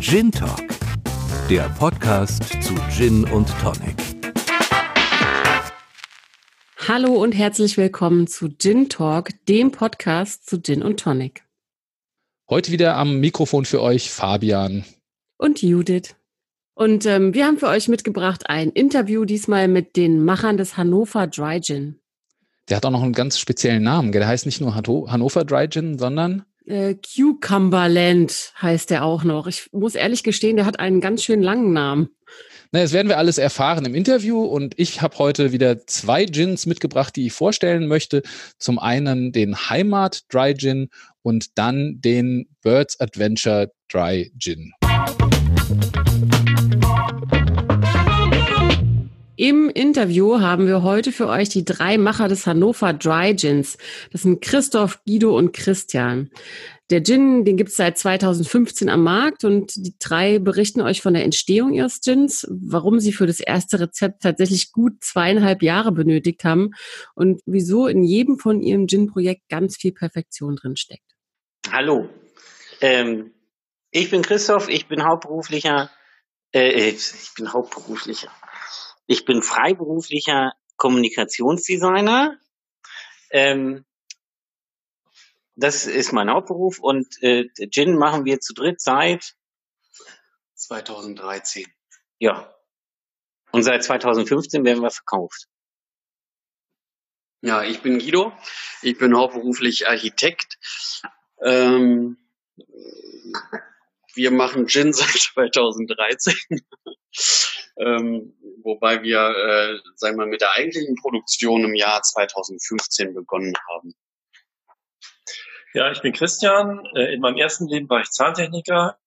Gin 0.00 0.32
Talk, 0.32 0.66
der 1.50 1.68
Podcast 1.78 2.44
zu 2.62 2.74
Gin 2.88 3.22
und 3.24 3.46
Tonic. 3.60 3.96
Hallo 6.88 7.22
und 7.22 7.32
herzlich 7.32 7.76
willkommen 7.76 8.26
zu 8.26 8.48
Gin 8.48 8.88
Talk, 8.88 9.28
dem 9.46 9.72
Podcast 9.72 10.48
zu 10.48 10.62
Gin 10.62 10.82
und 10.82 11.00
Tonic. 11.00 11.44
Heute 12.48 12.72
wieder 12.72 12.96
am 12.96 13.20
Mikrofon 13.20 13.66
für 13.66 13.82
euch 13.82 14.10
Fabian 14.10 14.86
und 15.36 15.60
Judith. 15.60 16.16
Und 16.72 17.04
ähm, 17.04 17.34
wir 17.34 17.44
haben 17.44 17.58
für 17.58 17.68
euch 17.68 17.88
mitgebracht 17.88 18.48
ein 18.48 18.70
Interview 18.70 19.26
diesmal 19.26 19.68
mit 19.68 19.96
den 19.96 20.24
Machern 20.24 20.56
des 20.56 20.78
Hannover 20.78 21.26
Dry 21.26 21.60
Gin. 21.60 22.00
Der 22.70 22.78
hat 22.78 22.86
auch 22.86 22.90
noch 22.90 23.02
einen 23.02 23.12
ganz 23.12 23.38
speziellen 23.38 23.82
Namen. 23.82 24.12
Der 24.12 24.26
heißt 24.26 24.46
nicht 24.46 24.62
nur 24.62 24.74
Hannover 24.74 25.44
Dry 25.44 25.68
Gin, 25.68 25.98
sondern 25.98 26.46
äh, 26.66 26.94
Cucumberland 26.94 28.52
heißt 28.60 28.90
der 28.90 29.04
auch 29.04 29.24
noch. 29.24 29.46
Ich 29.46 29.68
muss 29.72 29.94
ehrlich 29.94 30.22
gestehen, 30.22 30.56
der 30.56 30.66
hat 30.66 30.78
einen 30.78 31.00
ganz 31.00 31.22
schön 31.24 31.42
langen 31.42 31.72
Namen. 31.72 32.10
Na, 32.72 32.82
das 32.82 32.92
werden 32.92 33.08
wir 33.08 33.18
alles 33.18 33.38
erfahren 33.38 33.84
im 33.84 33.96
Interview 33.96 34.44
und 34.44 34.78
ich 34.78 35.02
habe 35.02 35.18
heute 35.18 35.50
wieder 35.50 35.86
zwei 35.86 36.24
Gins 36.24 36.66
mitgebracht, 36.66 37.16
die 37.16 37.26
ich 37.26 37.32
vorstellen 37.32 37.88
möchte. 37.88 38.22
Zum 38.58 38.78
einen 38.78 39.32
den 39.32 39.56
Heimat 39.56 40.32
Dry 40.32 40.54
Gin 40.54 40.88
und 41.22 41.58
dann 41.58 42.00
den 42.00 42.46
Birds 42.62 43.00
Adventure 43.00 43.72
Dry 43.88 44.30
Gin. 44.38 44.72
Im 49.40 49.70
Interview 49.70 50.38
haben 50.40 50.66
wir 50.66 50.82
heute 50.82 51.12
für 51.12 51.26
euch 51.26 51.48
die 51.48 51.64
drei 51.64 51.96
Macher 51.96 52.28
des 52.28 52.46
Hannover 52.46 52.92
Dry 52.92 53.32
Gins. 53.34 53.78
Das 54.12 54.20
sind 54.20 54.42
Christoph, 54.42 55.02
Guido 55.06 55.34
und 55.34 55.54
Christian. 55.54 56.30
Der 56.90 57.02
Gin, 57.02 57.46
den 57.46 57.56
gibt 57.56 57.70
es 57.70 57.76
seit 57.76 57.96
2015 57.96 58.90
am 58.90 59.02
Markt 59.02 59.44
und 59.44 59.74
die 59.76 59.94
drei 59.98 60.38
berichten 60.38 60.82
euch 60.82 61.00
von 61.00 61.14
der 61.14 61.24
Entstehung 61.24 61.72
ihres 61.72 62.02
Gins, 62.02 62.46
warum 62.50 63.00
sie 63.00 63.14
für 63.14 63.26
das 63.26 63.40
erste 63.40 63.80
Rezept 63.80 64.24
tatsächlich 64.24 64.72
gut 64.72 65.02
zweieinhalb 65.02 65.62
Jahre 65.62 65.92
benötigt 65.92 66.44
haben 66.44 66.72
und 67.14 67.40
wieso 67.46 67.86
in 67.86 68.04
jedem 68.04 68.38
von 68.38 68.60
ihrem 68.60 68.88
Gin-Projekt 68.88 69.48
ganz 69.48 69.78
viel 69.78 69.92
Perfektion 69.92 70.56
drin 70.56 70.76
steckt. 70.76 71.16
Hallo, 71.72 72.10
ähm, 72.82 73.32
ich 73.90 74.10
bin 74.10 74.20
Christoph, 74.20 74.68
ich 74.68 74.86
bin 74.86 75.02
hauptberuflicher, 75.02 75.90
äh, 76.52 76.90
ich 76.90 77.30
bin 77.34 77.54
hauptberuflicher, 77.54 78.30
ich 79.10 79.24
bin 79.24 79.42
freiberuflicher 79.42 80.52
Kommunikationsdesigner. 80.76 82.38
Ähm, 83.30 83.84
das 85.56 85.86
ist 85.86 86.12
mein 86.12 86.30
Hauptberuf 86.30 86.78
und 86.78 87.20
äh, 87.20 87.48
Gin 87.70 87.98
machen 87.98 88.24
wir 88.24 88.38
zu 88.38 88.54
dritt 88.54 88.80
seit 88.80 89.34
2013. 90.54 91.66
Ja. 92.20 92.54
Und 93.50 93.64
seit 93.64 93.82
2015 93.82 94.64
werden 94.64 94.80
wir 94.80 94.92
verkauft. 94.92 95.48
Ja, 97.40 97.64
ich 97.64 97.82
bin 97.82 97.98
Guido. 97.98 98.32
Ich 98.80 98.96
bin 98.96 99.16
hauptberuflich 99.16 99.88
Architekt. 99.88 100.56
Ähm, 101.42 102.16
wir 104.14 104.30
machen 104.30 104.68
Gin 104.68 104.92
seit 104.92 105.08
2013. 105.08 106.62
ähm, 107.80 108.34
wobei 108.62 109.02
wir, 109.02 109.18
äh, 109.18 109.78
sagen 109.96 110.16
wir 110.16 110.24
mal, 110.24 110.30
mit 110.30 110.40
der 110.40 110.52
eigentlichen 110.52 110.94
Produktion 110.96 111.64
im 111.64 111.74
Jahr 111.74 112.02
2015 112.02 113.14
begonnen 113.14 113.54
haben. 113.72 113.94
Ja, 115.72 115.90
ich 115.90 116.02
bin 116.02 116.12
Christian. 116.12 116.84
Äh, 116.94 117.14
in 117.14 117.20
meinem 117.20 117.36
ersten 117.36 117.68
Leben 117.68 117.88
war 117.88 118.00
ich 118.00 118.10
Zahntechniker. 118.10 118.98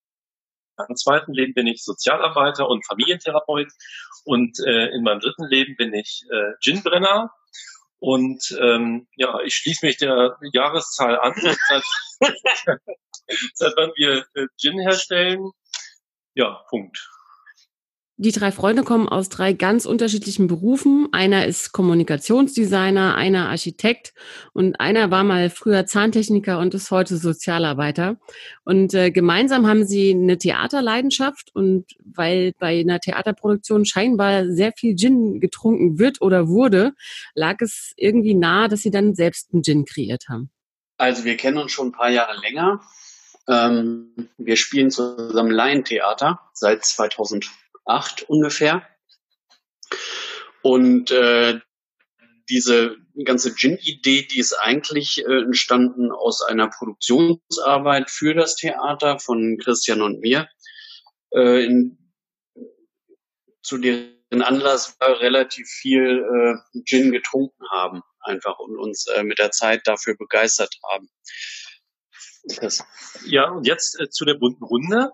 Im 0.89 0.95
zweiten 0.95 1.33
Leben 1.33 1.53
bin 1.53 1.67
ich 1.67 1.83
Sozialarbeiter 1.83 2.67
und 2.67 2.85
Familientherapeut. 2.87 3.67
Und 4.25 4.57
äh, 4.65 4.87
in 4.87 5.03
meinem 5.03 5.19
dritten 5.19 5.45
Leben 5.45 5.75
bin 5.75 5.93
ich 5.93 6.23
äh, 6.31 6.53
Ginbrenner. 6.61 7.31
Und 7.99 8.57
ähm, 8.59 9.07
ja, 9.15 9.39
ich 9.41 9.55
schließe 9.55 9.85
mich 9.85 9.97
der 9.97 10.37
Jahreszahl 10.51 11.19
an, 11.19 11.33
seit, 11.69 11.83
seit 13.53 13.73
wann 13.77 13.91
wir 13.95 14.25
äh, 14.33 14.47
Gin 14.59 14.79
herstellen. 14.79 15.51
Ja, 16.33 16.65
Punkt. 16.69 16.97
Die 18.17 18.31
drei 18.31 18.51
Freunde 18.51 18.83
kommen 18.83 19.09
aus 19.09 19.27
drei 19.29 19.53
ganz 19.53 19.87
unterschiedlichen 19.87 20.45
Berufen. 20.45 21.07
Einer 21.11 21.47
ist 21.47 21.71
Kommunikationsdesigner, 21.71 23.15
einer 23.15 23.49
Architekt 23.49 24.13
und 24.53 24.79
einer 24.79 25.09
war 25.09 25.23
mal 25.23 25.49
früher 25.49 25.87
Zahntechniker 25.87 26.59
und 26.59 26.75
ist 26.75 26.91
heute 26.91 27.17
Sozialarbeiter. 27.17 28.17
Und 28.65 28.93
äh, 28.93 29.09
gemeinsam 29.09 29.65
haben 29.65 29.83
sie 29.83 30.11
eine 30.11 30.37
Theaterleidenschaft 30.37 31.49
und 31.55 31.85
weil 32.05 32.53
bei 32.59 32.81
einer 32.81 32.99
Theaterproduktion 32.99 33.83
scheinbar 33.83 34.45
sehr 34.47 34.73
viel 34.73 34.95
Gin 34.95 35.39
getrunken 35.39 35.97
wird 35.97 36.21
oder 36.21 36.47
wurde, 36.47 36.93
lag 37.33 37.61
es 37.61 37.93
irgendwie 37.97 38.35
nahe, 38.35 38.69
dass 38.69 38.81
sie 38.81 38.91
dann 38.91 39.15
selbst 39.15 39.51
einen 39.53 39.63
Gin 39.63 39.85
kreiert 39.85 40.25
haben. 40.29 40.51
Also 40.97 41.25
wir 41.25 41.35
kennen 41.35 41.57
uns 41.57 41.71
schon 41.71 41.87
ein 41.87 41.93
paar 41.93 42.11
Jahre 42.11 42.39
länger. 42.39 42.79
Ähm, 43.47 44.29
wir 44.37 44.55
spielen 44.55 44.91
zusammen 44.91 45.51
Laientheater 45.51 46.39
seit 46.53 46.85
2000 46.85 47.49
acht 47.85 48.23
ungefähr. 48.29 48.87
Und 50.61 51.11
äh, 51.11 51.59
diese 52.49 52.97
ganze 53.25 53.53
Gin-Idee, 53.53 54.27
die 54.29 54.39
ist 54.39 54.53
eigentlich 54.53 55.23
äh, 55.25 55.41
entstanden 55.43 56.11
aus 56.11 56.41
einer 56.41 56.69
Produktionsarbeit 56.69 58.09
für 58.09 58.33
das 58.33 58.55
Theater 58.55 59.19
von 59.19 59.57
Christian 59.61 60.01
und 60.01 60.19
mir. 60.19 60.47
Äh, 61.31 61.65
in, 61.65 62.11
zu 63.61 63.77
deren 63.77 64.41
Anlass 64.41 64.97
wir 64.99 65.19
relativ 65.19 65.67
viel 65.67 66.23
äh, 66.23 66.81
Gin 66.85 67.11
getrunken 67.11 67.65
haben, 67.71 68.01
einfach 68.21 68.59
und 68.59 68.77
uns 68.77 69.07
äh, 69.07 69.23
mit 69.23 69.39
der 69.39 69.51
Zeit 69.51 69.85
dafür 69.85 70.15
begeistert 70.17 70.75
haben. 70.91 71.09
Das. 72.59 72.83
Ja, 73.25 73.49
und 73.51 73.65
jetzt 73.67 73.99
äh, 73.99 74.09
zu 74.09 74.25
der 74.25 74.35
bunten 74.35 74.63
Runde. 74.63 75.11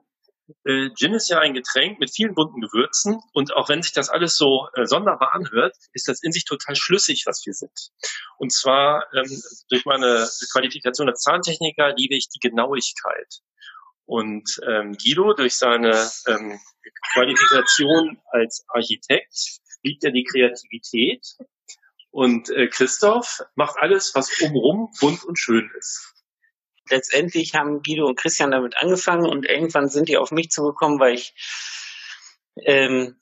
Äh, 0.65 0.89
Gin 0.95 1.13
ist 1.13 1.29
ja 1.29 1.39
ein 1.39 1.53
Getränk 1.53 1.99
mit 1.99 2.11
vielen 2.11 2.33
bunten 2.33 2.61
Gewürzen 2.61 3.19
und 3.33 3.53
auch 3.55 3.69
wenn 3.69 3.81
sich 3.81 3.93
das 3.93 4.09
alles 4.09 4.35
so 4.35 4.67
äh, 4.75 4.85
sonderbar 4.85 5.33
anhört, 5.33 5.75
ist 5.93 6.07
das 6.07 6.21
in 6.23 6.31
sich 6.31 6.45
total 6.45 6.75
schlüssig, 6.75 7.23
was 7.25 7.43
wir 7.45 7.53
sind. 7.53 7.91
Und 8.37 8.51
zwar 8.51 9.05
ähm, 9.13 9.41
durch 9.69 9.85
meine 9.85 10.27
Qualifikation 10.51 11.09
als 11.09 11.21
Zahntechniker 11.21 11.93
liebe 11.95 12.15
ich 12.15 12.29
die 12.29 12.39
Genauigkeit. 12.39 13.39
Und 14.05 14.59
ähm, 14.67 14.97
Guido 14.97 15.33
durch 15.33 15.55
seine 15.55 16.09
ähm, 16.27 16.59
Qualifikation 17.13 18.19
als 18.31 18.65
Architekt 18.69 19.59
liebt 19.83 20.03
er 20.03 20.11
die 20.11 20.23
Kreativität. 20.23 21.25
Und 22.11 22.49
äh, 22.49 22.67
Christoph 22.67 23.41
macht 23.53 23.77
alles, 23.77 24.15
was 24.15 24.41
umrum 24.41 24.91
bunt 24.99 25.23
und 25.25 25.37
schön 25.37 25.69
ist 25.77 26.18
letztendlich 26.89 27.55
haben 27.55 27.81
Guido 27.81 28.05
und 28.07 28.17
Christian 28.17 28.51
damit 28.51 28.77
angefangen 28.77 29.25
und 29.27 29.45
irgendwann 29.45 29.89
sind 29.89 30.09
die 30.09 30.17
auf 30.17 30.31
mich 30.31 30.49
zugekommen, 30.49 30.99
weil 30.99 31.13
ich 31.13 31.33
ähm, 32.65 33.15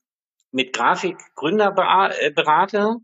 mit 0.52 0.74
Grafik 0.74 1.18
Gründer 1.36 1.74
äh, 2.20 2.32
berate. 2.32 2.96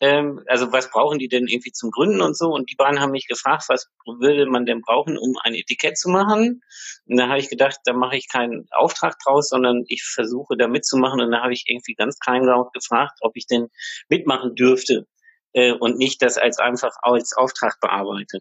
Ähm, 0.00 0.42
also 0.46 0.72
was 0.72 0.90
brauchen 0.90 1.18
die 1.18 1.28
denn 1.28 1.46
irgendwie 1.46 1.72
zum 1.72 1.90
Gründen 1.90 2.20
und 2.22 2.36
so? 2.36 2.48
Und 2.48 2.70
die 2.70 2.74
beiden 2.74 3.00
haben 3.00 3.12
mich 3.12 3.28
gefragt, 3.28 3.64
was 3.68 3.88
würde 4.04 4.46
man 4.46 4.66
denn 4.66 4.80
brauchen, 4.80 5.16
um 5.16 5.36
ein 5.42 5.54
Etikett 5.54 5.96
zu 5.96 6.10
machen? 6.10 6.62
Und 7.06 7.16
da 7.16 7.28
habe 7.28 7.38
ich 7.38 7.48
gedacht, 7.48 7.78
da 7.84 7.92
mache 7.92 8.16
ich 8.16 8.28
keinen 8.28 8.66
Auftrag 8.72 9.16
draus, 9.24 9.48
sondern 9.48 9.84
ich 9.86 10.02
versuche 10.04 10.56
da 10.56 10.66
mitzumachen. 10.66 11.20
Und 11.20 11.30
da 11.30 11.42
habe 11.42 11.52
ich 11.52 11.64
irgendwie 11.68 11.94
ganz 11.94 12.18
kleinlaut 12.18 12.72
gefragt, 12.72 13.18
ob 13.20 13.36
ich 13.36 13.46
denn 13.46 13.68
mitmachen 14.08 14.54
dürfte 14.54 15.06
äh, 15.52 15.72
und 15.72 15.98
nicht 15.98 16.20
das 16.22 16.36
als 16.36 16.58
einfach 16.58 16.96
als 17.02 17.32
Auftrag 17.36 17.78
bearbeite. 17.80 18.40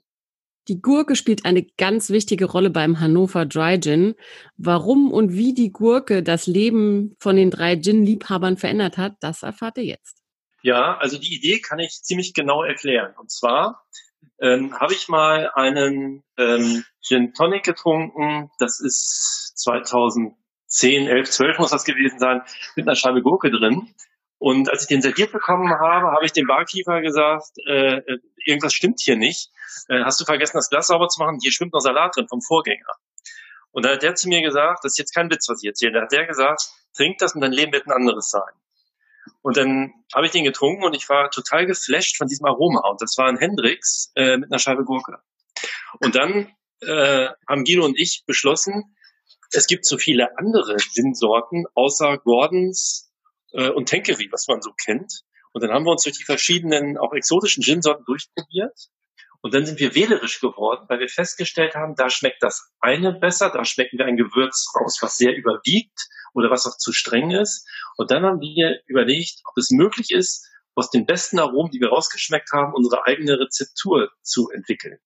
Die 0.67 0.81
Gurke 0.81 1.15
spielt 1.15 1.45
eine 1.45 1.63
ganz 1.77 2.09
wichtige 2.09 2.45
Rolle 2.45 2.69
beim 2.69 2.99
Hannover 2.99 3.45
Dry 3.45 3.79
Gin. 3.79 4.15
Warum 4.57 5.11
und 5.11 5.33
wie 5.33 5.53
die 5.53 5.71
Gurke 5.71 6.21
das 6.21 6.45
Leben 6.45 7.15
von 7.19 7.35
den 7.35 7.49
drei 7.49 7.75
Gin-Liebhabern 7.75 8.57
verändert 8.57 8.97
hat, 8.97 9.15
das 9.21 9.41
erfahrt 9.41 9.77
ihr 9.77 9.85
jetzt. 9.85 10.21
Ja, 10.61 10.97
also 10.97 11.17
die 11.17 11.35
Idee 11.35 11.59
kann 11.59 11.79
ich 11.79 12.03
ziemlich 12.03 12.33
genau 12.33 12.63
erklären. 12.63 13.13
Und 13.17 13.31
zwar 13.31 13.83
ähm, 14.39 14.79
habe 14.79 14.93
ich 14.93 15.07
mal 15.07 15.49
einen 15.55 16.23
ähm, 16.37 16.83
Gin 17.01 17.33
Tonic 17.33 17.63
getrunken. 17.63 18.51
Das 18.59 18.79
ist 18.79 19.53
2010, 19.55 21.07
11, 21.07 21.29
12 21.31 21.57
muss 21.57 21.71
das 21.71 21.85
gewesen 21.85 22.19
sein, 22.19 22.41
mit 22.75 22.87
einer 22.87 22.95
Scheibe 22.95 23.23
Gurke 23.23 23.49
drin. 23.49 23.93
Und 24.41 24.71
als 24.71 24.81
ich 24.81 24.87
den 24.87 25.03
serviert 25.03 25.31
bekommen 25.31 25.69
habe, 25.69 26.07
habe 26.07 26.25
ich 26.25 26.31
dem 26.31 26.47
Barkeeper 26.47 27.01
gesagt, 27.01 27.51
äh, 27.67 27.97
äh, 27.97 28.17
irgendwas 28.43 28.73
stimmt 28.73 28.99
hier 28.99 29.15
nicht. 29.15 29.51
Äh, 29.87 30.03
hast 30.03 30.19
du 30.19 30.25
vergessen, 30.25 30.57
das 30.57 30.71
Glas 30.71 30.87
sauber 30.87 31.09
zu 31.09 31.21
machen? 31.21 31.37
Hier 31.39 31.51
schwimmt 31.51 31.73
noch 31.73 31.79
Salat 31.79 32.15
drin 32.15 32.27
vom 32.27 32.41
Vorgänger. 32.41 32.89
Und 33.69 33.85
dann 33.85 33.93
hat 33.93 34.01
der 34.01 34.15
zu 34.15 34.29
mir 34.29 34.41
gesagt, 34.41 34.79
das 34.83 34.93
ist 34.93 34.97
jetzt 34.97 35.13
kein 35.13 35.29
Witz, 35.29 35.47
was 35.47 35.61
ich 35.61 35.67
erzähle. 35.67 35.93
Da 35.93 36.01
hat 36.01 36.11
der 36.11 36.25
gesagt, 36.25 36.71
trink 36.97 37.19
das 37.19 37.35
und 37.35 37.41
dein 37.41 37.51
Leben 37.51 37.71
wird 37.71 37.85
ein 37.85 37.91
anderes 37.91 38.31
sein. 38.31 38.51
Und 39.43 39.57
dann 39.57 39.93
habe 40.11 40.25
ich 40.25 40.31
den 40.31 40.43
getrunken 40.43 40.85
und 40.85 40.95
ich 40.95 41.07
war 41.07 41.29
total 41.29 41.67
geflasht 41.67 42.17
von 42.17 42.25
diesem 42.25 42.47
Aroma. 42.47 42.89
Und 42.89 42.99
das 42.99 43.15
war 43.19 43.27
ein 43.27 43.37
Hendrix 43.37 44.11
äh, 44.15 44.37
mit 44.37 44.51
einer 44.51 44.57
Scheibe 44.57 44.85
Gurke. 44.85 45.19
Und 45.99 46.15
dann 46.15 46.51
äh, 46.79 47.29
haben 47.47 47.63
Guido 47.63 47.85
und 47.85 47.95
ich 47.95 48.23
beschlossen, 48.25 48.95
es 49.51 49.67
gibt 49.67 49.85
so 49.85 49.99
viele 49.99 50.35
andere 50.39 50.77
Gin-Sorten 50.77 51.65
außer 51.75 52.17
Gordons 52.17 53.10
äh, 53.53 53.69
und 53.69 53.89
Tankery, 53.89 54.29
was 54.31 54.47
man 54.47 54.61
so 54.61 54.71
kennt. 54.73 55.21
Und 55.53 55.63
dann 55.63 55.71
haben 55.71 55.85
wir 55.85 55.91
uns 55.91 56.03
durch 56.03 56.17
die 56.17 56.23
verschiedenen, 56.23 56.97
auch 56.97 57.13
exotischen 57.13 57.63
Gin-Sorten 57.63 58.05
durchprobiert. 58.05 58.89
Und 59.41 59.53
dann 59.53 59.65
sind 59.65 59.79
wir 59.79 59.95
wählerisch 59.95 60.39
geworden, 60.39 60.85
weil 60.87 60.99
wir 60.99 61.09
festgestellt 61.09 61.73
haben, 61.73 61.95
da 61.95 62.09
schmeckt 62.09 62.43
das 62.43 62.71
eine 62.79 63.11
besser, 63.11 63.49
da 63.49 63.65
schmecken 63.65 63.97
wir 63.97 64.05
ein 64.05 64.15
Gewürz 64.15 64.71
raus, 64.79 64.99
was 65.01 65.17
sehr 65.17 65.35
überwiegt 65.35 66.07
oder 66.33 66.51
was 66.51 66.67
auch 66.67 66.77
zu 66.77 66.93
streng 66.93 67.31
ist. 67.31 67.67
Und 67.97 68.11
dann 68.11 68.23
haben 68.23 68.39
wir 68.39 68.81
überlegt, 68.85 69.41
ob 69.45 69.57
es 69.57 69.71
möglich 69.71 70.11
ist, 70.11 70.47
aus 70.75 70.89
den 70.91 71.05
besten 71.05 71.39
Aromen, 71.39 71.71
die 71.71 71.81
wir 71.81 71.89
rausgeschmeckt 71.89 72.51
haben, 72.53 72.73
unsere 72.73 73.05
eigene 73.05 73.39
Rezeptur 73.39 74.11
zu 74.21 74.49
entwickeln. 74.51 74.99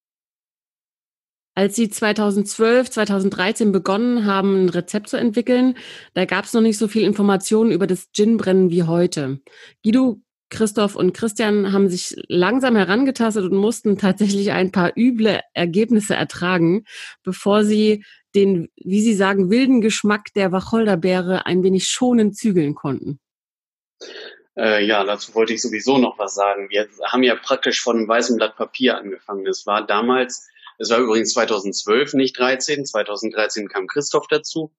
Als 1.58 1.78
Sie 1.78 1.90
2012, 1.90 2.90
2013 2.90 3.72
begonnen 3.72 4.26
haben, 4.26 4.66
ein 4.66 4.70
Rezept 4.70 5.08
zu 5.08 5.16
entwickeln, 5.16 5.78
da 6.14 6.26
gab 6.26 6.44
es 6.44 6.54
noch 6.54 6.62
nicht 6.62 6.78
so 6.78 6.90
viel 6.90 7.04
Informationen 7.04 7.72
über 7.72 7.88
das 7.88 8.12
Ginbrennen 8.12 8.70
wie 8.70 8.84
heute. 8.84 9.40
Guido, 9.82 10.20
Christoph 10.50 10.96
und 10.96 11.14
Christian 11.14 11.72
haben 11.72 11.90
sich 11.90 12.14
langsam 12.28 12.76
herangetastet 12.76 13.46
und 13.46 13.58
mussten 13.58 13.98
tatsächlich 13.98 14.52
ein 14.52 14.72
paar 14.72 14.92
üble 14.98 15.40
Ergebnisse 15.54 16.14
ertragen, 16.14 16.84
bevor 17.24 17.64
sie 17.64 18.04
den, 18.36 18.70
wie 18.76 19.02
Sie 19.02 19.14
sagen, 19.14 19.50
wilden 19.50 19.80
Geschmack 19.80 20.34
der 20.36 20.52
Wacholderbeere 20.52 21.46
ein 21.46 21.64
wenig 21.64 21.88
schonend 21.88 22.36
zügeln 22.38 22.76
konnten. 22.76 23.20
Äh, 24.58 24.86
ja, 24.86 25.04
dazu 25.04 25.34
wollte 25.36 25.54
ich 25.54 25.62
sowieso 25.62 25.98
noch 25.98 26.20
was 26.20 26.36
sagen. 26.36 26.70
Wir 26.70 26.88
haben 27.06 27.24
ja 27.24 27.36
praktisch 27.36 27.82
von 27.82 27.98
einem 27.98 28.08
weißen 28.08 28.36
Blatt 28.36 28.56
Papier 28.56 28.98
angefangen. 28.98 29.48
Es 29.48 29.66
war 29.66 29.86
damals 29.86 30.48
es 30.78 30.90
war 30.90 31.00
übrigens 31.00 31.34
2012, 31.34 32.14
nicht 32.14 32.38
13. 32.38 32.86
2013 32.86 33.68
kam 33.68 33.88
Christoph 33.88 34.28
dazu. 34.28 34.74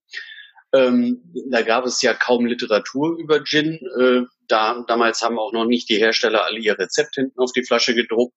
Ähm, 0.72 1.22
da 1.50 1.62
gab 1.62 1.86
es 1.86 2.02
ja 2.02 2.12
kaum 2.12 2.46
Literatur 2.46 3.16
über 3.18 3.44
Gin. 3.44 3.78
Äh, 3.98 4.22
da, 4.48 4.84
damals 4.86 5.22
haben 5.22 5.38
auch 5.38 5.52
noch 5.52 5.64
nicht 5.64 5.88
die 5.88 5.98
Hersteller 5.98 6.44
alle 6.44 6.58
ihr 6.58 6.78
Rezept 6.78 7.14
hinten 7.14 7.38
auf 7.38 7.52
die 7.52 7.64
Flasche 7.64 7.94
gedruckt. 7.94 8.34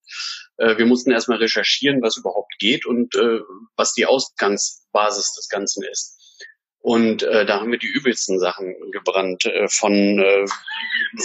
Äh, 0.58 0.78
wir 0.78 0.86
mussten 0.86 1.12
erstmal 1.12 1.40
recherchieren, 1.40 2.02
was 2.02 2.18
überhaupt 2.18 2.54
geht 2.60 2.86
und 2.86 3.16
äh, 3.16 3.40
was 3.76 3.94
die 3.94 4.06
Ausgangsbasis 4.06 5.34
des 5.34 5.50
Ganzen 5.50 5.84
ist. 5.84 6.18
Und 6.82 7.24
äh, 7.24 7.46
da 7.46 7.60
haben 7.60 7.72
wir 7.72 7.80
die 7.80 7.88
übelsten 7.88 8.40
Sachen 8.40 8.74
gebrannt, 8.92 9.46
äh, 9.46 9.68
von 9.68 9.94
äh, 9.94 10.46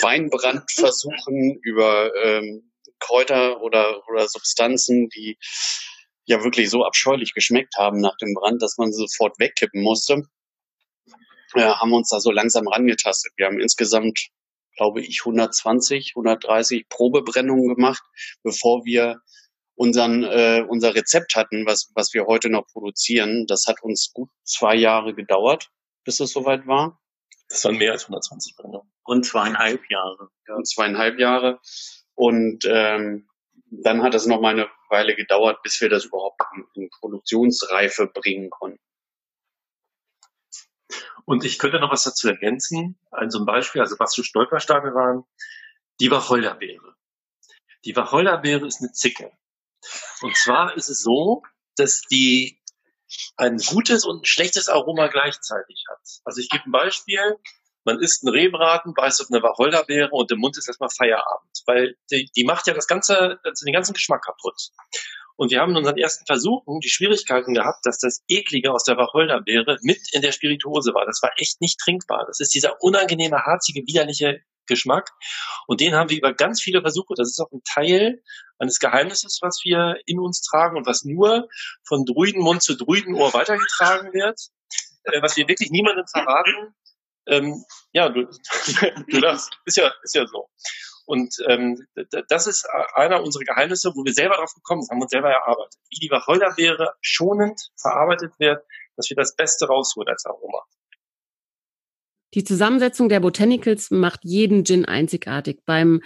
Weinbrandversuchen 0.02 1.58
über 1.62 2.10
ähm, 2.24 2.72
Kräuter 2.98 3.62
oder, 3.62 4.02
oder 4.08 4.26
Substanzen, 4.28 5.08
die 5.10 5.38
ja 6.26 6.42
wirklich 6.42 6.70
so 6.70 6.84
abscheulich 6.84 7.34
geschmeckt 7.34 7.76
haben 7.76 8.00
nach 8.00 8.16
dem 8.16 8.34
Brand, 8.34 8.62
dass 8.62 8.78
man 8.78 8.92
sie 8.92 9.06
sofort 9.06 9.38
wegkippen 9.38 9.82
musste, 9.82 10.22
äh, 11.54 11.60
haben 11.60 11.92
uns 11.92 12.10
da 12.10 12.20
so 12.20 12.30
langsam 12.30 12.66
rangetastet. 12.66 13.32
Wir 13.36 13.46
haben 13.46 13.60
insgesamt, 13.60 14.28
glaube 14.76 15.02
ich, 15.02 15.20
120, 15.24 16.14
130 16.16 16.88
Probebrennungen 16.88 17.74
gemacht, 17.74 18.02
bevor 18.42 18.84
wir 18.84 19.20
unseren, 19.76 20.22
äh, 20.24 20.64
unser 20.66 20.94
Rezept 20.94 21.34
hatten, 21.34 21.66
was, 21.66 21.90
was 21.94 22.14
wir 22.14 22.26
heute 22.26 22.48
noch 22.48 22.66
produzieren. 22.66 23.46
Das 23.46 23.66
hat 23.66 23.82
uns 23.82 24.12
gut 24.12 24.30
zwei 24.44 24.74
Jahre 24.74 25.14
gedauert, 25.14 25.70
bis 26.04 26.20
es 26.20 26.32
soweit 26.32 26.66
war. 26.66 27.00
Das 27.48 27.64
waren 27.64 27.76
mehr 27.76 27.92
als 27.92 28.04
120 28.04 28.56
Brennungen. 28.56 28.90
Und 29.04 29.26
zweieinhalb 29.26 29.82
Jahre. 29.90 30.30
Ja. 30.48 30.54
Und 30.54 30.66
zweieinhalb 30.66 31.18
Jahre. 31.18 31.60
Und 32.14 32.64
ähm, 32.66 33.28
dann 33.82 34.02
hat 34.02 34.14
es 34.14 34.26
noch 34.26 34.40
mal 34.40 34.50
eine 34.50 34.68
Weile 34.88 35.14
gedauert, 35.14 35.62
bis 35.62 35.80
wir 35.80 35.88
das 35.88 36.04
überhaupt 36.04 36.40
in, 36.74 36.90
Produktionsreife 36.90 38.06
bringen 38.06 38.50
konnten. 38.50 38.80
Und 41.24 41.44
ich 41.44 41.58
könnte 41.58 41.80
noch 41.80 41.90
was 41.90 42.04
dazu 42.04 42.28
ergänzen. 42.28 42.98
Also 43.10 43.38
ein 43.38 43.46
Beispiel, 43.46 43.80
also 43.80 43.96
was 43.98 44.14
für 44.14 44.24
Stolpersteine 44.24 44.94
waren, 44.94 45.24
die 46.00 46.10
Wacholderbeere. 46.10 46.94
Die 47.84 47.96
Wacholderbeere 47.96 48.66
ist 48.66 48.80
eine 48.80 48.92
Zicke. 48.92 49.32
Und 50.20 50.36
zwar 50.36 50.76
ist 50.76 50.88
es 50.88 51.00
so, 51.00 51.42
dass 51.76 52.02
die 52.02 52.60
ein 53.36 53.58
gutes 53.58 54.04
und 54.04 54.22
ein 54.22 54.26
schlechtes 54.26 54.68
Aroma 54.68 55.08
gleichzeitig 55.08 55.84
hat. 55.90 56.20
Also 56.24 56.40
ich 56.40 56.48
gebe 56.48 56.64
ein 56.64 56.72
Beispiel 56.72 57.38
man 57.84 58.00
isst 58.00 58.24
einen 58.24 58.34
Rehbraten, 58.34 58.94
beißt 58.94 59.20
auf 59.20 59.28
eine 59.30 59.42
Wacholderbeere 59.42 60.10
und 60.10 60.30
im 60.30 60.38
Mund 60.38 60.56
ist 60.56 60.68
erstmal 60.68 60.90
Feierabend, 60.90 61.62
weil 61.66 61.96
die, 62.10 62.30
die 62.34 62.44
macht 62.44 62.66
ja 62.66 62.74
das 62.74 62.86
ganze, 62.86 63.38
den 63.64 63.72
ganzen 63.72 63.94
Geschmack 63.94 64.24
kaputt. 64.24 64.70
Und 65.36 65.50
wir 65.50 65.60
haben 65.60 65.72
in 65.72 65.78
unseren 65.78 65.96
ersten 65.96 66.24
Versuchen 66.26 66.78
die 66.80 66.88
Schwierigkeiten 66.88 67.54
gehabt, 67.54 67.84
dass 67.84 67.98
das 67.98 68.22
Eklige 68.28 68.72
aus 68.72 68.84
der 68.84 68.96
Wacholderbeere 68.96 69.78
mit 69.82 69.98
in 70.12 70.22
der 70.22 70.32
Spirituose 70.32 70.94
war. 70.94 71.06
Das 71.06 71.20
war 71.22 71.32
echt 71.38 71.60
nicht 71.60 71.80
trinkbar. 71.80 72.24
Das 72.26 72.38
ist 72.38 72.54
dieser 72.54 72.80
unangenehme, 72.82 73.44
harzige, 73.44 73.82
widerliche 73.86 74.40
Geschmack. 74.66 75.10
Und 75.66 75.80
den 75.80 75.94
haben 75.94 76.08
wir 76.08 76.18
über 76.18 76.32
ganz 76.32 76.62
viele 76.62 76.80
Versuche, 76.80 77.14
das 77.16 77.28
ist 77.28 77.40
auch 77.40 77.50
ein 77.52 77.62
Teil 77.64 78.22
eines 78.58 78.78
Geheimnisses, 78.78 79.40
was 79.42 79.60
wir 79.64 79.96
in 80.06 80.20
uns 80.20 80.40
tragen 80.40 80.76
und 80.76 80.86
was 80.86 81.04
nur 81.04 81.48
von 81.84 82.04
Druidenmund 82.04 82.62
zu 82.62 82.76
Druidenohr 82.76 83.34
weitergetragen 83.34 84.12
wird, 84.12 84.40
äh, 85.04 85.20
was 85.20 85.36
wir 85.36 85.48
wirklich 85.48 85.70
niemandem 85.70 86.06
verraten, 86.06 86.74
ähm, 87.26 87.64
ja, 87.92 88.08
du, 88.08 88.24
du 89.08 89.20
das 89.20 89.50
ist 89.64 89.76
ja, 89.76 89.92
ist 90.02 90.14
ja 90.14 90.26
so. 90.26 90.48
Und 91.06 91.34
ähm, 91.48 91.86
das 92.28 92.46
ist 92.46 92.66
einer 92.94 93.22
unserer 93.22 93.44
Geheimnisse, 93.44 93.92
wo 93.94 94.04
wir 94.04 94.14
selber 94.14 94.36
drauf 94.36 94.54
gekommen 94.54 94.82
sind, 94.82 94.94
haben 94.94 95.02
uns 95.02 95.10
selber 95.10 95.30
erarbeitet, 95.30 95.78
wie 95.90 96.06
die 96.06 96.10
Wacholderbeere 96.10 96.94
schonend 97.02 97.60
verarbeitet 97.78 98.32
wird, 98.38 98.64
dass 98.96 99.10
wir 99.10 99.16
das 99.16 99.36
Beste 99.36 99.66
rausholen 99.66 100.08
als 100.08 100.24
Aroma. 100.24 100.62
Die 102.34 102.42
Zusammensetzung 102.42 103.08
der 103.08 103.20
Botanicals 103.20 103.92
macht 103.92 104.20
jeden 104.24 104.64
Gin 104.64 104.84
einzigartig. 104.84 105.60
Beim 105.64 106.02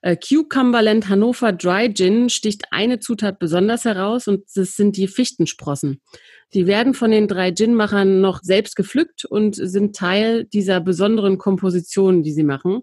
äh, 0.00 0.16
Cucumberland 0.16 1.08
Hannover 1.08 1.52
Dry 1.52 1.92
Gin 1.92 2.30
sticht 2.30 2.66
eine 2.70 3.00
Zutat 3.00 3.40
besonders 3.40 3.84
heraus 3.84 4.28
und 4.28 4.44
das 4.54 4.76
sind 4.76 4.96
die 4.96 5.08
Fichtensprossen. 5.08 6.00
Die 6.54 6.68
werden 6.68 6.94
von 6.94 7.10
den 7.10 7.26
drei 7.26 7.50
Gin-Machern 7.50 8.20
noch 8.20 8.40
selbst 8.42 8.76
gepflückt 8.76 9.24
und 9.24 9.56
sind 9.56 9.96
Teil 9.96 10.44
dieser 10.44 10.80
besonderen 10.80 11.38
Kompositionen, 11.38 12.22
die 12.22 12.32
sie 12.32 12.44
machen. 12.44 12.82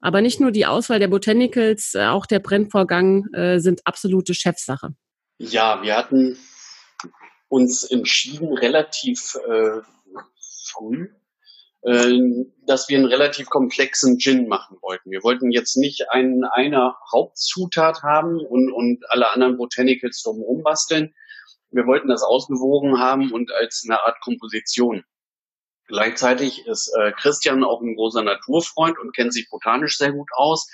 Aber 0.00 0.22
nicht 0.22 0.40
nur 0.40 0.50
die 0.50 0.64
Auswahl 0.64 0.98
der 0.98 1.08
Botanicals, 1.08 1.94
äh, 1.94 2.06
auch 2.06 2.24
der 2.24 2.38
Brennvorgang 2.38 3.26
äh, 3.34 3.58
sind 3.58 3.82
absolute 3.84 4.32
Chefsache. 4.32 4.94
Ja, 5.36 5.82
wir 5.82 5.94
hatten 5.94 6.38
uns 7.48 7.84
entschieden, 7.84 8.56
relativ 8.56 9.36
äh, 9.46 9.80
früh 10.70 11.08
dass 11.82 12.90
wir 12.90 12.98
einen 12.98 13.06
relativ 13.06 13.48
komplexen 13.48 14.18
Gin 14.18 14.48
machen 14.48 14.76
wollten. 14.82 15.10
Wir 15.10 15.22
wollten 15.22 15.50
jetzt 15.50 15.76
nicht 15.76 16.10
einen, 16.10 16.44
eine 16.44 16.94
Hauptzutat 17.10 18.02
haben 18.02 18.38
und, 18.38 18.70
und 18.70 19.02
alle 19.08 19.30
anderen 19.30 19.56
Botanicals 19.56 20.22
drumherum 20.22 20.62
basteln. 20.62 21.14
Wir 21.70 21.86
wollten 21.86 22.08
das 22.08 22.22
ausgewogen 22.22 22.98
haben 22.98 23.32
und 23.32 23.50
als 23.52 23.82
eine 23.88 24.02
Art 24.02 24.20
Komposition. 24.20 25.04
Gleichzeitig 25.86 26.66
ist 26.66 26.94
äh, 26.96 27.12
Christian 27.12 27.64
auch 27.64 27.80
ein 27.80 27.96
großer 27.96 28.22
Naturfreund 28.22 28.98
und 28.98 29.14
kennt 29.14 29.32
sich 29.32 29.48
botanisch 29.50 29.96
sehr 29.96 30.12
gut 30.12 30.28
aus. 30.36 30.68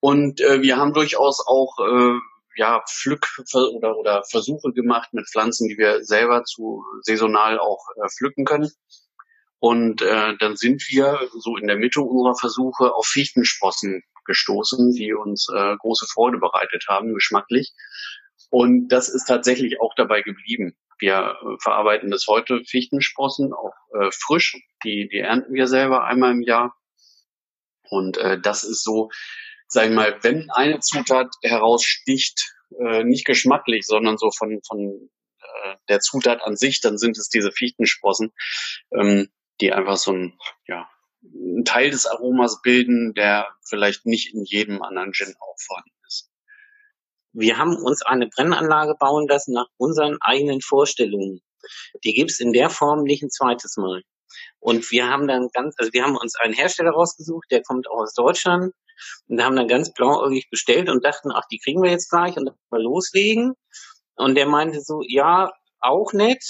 Und 0.00 0.40
äh, 0.40 0.62
wir 0.62 0.76
haben 0.76 0.94
durchaus 0.94 1.44
auch 1.46 1.76
äh, 1.78 2.18
ja, 2.56 2.82
Pflück 2.88 3.26
oder, 3.74 3.98
oder 3.98 4.22
Versuche 4.30 4.72
gemacht 4.72 5.12
mit 5.12 5.28
Pflanzen, 5.28 5.68
die 5.68 5.76
wir 5.76 6.04
selber 6.04 6.44
zu 6.44 6.84
saisonal 7.02 7.58
auch 7.58 7.84
äh, 7.96 8.08
pflücken 8.08 8.44
können. 8.44 8.70
Und 9.58 10.02
äh, 10.02 10.36
dann 10.38 10.56
sind 10.56 10.82
wir 10.88 11.28
so 11.38 11.56
in 11.56 11.66
der 11.66 11.76
Mitte 11.76 12.00
unserer 12.00 12.36
Versuche 12.36 12.94
auf 12.94 13.06
Fichtensprossen 13.06 14.02
gestoßen, 14.26 14.92
die 14.92 15.14
uns 15.14 15.48
äh, 15.54 15.76
große 15.76 16.06
Freude 16.12 16.38
bereitet 16.38 16.86
haben, 16.88 17.14
geschmacklich. 17.14 17.72
Und 18.50 18.88
das 18.88 19.08
ist 19.08 19.26
tatsächlich 19.26 19.80
auch 19.80 19.94
dabei 19.96 20.22
geblieben. 20.22 20.76
Wir 20.98 21.36
äh, 21.40 21.56
verarbeiten 21.62 22.10
bis 22.10 22.26
heute 22.26 22.62
Fichtensprossen, 22.64 23.52
auch 23.52 23.74
äh, 23.94 24.10
frisch. 24.12 24.56
Die, 24.84 25.08
die 25.08 25.18
ernten 25.18 25.54
wir 25.54 25.66
selber 25.66 26.04
einmal 26.04 26.32
im 26.32 26.42
Jahr. 26.42 26.74
Und 27.88 28.18
äh, 28.18 28.38
das 28.40 28.64
ist 28.64 28.82
so, 28.82 29.10
sagen 29.68 29.90
wir 29.90 29.96
mal, 29.96 30.18
wenn 30.22 30.50
eine 30.50 30.80
Zutat 30.80 31.34
heraussticht, 31.42 32.52
äh, 32.78 33.04
nicht 33.04 33.24
geschmacklich, 33.24 33.86
sondern 33.86 34.18
so 34.18 34.30
von, 34.36 34.60
von 34.66 35.10
äh, 35.40 35.76
der 35.88 36.00
Zutat 36.00 36.42
an 36.42 36.56
sich, 36.56 36.80
dann 36.80 36.98
sind 36.98 37.16
es 37.16 37.28
diese 37.28 37.52
Fichtensprossen. 37.52 38.32
Ähm, 38.92 39.28
die 39.60 39.72
einfach 39.72 39.96
so 39.96 40.12
ein, 40.12 40.38
ja, 40.66 40.88
ein 41.22 41.64
Teil 41.64 41.90
des 41.90 42.06
Aromas 42.06 42.60
bilden, 42.62 43.14
der 43.14 43.48
vielleicht 43.68 44.06
nicht 44.06 44.34
in 44.34 44.44
jedem 44.44 44.82
anderen 44.82 45.12
Gin 45.12 45.34
auch 45.40 45.56
vorhanden 45.58 45.90
ist. 46.06 46.30
Wir 47.32 47.58
haben 47.58 47.76
uns 47.76 48.02
eine 48.02 48.28
Brennanlage 48.28 48.94
bauen 48.98 49.26
lassen 49.28 49.52
nach 49.52 49.66
unseren 49.76 50.16
eigenen 50.20 50.60
Vorstellungen. 50.60 51.42
Die 52.04 52.14
gibt's 52.14 52.40
in 52.40 52.52
der 52.52 52.70
Form 52.70 53.02
nicht 53.02 53.22
ein 53.22 53.30
zweites 53.30 53.76
Mal. 53.76 54.02
Und 54.58 54.90
wir 54.90 55.08
haben 55.08 55.26
dann 55.26 55.48
ganz, 55.52 55.74
also 55.78 55.92
wir 55.92 56.02
haben 56.02 56.16
uns 56.16 56.36
einen 56.36 56.54
Hersteller 56.54 56.90
rausgesucht, 56.90 57.46
der 57.50 57.62
kommt 57.62 57.88
auch 57.88 58.02
aus 58.02 58.14
Deutschland 58.14 58.72
und 59.28 59.42
haben 59.42 59.56
dann 59.56 59.68
ganz 59.68 59.92
blauäugig 59.92 60.48
bestellt 60.50 60.88
und 60.88 61.04
dachten, 61.04 61.30
ach, 61.32 61.44
die 61.50 61.58
kriegen 61.58 61.82
wir 61.82 61.90
jetzt 61.90 62.10
gleich 62.10 62.36
und 62.36 62.46
dann 62.46 62.56
mal 62.70 62.82
loslegen. 62.82 63.54
Und 64.16 64.34
der 64.34 64.46
meinte 64.46 64.80
so, 64.80 65.02
ja, 65.06 65.52
auch 65.80 66.12
nett, 66.12 66.42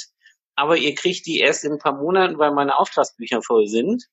aber 0.57 0.77
ihr 0.77 0.95
kriegt 0.95 1.27
die 1.27 1.39
erst 1.39 1.65
in 1.65 1.73
ein 1.73 1.79
paar 1.79 1.97
Monaten, 1.97 2.39
weil 2.39 2.53
meine 2.53 2.79
Auftragsbücher 2.79 3.43
voll 3.43 3.67
sind. 3.67 4.07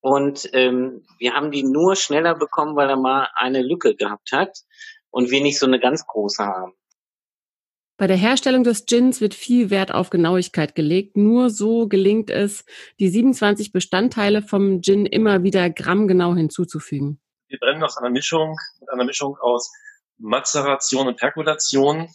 Und 0.00 0.48
ähm, 0.52 1.04
wir 1.18 1.34
haben 1.34 1.50
die 1.50 1.64
nur 1.64 1.96
schneller 1.96 2.36
bekommen, 2.36 2.76
weil 2.76 2.88
er 2.88 2.96
mal 2.96 3.28
eine 3.34 3.62
Lücke 3.62 3.96
gehabt 3.96 4.30
hat 4.32 4.56
und 5.10 5.30
wir 5.30 5.42
nicht 5.42 5.58
so 5.58 5.66
eine 5.66 5.80
ganz 5.80 6.06
große 6.06 6.44
haben. 6.44 6.72
Bei 7.98 8.06
der 8.06 8.16
Herstellung 8.16 8.62
des 8.62 8.84
Gins 8.84 9.22
wird 9.22 9.32
viel 9.32 9.70
Wert 9.70 9.92
auf 9.92 10.10
Genauigkeit 10.10 10.74
gelegt. 10.74 11.16
Nur 11.16 11.48
so 11.48 11.88
gelingt 11.88 12.30
es, 12.30 12.64
die 13.00 13.08
27 13.08 13.72
Bestandteile 13.72 14.42
vom 14.42 14.82
Gin 14.82 15.06
immer 15.06 15.42
wieder 15.42 15.70
grammgenau 15.70 16.34
hinzuzufügen. 16.34 17.20
Wir 17.48 17.58
brennen 17.58 17.82
aus 17.82 17.96
einer 17.96 18.10
Mischung, 18.10 18.56
mit 18.80 18.90
einer 18.90 19.04
Mischung 19.04 19.36
aus 19.40 19.72
Mazeration 20.18 21.08
und 21.08 21.16
Perkulation. 21.16 22.10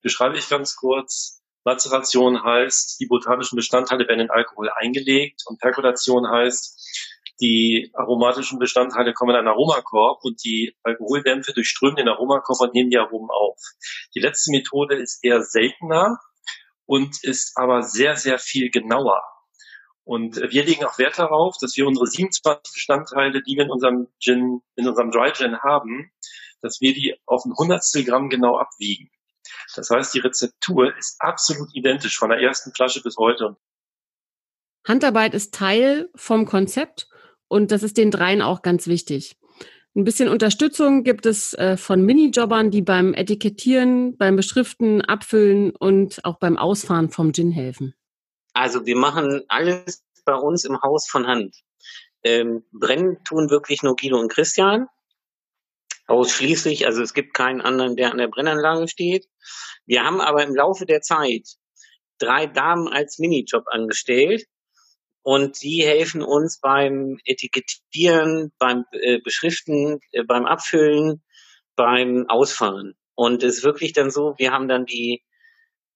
Beschreibe 0.00 0.38
ich 0.38 0.48
ganz 0.48 0.76
kurz. 0.76 1.35
Mazeration 1.66 2.44
heißt, 2.44 3.00
die 3.00 3.06
botanischen 3.06 3.56
Bestandteile 3.56 4.06
werden 4.06 4.20
in 4.20 4.30
Alkohol 4.30 4.70
eingelegt 4.70 5.42
und 5.46 5.58
Perkulation 5.58 6.30
heißt, 6.30 6.80
die 7.40 7.90
aromatischen 7.92 8.60
Bestandteile 8.60 9.12
kommen 9.12 9.32
in 9.32 9.38
einen 9.38 9.48
Aromakorb 9.48 10.20
und 10.22 10.44
die 10.44 10.76
Alkoholdämpfe 10.84 11.52
durchströmen 11.52 11.96
den 11.96 12.08
Aromakorb 12.08 12.60
und 12.60 12.72
nehmen 12.72 12.90
die 12.90 12.98
Aromen 12.98 13.28
auf. 13.30 13.58
Die 14.14 14.20
letzte 14.20 14.52
Methode 14.52 14.94
ist 14.94 15.24
eher 15.24 15.42
seltener 15.42 16.20
und 16.86 17.16
ist 17.24 17.56
aber 17.56 17.82
sehr, 17.82 18.14
sehr 18.14 18.38
viel 18.38 18.70
genauer. 18.70 19.20
Und 20.04 20.36
wir 20.36 20.64
legen 20.64 20.84
auch 20.84 20.98
Wert 20.98 21.18
darauf, 21.18 21.56
dass 21.60 21.76
wir 21.76 21.88
unsere 21.88 22.06
27 22.06 22.72
Bestandteile, 22.72 23.42
die 23.42 23.56
wir 23.56 23.64
in 23.64 23.72
unserem 23.72 24.06
Gin, 24.20 24.60
in 24.76 24.86
unserem 24.86 25.10
Dry 25.10 25.32
Gin 25.32 25.58
haben, 25.58 26.12
dass 26.62 26.80
wir 26.80 26.94
die 26.94 27.16
auf 27.26 27.44
ein 27.44 27.54
Hundertstel 27.58 28.04
Gramm 28.04 28.28
genau 28.28 28.56
abwiegen. 28.56 29.10
Das 29.74 29.90
heißt, 29.90 30.14
die 30.14 30.20
Rezeptur 30.20 30.96
ist 30.96 31.16
absolut 31.20 31.68
identisch 31.74 32.18
von 32.18 32.30
der 32.30 32.40
ersten 32.40 32.72
Flasche 32.72 33.02
bis 33.02 33.16
heute. 33.16 33.56
Handarbeit 34.86 35.34
ist 35.34 35.52
Teil 35.52 36.08
vom 36.14 36.46
Konzept 36.46 37.08
und 37.48 37.72
das 37.72 37.82
ist 37.82 37.96
den 37.96 38.10
dreien 38.10 38.42
auch 38.42 38.62
ganz 38.62 38.86
wichtig. 38.86 39.36
Ein 39.96 40.04
bisschen 40.04 40.28
Unterstützung 40.28 41.04
gibt 41.04 41.24
es 41.24 41.54
äh, 41.54 41.78
von 41.78 42.02
Minijobbern, 42.02 42.70
die 42.70 42.82
beim 42.82 43.14
Etikettieren, 43.14 44.16
beim 44.18 44.36
Beschriften, 44.36 45.00
Abfüllen 45.00 45.74
und 45.74 46.22
auch 46.24 46.38
beim 46.38 46.58
Ausfahren 46.58 47.08
vom 47.08 47.32
Gin 47.32 47.50
helfen. 47.50 47.94
Also 48.52 48.84
wir 48.84 48.96
machen 48.96 49.42
alles 49.48 50.04
bei 50.26 50.34
uns 50.34 50.64
im 50.64 50.80
Haus 50.82 51.08
von 51.08 51.26
Hand. 51.26 51.56
Ähm, 52.22 52.64
brennen 52.72 53.24
tun 53.24 53.48
wirklich 53.48 53.82
nur 53.82 53.96
Guido 53.96 54.18
und 54.18 54.30
Christian. 54.30 54.86
Ausschließlich, 56.06 56.86
also 56.86 57.02
es 57.02 57.14
gibt 57.14 57.34
keinen 57.34 57.60
anderen, 57.60 57.96
der 57.96 58.12
an 58.12 58.18
der 58.18 58.28
Brennanlage 58.28 58.88
steht. 58.88 59.26
Wir 59.86 60.04
haben 60.04 60.20
aber 60.20 60.44
im 60.44 60.54
Laufe 60.54 60.86
der 60.86 61.00
Zeit 61.00 61.48
drei 62.18 62.46
Damen 62.46 62.88
als 62.88 63.18
Minijob 63.18 63.64
angestellt, 63.66 64.46
und 65.26 65.60
die 65.60 65.82
helfen 65.84 66.22
uns 66.22 66.60
beim 66.60 67.18
Etikettieren, 67.24 68.52
beim 68.60 68.84
äh, 68.92 69.18
Beschriften, 69.18 69.98
äh, 70.12 70.22
beim 70.22 70.46
Abfüllen, 70.46 71.20
beim 71.74 72.26
Ausfahren. 72.28 72.94
Und 73.16 73.42
es 73.42 73.56
ist 73.56 73.64
wirklich 73.64 73.92
dann 73.92 74.12
so, 74.12 74.34
wir 74.38 74.52
haben 74.52 74.68
dann 74.68 74.86
die 74.86 75.24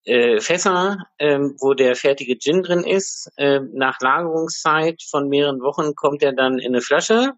äh, 0.02 0.40
Fässer, 0.40 0.98
ähm, 1.20 1.54
wo 1.60 1.74
der 1.74 1.94
fertige 1.94 2.38
Gin 2.38 2.64
drin 2.64 2.82
ist. 2.82 3.30
Äh, 3.36 3.60
nach 3.72 4.00
Lagerungszeit 4.00 5.00
von 5.08 5.28
mehreren 5.28 5.60
Wochen 5.60 5.94
kommt 5.94 6.24
er 6.24 6.32
dann 6.32 6.58
in 6.58 6.74
eine 6.74 6.80
Flasche, 6.80 7.34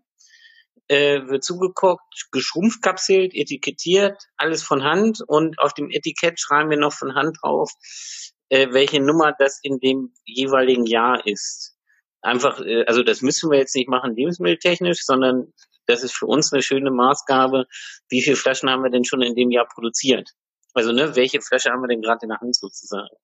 äh, 0.88 1.26
wird 1.26 1.44
zugekocht, 1.44 2.28
geschrumpfkapselt, 2.32 3.34
etikettiert, 3.34 4.22
alles 4.36 4.62
von 4.62 4.84
Hand 4.84 5.20
und 5.26 5.58
auf 5.58 5.74
dem 5.74 5.90
Etikett 5.90 6.40
schreiben 6.40 6.70
wir 6.70 6.78
noch 6.78 6.92
von 6.92 7.14
Hand 7.14 7.38
drauf, 7.42 7.70
äh, 8.48 8.68
welche 8.72 9.00
Nummer 9.00 9.32
das 9.38 9.60
in 9.62 9.78
dem 9.78 10.12
jeweiligen 10.24 10.86
Jahr 10.86 11.26
ist 11.26 11.72
einfach, 12.22 12.60
äh, 12.60 12.84
also 12.86 13.02
das 13.02 13.20
müssen 13.20 13.50
wir 13.50 13.58
jetzt 13.58 13.74
nicht 13.74 13.88
machen 13.88 14.14
lebensmitteltechnisch, 14.14 15.04
sondern 15.04 15.52
das 15.86 16.02
ist 16.02 16.16
für 16.16 16.26
uns 16.26 16.52
eine 16.52 16.62
schöne 16.62 16.90
Maßgabe, 16.90 17.66
wie 18.08 18.22
viele 18.22 18.36
Flaschen 18.36 18.70
haben 18.70 18.84
wir 18.84 18.90
denn 18.90 19.04
schon 19.04 19.22
in 19.22 19.34
dem 19.34 19.50
Jahr 19.50 19.66
produziert. 19.66 20.30
Also 20.74 20.92
ne, 20.92 21.16
welche 21.16 21.40
Flasche 21.42 21.70
haben 21.70 21.82
wir 21.82 21.88
denn 21.88 22.00
gerade 22.00 22.20
in 22.22 22.30
der 22.30 22.40
Hand 22.40 22.56
sozusagen. 22.56 23.14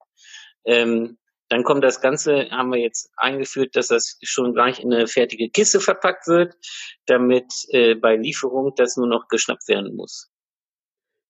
Ähm, 0.65 1.19
dann 1.49 1.65
kommt 1.65 1.83
das 1.83 2.01
Ganze, 2.01 2.51
haben 2.51 2.71
wir 2.73 2.79
jetzt 2.79 3.11
eingeführt, 3.17 3.75
dass 3.75 3.89
das 3.89 4.19
schon 4.23 4.55
gleich 4.55 4.81
in 4.81 4.93
eine 4.93 5.07
fertige 5.07 5.49
Kiste 5.49 5.81
verpackt 5.81 6.27
wird, 6.29 6.55
damit 7.07 7.47
äh, 7.71 7.95
bei 7.95 8.17
Lieferung 8.17 8.73
das 8.77 8.97
nur 8.97 9.07
noch 9.07 9.29
geschnappt 9.29 9.67
werden 9.69 9.97
muss. 9.97 10.31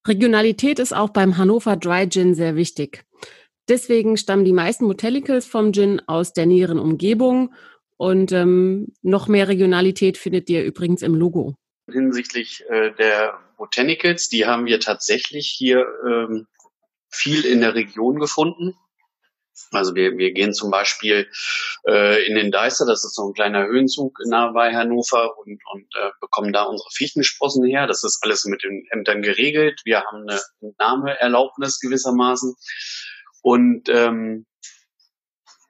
Regionalität 0.07 0.79
ist 0.79 0.95
auch 0.95 1.11
beim 1.11 1.37
Hannover 1.37 1.77
Dry 1.77 2.09
Gin 2.09 2.35
sehr 2.35 2.57
wichtig. 2.57 3.05
Deswegen 3.69 4.17
stammen 4.17 4.45
die 4.45 4.53
meisten 4.53 4.89
Botanicals 4.89 5.47
vom 5.47 5.73
Gin 5.73 6.01
aus 6.07 6.33
der 6.33 6.47
näheren 6.47 6.79
Umgebung 6.79 7.55
und 7.97 8.33
ähm, 8.33 8.95
noch 9.03 9.29
mehr 9.29 9.49
Regionalität 9.49 10.17
findet 10.17 10.49
ihr 10.49 10.65
übrigens 10.65 11.03
im 11.03 11.15
Logo. 11.15 11.55
Hinsichtlich 11.91 12.65
äh, 12.69 12.93
der 12.93 13.39
Botanicals, 13.57 14.29
die 14.29 14.47
haben 14.47 14.67
wir 14.67 14.81
tatsächlich 14.81 15.49
hier 15.49 15.87
ähm, 16.07 16.47
viel 17.11 17.45
in 17.45 17.61
der 17.61 17.75
Region 17.75 18.19
gefunden. 18.19 18.75
Also 19.73 19.95
wir, 19.95 20.17
wir 20.17 20.33
gehen 20.33 20.53
zum 20.55 20.71
Beispiel 20.71 21.29
äh, 21.87 22.27
in 22.27 22.35
den 22.35 22.51
Deister, 22.51 22.87
das 22.87 23.05
ist 23.05 23.15
so 23.15 23.29
ein 23.29 23.35
kleiner 23.35 23.67
Höhenzug 23.67 24.19
nahe 24.27 24.53
bei 24.53 24.75
Hannover 24.75 25.37
und, 25.39 25.61
und 25.73 25.87
äh, 25.97 26.11
bekommen 26.21 26.53
da 26.53 26.65
unsere 26.65 26.89
Fichtensprossen 26.93 27.65
her. 27.65 27.87
Das 27.87 28.05
ist 28.05 28.21
alles 28.23 28.45
mit 28.47 28.63
den 28.63 28.87
Ämtern 28.91 29.23
geregelt. 29.23 29.81
Wir 29.85 30.05
haben 30.05 30.29
eine 30.29 30.41
Nameerlaubnis 30.79 31.81
gewissermaßen. 31.81 32.55
Und 33.43 33.89
ähm, 33.89 34.47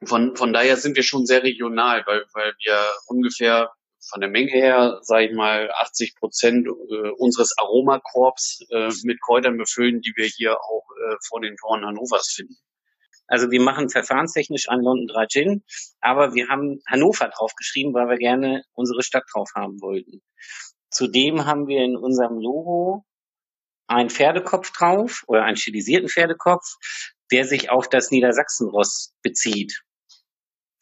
von, 0.05 0.35
von 0.35 0.53
daher 0.53 0.77
sind 0.77 0.95
wir 0.95 1.03
schon 1.03 1.25
sehr 1.25 1.43
regional, 1.43 2.03
weil, 2.05 2.25
weil 2.33 2.53
wir 2.63 2.79
ungefähr 3.07 3.71
von 4.09 4.21
der 4.21 4.29
Menge 4.29 4.51
her, 4.51 4.99
sage 5.01 5.25
ich 5.27 5.35
mal, 5.35 5.69
80 5.71 6.15
Prozent 6.15 6.67
äh, 6.67 7.09
unseres 7.17 7.53
Aromakorbs 7.57 8.65
äh, 8.69 8.89
mit 9.03 9.21
Kräutern 9.21 9.57
befüllen, 9.57 10.01
die 10.01 10.13
wir 10.15 10.25
hier 10.25 10.57
auch 10.57 10.85
äh, 11.05 11.15
vor 11.27 11.41
den 11.41 11.55
Toren 11.57 11.85
Hannovers 11.85 12.31
finden. 12.33 12.55
Also 13.29 13.51
wir 13.51 13.61
machen 13.61 13.89
verfahrenstechnisch 13.89 14.69
ein 14.69 14.81
London 14.81 15.07
Dry 15.07 15.27
Gin, 15.27 15.63
aber 16.01 16.33
wir 16.33 16.47
haben 16.47 16.81
Hannover 16.87 17.29
draufgeschrieben, 17.29 17.93
weil 17.93 18.09
wir 18.09 18.17
gerne 18.17 18.63
unsere 18.73 19.03
Stadt 19.03 19.23
drauf 19.31 19.51
haben 19.55 19.79
wollten. 19.81 20.21
Zudem 20.89 21.45
haben 21.45 21.67
wir 21.67 21.83
in 21.83 21.95
unserem 21.95 22.39
Logo 22.39 23.05
einen 23.87 24.09
Pferdekopf 24.09 24.71
drauf 24.71 25.23
oder 25.27 25.43
einen 25.43 25.57
stilisierten 25.57 26.09
Pferdekopf, 26.09 26.65
der 27.31 27.45
sich 27.45 27.69
auf 27.69 27.87
das 27.87 28.09
Niedersachsenross 28.09 29.13
bezieht. 29.21 29.83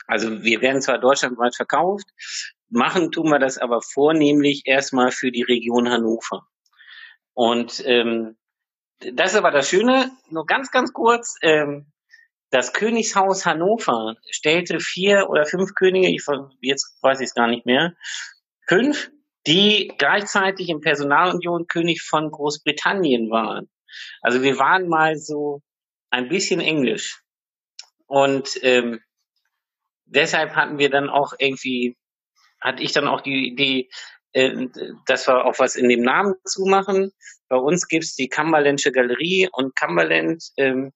Also 0.08 0.44
wir 0.44 0.62
werden 0.62 0.82
zwar 0.82 1.00
deutschlandweit 1.00 1.56
verkauft, 1.56 2.06
machen 2.70 3.12
tun 3.12 3.30
wir 3.30 3.40
das 3.40 3.58
aber 3.58 3.82
vornehmlich 3.82 4.64
erstmal 4.66 5.12
für 5.12 5.32
die 5.32 5.44
Region 5.44 5.90
Hannover. 5.90 6.48
Und 7.34 7.84
ähm, 7.86 8.38
das 9.00 9.32
ist 9.32 9.38
aber 9.38 9.52
das 9.52 9.70
Schöne, 9.70 10.12
nur 10.30 10.46
ganz, 10.46 10.72
ganz 10.72 10.94
kurz, 10.94 11.36
ähm, 11.42 11.92
das 12.50 12.74
Königshaus 12.74 13.46
Hannover 13.46 14.16
stellte 14.30 14.80
vier 14.80 15.30
oder 15.30 15.46
fünf 15.46 15.74
Könige, 15.76 16.10
ich, 16.10 16.26
jetzt 16.62 16.98
weiß 17.02 17.20
ich 17.20 17.28
es 17.28 17.34
gar 17.34 17.48
nicht 17.48 17.66
mehr, 17.66 17.94
fünf, 18.68 19.10
die 19.46 19.94
gleichzeitig 19.98 20.70
im 20.70 20.82
Personalunion 20.82 21.68
König 21.68 22.02
von 22.02 22.32
Großbritannien 22.32 23.30
waren. 23.30 23.70
Also 24.22 24.42
wir 24.44 24.60
waren 24.60 24.88
mal 24.88 25.18
so 25.18 25.62
ein 26.10 26.30
bisschen 26.30 26.60
Englisch. 26.60 27.22
Und 28.06 28.60
ähm, 28.62 29.00
deshalb 30.06 30.56
hatten 30.56 30.78
wir 30.78 30.90
dann 30.90 31.10
auch 31.10 31.34
irgendwie, 31.38 31.98
hatte 32.62 32.84
ich 32.84 32.94
dann 32.94 33.08
auch 33.08 33.22
die 33.22 33.48
Idee, 33.48 33.90
äh, 34.34 34.68
dass 35.06 35.28
wir 35.28 35.46
auch 35.46 35.60
was 35.60 35.76
in 35.76 35.90
dem 35.90 36.02
Namen 36.02 36.36
zumachen. 36.46 37.12
Bei 37.50 37.58
uns 37.58 37.88
gibt's 37.88 38.16
die 38.16 38.30
Cumberlandsche 38.30 38.92
Galerie 38.92 39.50
und 39.52 39.76
Cumberland 39.76 40.44
ähm, 40.58 40.94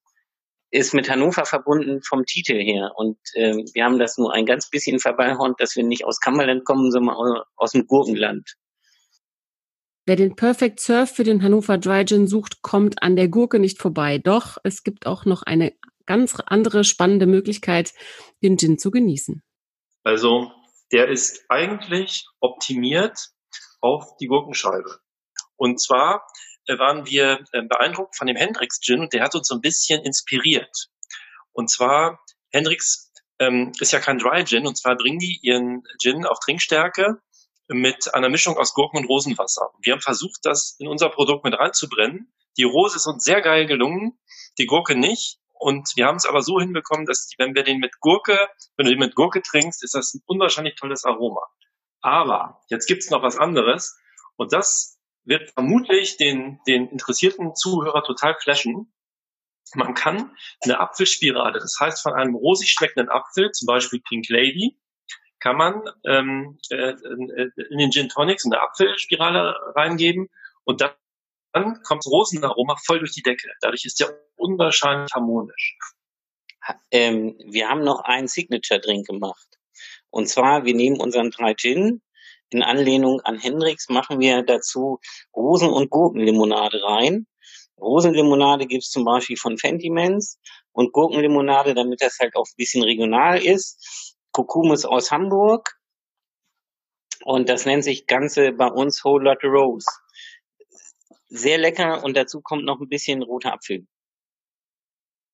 ist 0.72 0.94
mit 0.94 1.08
Hannover 1.10 1.44
verbunden 1.44 2.02
vom 2.02 2.24
Titel 2.24 2.54
her. 2.54 2.92
Und 2.96 3.18
ähm, 3.34 3.64
wir 3.74 3.84
haben 3.84 3.98
das 3.98 4.16
nur 4.16 4.32
ein 4.32 4.46
ganz 4.46 4.70
bisschen 4.70 4.98
verballhornt, 4.98 5.60
dass 5.60 5.76
wir 5.76 5.84
nicht 5.84 6.04
aus 6.04 6.18
Cumberland 6.18 6.64
kommen, 6.64 6.90
sondern 6.90 7.14
aus 7.56 7.72
dem 7.72 7.86
Gurkenland. 7.86 8.56
Wer 10.06 10.16
den 10.16 10.34
Perfect 10.34 10.80
Surf 10.80 11.10
für 11.10 11.24
den 11.24 11.42
Hannover 11.42 11.78
Dry 11.78 12.04
Gin 12.04 12.26
sucht, 12.26 12.62
kommt 12.62 13.02
an 13.02 13.16
der 13.16 13.28
Gurke 13.28 13.60
nicht 13.60 13.78
vorbei. 13.78 14.18
Doch 14.18 14.56
es 14.64 14.82
gibt 14.82 15.06
auch 15.06 15.26
noch 15.26 15.42
eine 15.42 15.74
ganz 16.06 16.40
andere 16.46 16.84
spannende 16.84 17.26
Möglichkeit, 17.26 17.92
den 18.42 18.56
Gin 18.58 18.78
zu 18.78 18.90
genießen. 18.90 19.42
Also 20.02 20.50
der 20.90 21.08
ist 21.08 21.44
eigentlich 21.48 22.26
optimiert 22.40 23.28
auf 23.80 24.16
die 24.16 24.26
Gurkenscheibe. 24.26 24.98
Und 25.56 25.80
zwar 25.80 26.16
äh, 26.16 26.51
waren 26.68 27.06
wir 27.06 27.44
äh, 27.52 27.62
beeindruckt 27.62 28.16
von 28.16 28.26
dem 28.26 28.36
Hendrix 28.36 28.80
Gin 28.80 29.00
und 29.00 29.12
der 29.12 29.22
hat 29.22 29.34
uns 29.34 29.48
so 29.48 29.54
ein 29.54 29.60
bisschen 29.60 30.02
inspiriert. 30.02 30.88
Und 31.52 31.70
zwar, 31.70 32.20
Hendrix 32.50 33.12
ähm, 33.38 33.72
ist 33.80 33.92
ja 33.92 34.00
kein 34.00 34.18
Dry 34.18 34.44
Gin 34.44 34.66
und 34.66 34.76
zwar 34.76 34.96
bringen 34.96 35.18
die 35.18 35.38
ihren 35.42 35.82
Gin 36.00 36.24
auf 36.24 36.38
Trinkstärke 36.38 37.20
mit 37.68 38.14
einer 38.14 38.28
Mischung 38.28 38.56
aus 38.56 38.74
Gurken 38.74 38.98
und 38.98 39.08
Rosenwasser. 39.08 39.70
Wir 39.82 39.94
haben 39.94 40.00
versucht, 40.00 40.40
das 40.42 40.76
in 40.78 40.88
unser 40.88 41.08
Produkt 41.08 41.44
mit 41.44 41.54
reinzubrennen. 41.54 42.32
Die 42.58 42.64
Rose 42.64 42.96
ist 42.96 43.06
uns 43.06 43.24
sehr 43.24 43.40
geil 43.40 43.66
gelungen, 43.66 44.18
die 44.58 44.66
Gurke 44.66 44.94
nicht. 44.94 45.38
Und 45.54 45.92
wir 45.94 46.06
haben 46.06 46.16
es 46.16 46.26
aber 46.26 46.42
so 46.42 46.58
hinbekommen, 46.58 47.06
dass 47.06 47.28
die, 47.28 47.36
wenn 47.38 47.54
wir 47.54 47.62
den 47.62 47.78
mit 47.78 48.00
Gurke, 48.00 48.36
wenn 48.76 48.86
du 48.86 48.90
den 48.90 48.98
mit 48.98 49.14
Gurke 49.14 49.42
trinkst, 49.42 49.82
ist 49.84 49.94
das 49.94 50.12
ein 50.12 50.22
unwahrscheinlich 50.26 50.74
tolles 50.74 51.04
Aroma. 51.04 51.40
Aber 52.00 52.60
jetzt 52.68 52.86
gibt's 52.86 53.10
noch 53.10 53.22
was 53.22 53.38
anderes. 53.38 53.96
Und 54.36 54.52
das 54.52 54.98
wird 55.24 55.50
vermutlich 55.50 56.16
den, 56.16 56.60
den 56.66 56.88
interessierten 56.88 57.54
Zuhörer 57.54 58.02
total 58.04 58.36
flashen. 58.40 58.92
Man 59.74 59.94
kann 59.94 60.36
eine 60.60 60.80
Apfelspirale, 60.80 61.58
das 61.58 61.76
heißt 61.78 62.02
von 62.02 62.14
einem 62.14 62.34
rosig 62.34 62.70
schmeckenden 62.70 63.08
Apfel, 63.08 63.52
zum 63.52 63.66
Beispiel 63.66 64.00
Pink 64.00 64.28
Lady, 64.28 64.76
kann 65.40 65.56
man 65.56 65.82
ähm, 66.06 66.58
äh, 66.70 66.90
äh 66.90 67.50
in 67.70 67.78
den 67.78 67.90
Gin 67.90 68.08
Tonics 68.08 68.44
eine 68.44 68.60
Apfelspirale 68.60 69.54
reingeben 69.74 70.28
und 70.64 70.80
dann 70.80 71.82
kommt 71.82 72.06
Rosenaroma 72.06 72.76
voll 72.84 73.00
durch 73.00 73.12
die 73.12 73.22
Decke. 73.22 73.50
Dadurch 73.60 73.84
ist 73.84 74.00
der 74.00 74.18
unwahrscheinlich 74.36 75.12
harmonisch. 75.12 75.76
Ähm, 76.90 77.36
wir 77.44 77.68
haben 77.68 77.82
noch 77.82 78.00
einen 78.00 78.28
Signature-Drink 78.28 79.06
gemacht. 79.06 79.58
Und 80.10 80.28
zwar, 80.28 80.64
wir 80.64 80.74
nehmen 80.74 81.00
unseren 81.00 81.30
drei 81.30 81.54
Gin, 81.54 82.02
in 82.52 82.62
Anlehnung 82.62 83.20
an 83.20 83.38
Hendrix 83.38 83.88
machen 83.88 84.20
wir 84.20 84.42
dazu 84.42 84.98
Rosen- 85.34 85.72
und 85.72 85.90
Gurkenlimonade 85.90 86.82
rein. 86.82 87.26
Rosenlimonade 87.80 88.66
gibt's 88.66 88.90
zum 88.90 89.04
Beispiel 89.04 89.36
von 89.36 89.58
Fentimans 89.58 90.38
und 90.72 90.92
Gurkenlimonade, 90.92 91.74
damit 91.74 92.00
das 92.00 92.18
halt 92.20 92.34
auch 92.36 92.46
ein 92.46 92.56
bisschen 92.56 92.82
regional 92.84 93.44
ist. 93.44 94.16
Kurkumus 94.32 94.84
aus 94.84 95.10
Hamburg. 95.10 95.78
Und 97.24 97.48
das 97.48 97.66
nennt 97.66 97.84
sich 97.84 98.06
Ganze 98.06 98.52
bei 98.52 98.68
uns 98.68 99.04
Whole 99.04 99.24
Lotte 99.24 99.46
Rose. 99.46 99.86
Sehr 101.28 101.58
lecker 101.58 102.04
und 102.04 102.16
dazu 102.16 102.40
kommt 102.40 102.64
noch 102.64 102.80
ein 102.80 102.88
bisschen 102.88 103.22
roter 103.22 103.52
Apfel. 103.52 103.86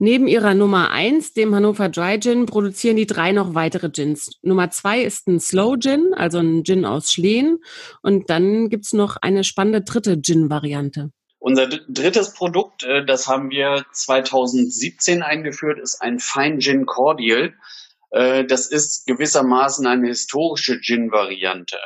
Neben 0.00 0.28
ihrer 0.28 0.54
Nummer 0.54 0.90
eins, 0.92 1.32
dem 1.32 1.52
Hannover 1.52 1.88
Dry 1.88 2.20
Gin, 2.20 2.46
produzieren 2.46 2.96
die 2.96 3.06
drei 3.06 3.32
noch 3.32 3.54
weitere 3.54 3.90
Gins. 3.90 4.30
Nummer 4.42 4.70
zwei 4.70 5.02
ist 5.02 5.26
ein 5.26 5.40
Slow 5.40 5.76
Gin, 5.76 6.14
also 6.14 6.38
ein 6.38 6.62
Gin 6.62 6.84
aus 6.84 7.12
Schlehen. 7.12 7.58
Und 8.02 8.30
dann 8.30 8.68
gibt's 8.68 8.92
noch 8.92 9.16
eine 9.20 9.42
spannende 9.42 9.82
dritte 9.82 10.20
Gin-Variante. 10.20 11.10
Unser 11.40 11.66
drittes 11.66 12.32
Produkt, 12.32 12.84
äh, 12.84 13.04
das 13.04 13.26
haben 13.26 13.50
wir 13.50 13.86
2017 13.92 15.22
eingeführt, 15.22 15.80
ist 15.80 16.00
ein 16.00 16.20
Fine 16.20 16.58
Gin 16.58 16.86
Cordial. 16.86 17.54
Äh, 18.10 18.44
das 18.44 18.66
ist 18.66 19.04
gewissermaßen 19.06 19.84
eine 19.86 20.08
historische 20.08 20.80
Gin-Variante 20.80 21.78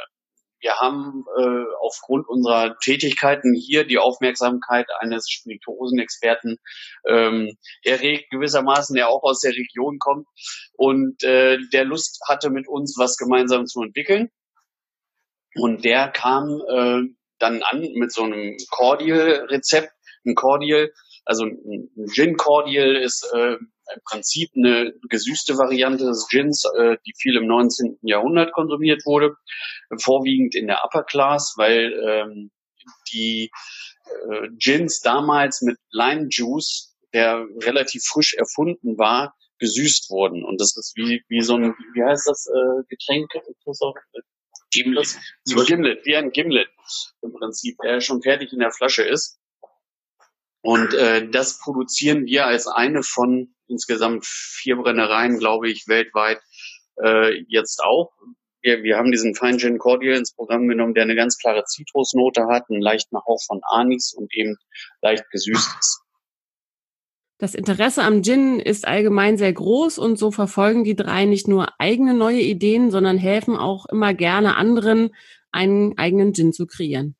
wir 0.62 0.76
haben 0.76 1.24
äh, 1.36 1.64
aufgrund 1.80 2.28
unserer 2.28 2.76
Tätigkeiten 2.78 3.52
hier 3.54 3.84
die 3.84 3.98
Aufmerksamkeit 3.98 4.86
eines 5.00 5.28
Spirituosenexperten 5.28 6.58
ähm, 7.06 7.56
erregt, 7.82 8.30
gewissermaßen, 8.30 8.94
der 8.94 9.08
auch 9.08 9.22
aus 9.24 9.40
der 9.40 9.52
Region 9.52 9.98
kommt 9.98 10.26
und 10.74 11.22
äh, 11.24 11.58
der 11.72 11.84
Lust 11.84 12.20
hatte, 12.28 12.50
mit 12.50 12.68
uns 12.68 12.96
was 12.96 13.16
gemeinsam 13.16 13.66
zu 13.66 13.82
entwickeln. 13.82 14.30
Und 15.54 15.84
der 15.84 16.08
kam 16.08 16.62
äh, 16.68 17.02
dann 17.38 17.62
an 17.62 17.80
mit 17.94 18.12
so 18.12 18.22
einem 18.22 18.56
Cordial-Rezept. 18.70 19.92
Ein 20.24 20.36
Cordial, 20.36 20.92
also 21.24 21.44
ein 21.44 21.90
Gin 22.12 22.36
Cordial 22.36 22.96
ist 22.96 23.28
äh, 23.34 23.52
im 23.54 24.00
Prinzip 24.10 24.50
eine 24.56 24.92
gesüßte 25.08 25.56
Variante 25.56 26.04
des 26.04 26.26
Gins, 26.28 26.64
äh, 26.76 26.96
die 27.06 27.12
viel 27.16 27.36
im 27.36 27.46
19. 27.46 27.98
Jahrhundert 28.02 28.52
konsumiert 28.52 29.04
wurde, 29.04 29.34
vorwiegend 30.00 30.54
in 30.54 30.66
der 30.66 30.84
Upper 30.84 31.04
Class, 31.04 31.54
weil 31.56 31.92
ähm, 31.92 32.50
die 33.12 33.50
äh, 34.06 34.48
Gins 34.58 35.00
damals 35.00 35.62
mit 35.62 35.76
Lime 35.90 36.28
Juice, 36.30 36.96
der 37.12 37.46
relativ 37.62 38.02
frisch 38.04 38.34
erfunden 38.34 38.98
war, 38.98 39.34
gesüßt 39.58 40.10
wurden. 40.10 40.44
Und 40.44 40.60
das 40.60 40.76
ist 40.76 40.94
wie, 40.96 41.22
wie 41.28 41.40
so 41.40 41.54
ein, 41.54 41.74
wie 41.94 42.02
heißt 42.02 42.26
das 42.26 42.46
äh, 42.46 42.82
Getränk? 42.88 43.30
Gimlet. 44.72 45.18
Gimlet, 45.66 46.04
wie 46.06 46.16
ein 46.16 46.32
Gimlet 46.32 46.68
im 47.20 47.32
Prinzip, 47.32 47.76
der 47.84 48.00
schon 48.00 48.22
fertig 48.22 48.52
in 48.52 48.58
der 48.58 48.72
Flasche 48.72 49.02
ist. 49.02 49.38
Und 50.62 50.94
äh, 50.94 51.28
das 51.28 51.58
produzieren 51.58 52.24
wir 52.24 52.46
als 52.46 52.68
eine 52.68 53.02
von 53.02 53.54
insgesamt 53.66 54.24
vier 54.24 54.76
Brennereien, 54.76 55.38
glaube 55.38 55.68
ich, 55.68 55.88
weltweit 55.88 56.40
äh, 57.02 57.42
jetzt 57.48 57.82
auch. 57.82 58.12
Wir, 58.60 58.84
wir 58.84 58.96
haben 58.96 59.10
diesen 59.10 59.34
Fine 59.34 59.58
Gin 59.58 59.78
Cordial 59.78 60.16
ins 60.16 60.34
Programm 60.34 60.68
genommen, 60.68 60.94
der 60.94 61.02
eine 61.02 61.16
ganz 61.16 61.36
klare 61.36 61.64
Zitrusnote 61.64 62.46
hat, 62.46 62.70
einen 62.70 62.80
leichten 62.80 63.16
Hauch 63.16 63.42
von 63.44 63.60
Anis 63.68 64.14
und 64.16 64.32
eben 64.34 64.56
leicht 65.00 65.28
gesüßt 65.30 65.70
ist. 65.80 66.02
Das 67.38 67.56
Interesse 67.56 68.04
am 68.04 68.22
Gin 68.22 68.60
ist 68.60 68.86
allgemein 68.86 69.36
sehr 69.36 69.52
groß 69.52 69.98
und 69.98 70.16
so 70.16 70.30
verfolgen 70.30 70.84
die 70.84 70.94
drei 70.94 71.24
nicht 71.24 71.48
nur 71.48 71.70
eigene 71.80 72.14
neue 72.14 72.40
Ideen, 72.40 72.92
sondern 72.92 73.18
helfen 73.18 73.56
auch 73.56 73.86
immer 73.86 74.14
gerne 74.14 74.54
anderen, 74.54 75.10
einen 75.50 75.98
eigenen 75.98 76.34
Gin 76.34 76.52
zu 76.52 76.66
kreieren. 76.66 77.16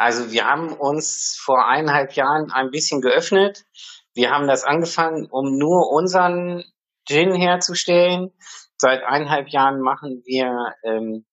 Also 0.00 0.32
wir 0.32 0.46
haben 0.46 0.72
uns 0.72 1.38
vor 1.38 1.66
eineinhalb 1.66 2.14
Jahren 2.14 2.50
ein 2.50 2.70
bisschen 2.70 3.02
geöffnet. 3.02 3.66
Wir 4.14 4.30
haben 4.30 4.48
das 4.48 4.64
angefangen, 4.64 5.28
um 5.30 5.58
nur 5.58 5.90
unseren 5.90 6.64
Gin 7.06 7.34
herzustellen. 7.34 8.32
Seit 8.78 9.02
eineinhalb 9.02 9.50
Jahren 9.50 9.82
machen 9.82 10.22
wir 10.24 10.74
ähm, 10.84 11.26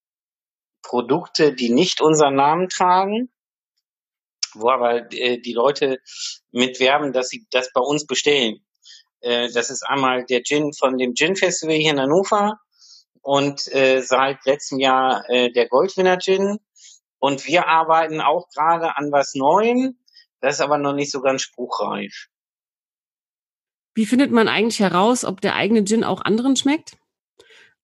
Produkte, 0.81 1.53
die 1.53 1.69
nicht 1.69 2.01
unseren 2.01 2.35
Namen 2.35 2.67
tragen, 2.67 3.31
wo 4.53 4.69
aber 4.69 5.13
äh, 5.13 5.39
die 5.39 5.53
Leute 5.53 5.99
mitwerben, 6.51 7.13
dass 7.13 7.29
sie 7.29 7.47
das 7.51 7.71
bei 7.71 7.79
uns 7.79 8.05
bestellen. 8.05 8.65
Äh, 9.21 9.49
das 9.49 9.69
ist 9.69 9.83
einmal 9.87 10.25
der 10.25 10.43
Gin 10.43 10.73
von 10.77 10.97
dem 10.97 11.13
Gin 11.13 11.37
Festival 11.37 11.75
hier 11.75 11.91
in 11.91 12.01
Hannover 12.01 12.59
und 13.21 13.73
äh, 13.73 14.01
seit 14.01 14.45
letztem 14.45 14.79
Jahr 14.79 15.23
äh, 15.29 15.53
der 15.53 15.69
Goldwinner 15.69 16.17
Gin 16.17 16.59
und 17.27 17.45
wir 17.45 17.67
arbeiten 17.67 18.21
auch 18.21 18.47
gerade 18.47 18.95
an 18.95 19.11
was 19.11 19.35
Neuem. 19.35 19.99
Das 20.39 20.55
ist 20.55 20.61
aber 20.61 20.77
noch 20.77 20.93
nicht 20.93 21.11
so 21.11 21.19
ganz 21.19 21.41
spruchreif. 21.41 22.27
Wie 23.95 24.05
findet 24.05 24.31
man 24.31 24.47
eigentlich 24.47 24.79
heraus, 24.79 25.25
ob 25.25 25.41
der 25.41 25.55
eigene 25.55 25.83
Gin 25.83 26.05
auch 26.05 26.21
anderen 26.21 26.55
schmeckt? 26.55 26.95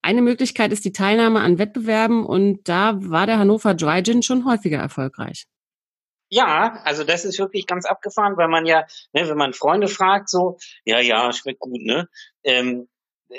Eine 0.02 0.22
Möglichkeit 0.22 0.72
ist 0.72 0.86
die 0.86 0.94
Teilnahme 0.94 1.42
an 1.42 1.58
Wettbewerben 1.58 2.26
und 2.26 2.70
da 2.70 2.94
war 2.96 3.26
der 3.26 3.38
Hannover 3.38 3.74
Dry 3.74 4.02
Gin 4.02 4.24
schon 4.24 4.46
häufiger 4.46 4.78
erfolgreich. 4.78 5.46
Ja, 6.30 6.80
also 6.86 7.04
das 7.04 7.26
ist 7.26 7.38
wirklich 7.38 7.68
ganz 7.68 7.86
abgefahren, 7.86 8.38
weil 8.38 8.48
man 8.48 8.66
ja, 8.66 8.86
ne, 9.12 9.28
wenn 9.28 9.38
man 9.38 9.52
Freunde 9.52 9.90
fragt, 9.90 10.30
so, 10.30 10.58
ja, 10.86 11.02
ja, 11.02 11.34
schmeckt 11.34 11.60
gut, 11.60 11.82
ne? 11.82 12.08
Ähm, 12.46 12.88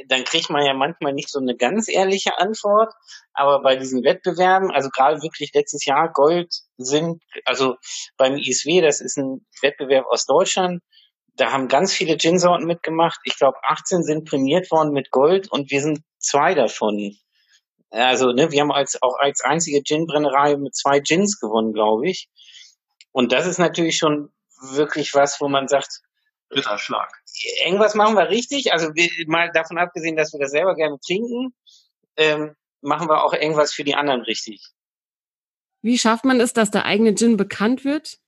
dann 0.08 0.24
kriegt 0.24 0.50
man 0.50 0.64
ja 0.64 0.74
manchmal 0.74 1.12
nicht 1.12 1.30
so 1.30 1.38
eine 1.38 1.56
ganz 1.56 1.88
ehrliche 1.88 2.38
Antwort. 2.38 2.92
Aber 3.32 3.62
bei 3.62 3.76
diesen 3.76 4.04
Wettbewerben, 4.04 4.70
also 4.70 4.90
gerade 4.90 5.22
wirklich 5.22 5.52
letztes 5.54 5.84
Jahr 5.84 6.12
Gold 6.12 6.52
sind, 6.76 7.22
also 7.44 7.76
beim 8.16 8.36
ISW, 8.36 8.80
das 8.80 9.00
ist 9.00 9.16
ein 9.18 9.46
Wettbewerb 9.62 10.06
aus 10.06 10.26
Deutschland, 10.26 10.82
da 11.36 11.50
haben 11.50 11.68
ganz 11.68 11.92
viele 11.92 12.16
Gin-Sorten 12.16 12.64
mitgemacht. 12.64 13.18
Ich 13.24 13.36
glaube, 13.36 13.58
18 13.62 14.02
sind 14.02 14.28
prämiert 14.28 14.70
worden 14.70 14.92
mit 14.92 15.10
Gold 15.10 15.50
und 15.50 15.70
wir 15.70 15.80
sind 15.80 16.00
zwei 16.18 16.54
davon. 16.54 17.16
Also, 17.90 18.32
ne, 18.32 18.50
wir 18.50 18.60
haben 18.60 18.72
als, 18.72 19.00
auch 19.02 19.16
als 19.18 19.40
einzige 19.42 19.82
Gin-Brennerei 19.82 20.56
mit 20.56 20.74
zwei 20.74 21.00
Gins 21.00 21.40
gewonnen, 21.40 21.72
glaube 21.72 22.08
ich. 22.08 22.28
Und 23.12 23.32
das 23.32 23.46
ist 23.46 23.58
natürlich 23.58 23.96
schon 23.96 24.32
wirklich 24.72 25.14
was, 25.14 25.40
wo 25.40 25.48
man 25.48 25.68
sagt, 25.68 26.00
Ritterschlag. 26.50 27.10
Irgendwas 27.64 27.94
machen 27.94 28.14
wir 28.14 28.28
richtig. 28.28 28.72
Also 28.72 28.94
wir, 28.94 29.08
mal 29.26 29.50
davon 29.52 29.78
abgesehen, 29.78 30.16
dass 30.16 30.32
wir 30.32 30.40
das 30.40 30.50
selber 30.50 30.74
gerne 30.74 30.98
trinken, 31.04 31.54
ähm, 32.16 32.54
machen 32.80 33.08
wir 33.08 33.24
auch 33.24 33.32
irgendwas 33.32 33.72
für 33.72 33.84
die 33.84 33.94
anderen 33.94 34.22
richtig. 34.22 34.70
Wie 35.82 35.98
schafft 35.98 36.24
man 36.24 36.40
es, 36.40 36.52
dass 36.52 36.70
der 36.70 36.86
eigene 36.86 37.14
Gin 37.14 37.36
bekannt 37.36 37.84
wird? 37.84 38.18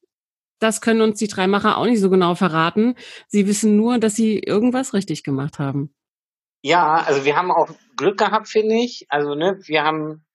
Das 0.59 0.81
können 0.81 1.02
uns 1.02 1.18
die 1.18 1.29
drei 1.29 1.46
Macher 1.46 1.76
auch 1.76 1.85
nicht 1.85 2.00
so 2.00 2.11
genau 2.11 2.35
verraten. 2.35 2.96
Sie 3.29 3.46
wissen 3.46 3.76
nur, 3.76 3.98
dass 3.98 4.14
sie 4.14 4.38
irgendwas 4.38 4.94
richtig 4.94 5.22
gemacht 5.22 5.59
haben. 5.59 5.94
Ja, 6.62 6.94
also 6.94 7.24
wir 7.24 7.37
haben 7.37 7.52
auch 7.52 7.70
Glück 7.96 8.18
gehabt, 8.18 8.48
finde 8.48 8.76
ich. 8.76 9.07
Also 9.09 9.35
ne, 9.35 9.59
wir 9.66 9.85
haben 9.85 10.26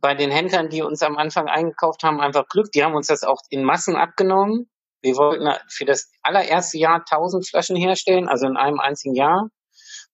bei 0.00 0.14
den 0.14 0.30
Händlern, 0.30 0.68
die 0.68 0.82
uns 0.82 1.02
am 1.02 1.16
Anfang 1.16 1.48
eingekauft 1.48 2.02
haben, 2.02 2.20
einfach 2.20 2.48
Glück. 2.48 2.72
Die 2.72 2.82
haben 2.82 2.94
uns 2.94 3.06
das 3.06 3.22
auch 3.22 3.40
in 3.50 3.64
Massen 3.64 3.96
abgenommen. 3.96 4.68
Wir 5.02 5.16
wollten 5.16 5.48
für 5.68 5.84
das 5.84 6.10
allererste 6.22 6.78
Jahr 6.78 7.04
1000 7.08 7.48
Flaschen 7.48 7.76
herstellen, 7.76 8.28
also 8.28 8.46
in 8.46 8.56
einem 8.56 8.80
einzigen 8.80 9.14
Jahr, 9.14 9.48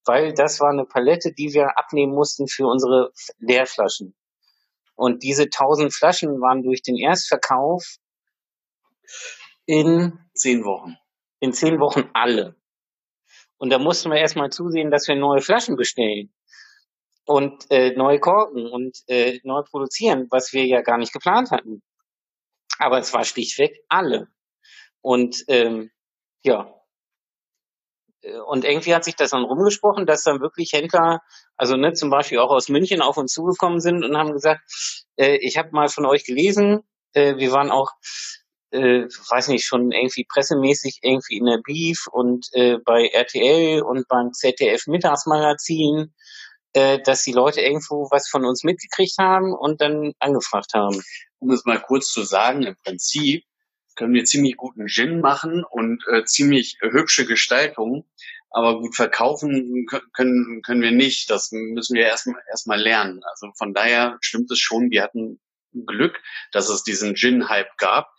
weil 0.05 0.33
das 0.33 0.59
war 0.59 0.69
eine 0.69 0.85
Palette, 0.85 1.33
die 1.33 1.53
wir 1.53 1.77
abnehmen 1.77 2.13
mussten 2.13 2.47
für 2.47 2.67
unsere 2.67 3.11
Leerflaschen. 3.39 4.15
Und 4.95 5.23
diese 5.23 5.43
1000 5.43 5.93
Flaschen 5.93 6.29
waren 6.41 6.63
durch 6.63 6.81
den 6.81 6.97
Erstverkauf 6.97 7.97
in 9.65 10.17
zehn 10.33 10.63
Wochen. 10.63 10.95
In 11.39 11.53
zehn 11.53 11.79
Wochen 11.79 12.09
alle. 12.13 12.55
Und 13.57 13.69
da 13.69 13.79
mussten 13.79 14.09
wir 14.09 14.17
erstmal 14.17 14.49
zusehen, 14.49 14.91
dass 14.91 15.07
wir 15.07 15.15
neue 15.15 15.41
Flaschen 15.41 15.75
bestellen 15.75 16.33
und 17.25 17.69
äh, 17.69 17.91
neue 17.95 18.19
Korken 18.19 18.67
und 18.67 18.97
äh, 19.07 19.39
neu 19.43 19.61
produzieren, 19.63 20.27
was 20.31 20.53
wir 20.53 20.65
ja 20.65 20.81
gar 20.81 20.97
nicht 20.97 21.13
geplant 21.13 21.51
hatten. 21.51 21.83
Aber 22.79 22.99
es 22.99 23.13
war 23.13 23.23
schlichtweg 23.23 23.83
alle. 23.89 24.27
Und 25.07 25.45
ähm, 25.47 25.89
ja, 26.43 26.69
und 28.45 28.65
irgendwie 28.65 28.93
hat 28.93 29.05
sich 29.05 29.15
das 29.15 29.29
dann 29.29 29.45
rumgesprochen, 29.45 30.05
dass 30.05 30.23
dann 30.23 30.41
wirklich 30.41 30.73
Händler, 30.73 31.21
also 31.55 31.77
ne, 31.77 31.93
zum 31.93 32.09
Beispiel 32.09 32.39
auch 32.39 32.51
aus 32.51 32.67
München 32.67 33.01
auf 33.01 33.15
uns 33.15 33.31
zugekommen 33.31 33.79
sind 33.79 34.03
und 34.03 34.17
haben 34.17 34.33
gesagt, 34.33 34.59
äh, 35.15 35.37
ich 35.37 35.57
habe 35.57 35.69
mal 35.71 35.87
von 35.87 36.05
euch 36.05 36.25
gelesen, 36.25 36.81
äh, 37.13 37.37
wir 37.37 37.53
waren 37.53 37.71
auch, 37.71 37.91
äh, 38.71 39.05
weiß 39.29 39.47
nicht, 39.47 39.65
schon 39.65 39.93
irgendwie 39.93 40.25
pressemäßig 40.25 40.99
irgendwie 41.03 41.37
in 41.37 41.45
der 41.45 41.61
Beef 41.63 42.07
und 42.11 42.47
äh, 42.51 42.77
bei 42.83 43.07
RTL 43.07 43.83
und 43.83 44.09
beim 44.09 44.33
ZDF 44.33 44.87
Mittagsmagazin, 44.87 46.13
äh, 46.73 46.99
dass 47.01 47.23
die 47.23 47.31
Leute 47.31 47.61
irgendwo 47.61 48.09
was 48.11 48.27
von 48.27 48.43
uns 48.43 48.65
mitgekriegt 48.65 49.17
haben 49.19 49.53
und 49.53 49.79
dann 49.79 50.11
angefragt 50.19 50.73
haben. 50.73 51.01
Um 51.39 51.51
es 51.51 51.63
mal 51.63 51.79
kurz 51.79 52.11
zu 52.11 52.23
sagen, 52.23 52.63
im 52.63 52.75
Prinzip 52.83 53.45
können 53.97 54.13
wir 54.13 54.23
ziemlich 54.23 54.55
guten 54.55 54.87
Gin 54.87 55.19
machen 55.19 55.65
und 55.69 56.03
äh, 56.07 56.23
ziemlich 56.23 56.77
hübsche 56.81 57.25
Gestaltung. 57.25 58.05
Aber 58.49 58.79
gut 58.79 58.95
verkaufen 58.95 59.85
können, 60.13 60.61
können 60.61 60.81
wir 60.81 60.91
nicht. 60.91 61.29
Das 61.29 61.51
müssen 61.51 61.95
wir 61.95 62.05
erstmal 62.05 62.41
erstmal 62.49 62.79
lernen. 62.79 63.21
Also 63.29 63.51
von 63.57 63.73
daher 63.73 64.17
stimmt 64.21 64.49
es 64.51 64.59
schon. 64.59 64.89
Wir 64.89 65.03
hatten 65.03 65.41
Glück, 65.85 66.21
dass 66.53 66.69
es 66.69 66.83
diesen 66.83 67.15
Gin-Hype 67.15 67.77
gab. 67.77 68.09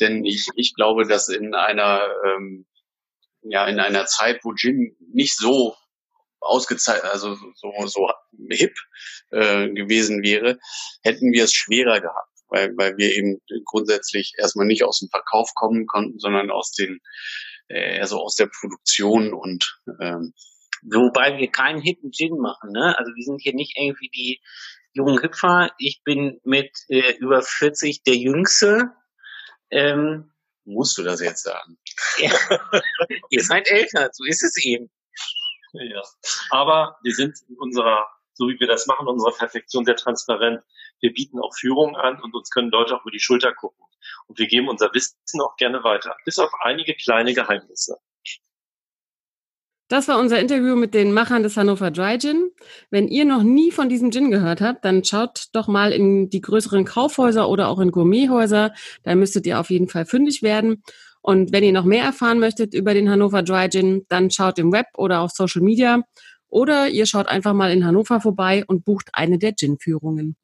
Denn 0.00 0.24
ich, 0.24 0.46
ich 0.54 0.74
glaube, 0.74 1.06
dass 1.06 1.28
in 1.28 1.54
einer, 1.54 2.02
ähm, 2.24 2.66
ja, 3.42 3.66
in 3.66 3.78
einer 3.78 4.06
Zeit, 4.06 4.40
wo 4.42 4.54
Gin 4.54 4.96
nicht 5.12 5.36
so 5.36 5.76
ausgezeichnet, 6.40 7.12
also 7.12 7.36
so, 7.54 7.72
so 7.86 8.08
hip 8.48 8.74
äh, 9.30 9.68
gewesen 9.70 10.22
wäre, 10.22 10.58
hätten 11.02 11.32
wir 11.32 11.44
es 11.44 11.52
schwerer 11.52 12.00
gehabt 12.00 12.27
weil, 12.48 12.76
weil 12.76 12.96
wir 12.96 13.14
eben 13.14 13.40
grundsätzlich 13.64 14.34
erstmal 14.38 14.66
nicht 14.66 14.84
aus 14.84 15.00
dem 15.00 15.08
Verkauf 15.08 15.54
kommen 15.54 15.86
konnten, 15.86 16.18
sondern 16.18 16.50
aus 16.50 16.72
den, 16.72 17.00
äh, 17.68 17.98
also 18.00 18.18
aus 18.18 18.34
der 18.34 18.46
Produktion 18.46 19.32
und 19.32 19.78
ähm, 20.00 20.32
Wobei 20.82 21.38
wir 21.38 21.50
keinen 21.50 21.80
Hidden 21.80 22.12
Gin 22.12 22.38
machen, 22.38 22.70
ne? 22.70 22.96
Also 22.96 23.10
wir 23.14 23.24
sind 23.24 23.42
hier 23.42 23.54
nicht 23.54 23.76
irgendwie 23.76 24.10
die 24.10 24.40
jungen 24.92 25.20
Hüpfer. 25.20 25.72
Ich 25.78 26.02
bin 26.04 26.40
mit 26.44 26.70
äh, 26.88 27.14
über 27.18 27.42
40 27.42 28.02
der 28.04 28.14
Jüngste. 28.14 28.92
Ähm, 29.70 30.32
Musst 30.64 30.98
du 30.98 31.02
das 31.02 31.20
jetzt 31.20 31.42
sagen? 31.42 31.78
Ja. 32.18 32.32
Ihr 33.30 33.42
seid 33.42 33.68
älter, 33.68 34.10
so 34.12 34.24
ist 34.24 34.42
es 34.42 34.56
eben. 34.64 34.90
Ja. 35.72 36.02
Aber 36.50 36.96
wir 37.02 37.14
sind 37.14 37.36
in 37.48 37.56
unserer 37.58 38.06
so 38.38 38.48
wie 38.48 38.58
wir 38.60 38.68
das 38.68 38.86
machen, 38.86 39.08
unsere 39.08 39.32
Perfektion 39.32 39.84
sehr 39.84 39.96
transparent. 39.96 40.62
Wir 41.00 41.12
bieten 41.12 41.38
auch 41.40 41.54
Führungen 41.56 41.96
an 41.96 42.20
und 42.20 42.34
uns 42.34 42.50
können 42.50 42.70
Leute 42.70 42.96
auch 42.96 43.02
über 43.02 43.10
die 43.10 43.20
Schulter 43.20 43.52
gucken. 43.54 43.84
Und 44.26 44.38
wir 44.38 44.46
geben 44.46 44.68
unser 44.68 44.92
Wissen 44.94 45.40
auch 45.40 45.56
gerne 45.56 45.84
weiter, 45.84 46.16
bis 46.24 46.38
auf 46.38 46.50
einige 46.62 46.94
kleine 46.94 47.34
Geheimnisse. 47.34 47.98
Das 49.90 50.06
war 50.06 50.18
unser 50.18 50.38
Interview 50.38 50.76
mit 50.76 50.92
den 50.92 51.14
Machern 51.14 51.42
des 51.42 51.56
Hannover 51.56 51.90
Dry 51.90 52.18
Gin. 52.18 52.50
Wenn 52.90 53.08
ihr 53.08 53.24
noch 53.24 53.42
nie 53.42 53.70
von 53.70 53.88
diesem 53.88 54.10
Gin 54.10 54.30
gehört 54.30 54.60
habt, 54.60 54.84
dann 54.84 55.02
schaut 55.02 55.46
doch 55.54 55.66
mal 55.66 55.92
in 55.92 56.28
die 56.28 56.42
größeren 56.42 56.84
Kaufhäuser 56.84 57.48
oder 57.48 57.68
auch 57.68 57.80
in 57.80 57.90
Gourmethäuser. 57.90 58.74
Da 59.02 59.14
müsstet 59.14 59.46
ihr 59.46 59.58
auf 59.58 59.70
jeden 59.70 59.88
Fall 59.88 60.04
fündig 60.04 60.42
werden. 60.42 60.82
Und 61.22 61.52
wenn 61.52 61.64
ihr 61.64 61.72
noch 61.72 61.84
mehr 61.84 62.04
erfahren 62.04 62.38
möchtet 62.38 62.74
über 62.74 62.92
den 62.92 63.08
Hannover 63.08 63.42
Dry 63.42 63.70
Gin, 63.70 64.04
dann 64.10 64.30
schaut 64.30 64.58
im 64.58 64.72
Web 64.72 64.86
oder 64.94 65.20
auf 65.20 65.30
Social 65.30 65.62
Media 65.62 66.02
oder 66.48 66.88
ihr 66.88 67.06
schaut 67.06 67.26
einfach 67.26 67.54
mal 67.54 67.70
in 67.72 67.86
Hannover 67.86 68.20
vorbei 68.20 68.64
und 68.66 68.84
bucht 68.84 69.08
eine 69.14 69.38
der 69.38 69.54
Gin-Führungen. 69.54 70.36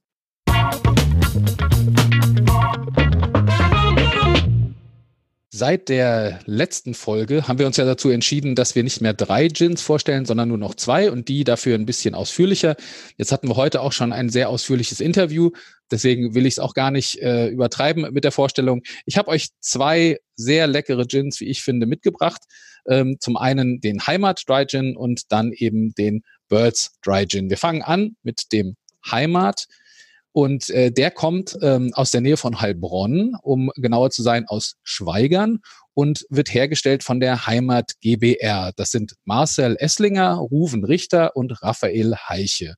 Seit 5.57 5.88
der 5.88 6.40
letzten 6.46 6.94
Folge 6.94 7.46
haben 7.46 7.61
wir 7.61 7.66
uns 7.66 7.77
ja 7.77 7.85
dazu 7.85 8.11
entschieden, 8.11 8.57
dass 8.57 8.74
wir 8.74 8.83
nicht 8.83 9.00
mehr 9.00 9.14
drei 9.14 9.46
Gins 9.46 9.83
vorstellen, 9.83 10.27
sondern 10.27 10.48
nur 10.48 10.59
noch 10.59 10.74
zwei 10.74 11.12
und 11.12 11.29
die 11.29 11.44
dafür 11.44 11.77
ein 11.77 11.87
bisschen 11.87 12.16
ausführlicher. 12.16 12.74
Jetzt 13.18 13.31
hatten 13.31 13.48
wir 13.48 13.55
heute 13.55 13.81
auch 13.81 13.92
schon 13.92 14.12
ein 14.12 14.31
sehr 14.31 14.48
ausführliches 14.48 14.98
Interview, 15.00 15.53
deswegen 15.92 16.35
will 16.35 16.44
ich 16.44 16.55
es 16.55 16.59
auch 16.59 16.74
gar 16.74 16.90
nicht 16.90 17.22
äh, 17.22 17.46
übertreiben 17.46 18.12
mit 18.12 18.24
der 18.24 18.33
Vorstellung. 18.33 18.83
Ich 19.07 19.16
habe 19.16 19.29
euch 19.29 19.50
zwei 19.61 20.18
sehr 20.35 20.66
leckere 20.66 21.07
Gins, 21.07 21.38
wie 21.38 21.46
ich 21.46 21.62
finde, 21.62 21.87
mitgebracht. 21.87 22.42
Ähm, 22.88 23.18
zum 23.20 23.37
einen 23.37 23.81
den 23.81 24.07
Heimat 24.07 24.42
Dry 24.48 24.66
Gin 24.66 24.96
und 24.96 25.31
dann 25.31 25.53
eben 25.53 25.94
den 25.94 26.24
Birds 26.48 26.98
Dry 27.05 27.29
Gin. 27.29 27.48
Wir 27.48 27.59
fangen 27.59 27.83
an 27.83 28.16
mit 28.24 28.53
dem 28.53 28.74
Heimat. 29.09 29.66
Und 30.35 30.68
äh, 30.70 30.90
der 30.90 31.12
kommt 31.12 31.57
ähm, 31.62 31.92
aus 31.94 32.11
der 32.11 32.20
Nähe 32.20 32.37
von 32.37 32.61
Heilbronn, 32.61 33.37
um 33.40 33.70
genauer 33.77 34.11
zu 34.11 34.25
sein, 34.25 34.47
aus 34.49 34.75
Schweigern 34.83 35.61
und 35.94 36.27
wird 36.29 36.53
hergestellt 36.53 37.05
von 37.05 37.20
der 37.20 37.47
Heimat 37.47 37.92
GBR. 38.01 38.73
Das 38.75 38.90
sind 38.90 39.14
Marcel 39.25 39.77
Esslinger, 39.79 40.35
Ruven 40.35 40.85
Richter 40.85 41.37
und 41.37 41.62
Raphael 41.62 42.16
Heiche. 42.16 42.75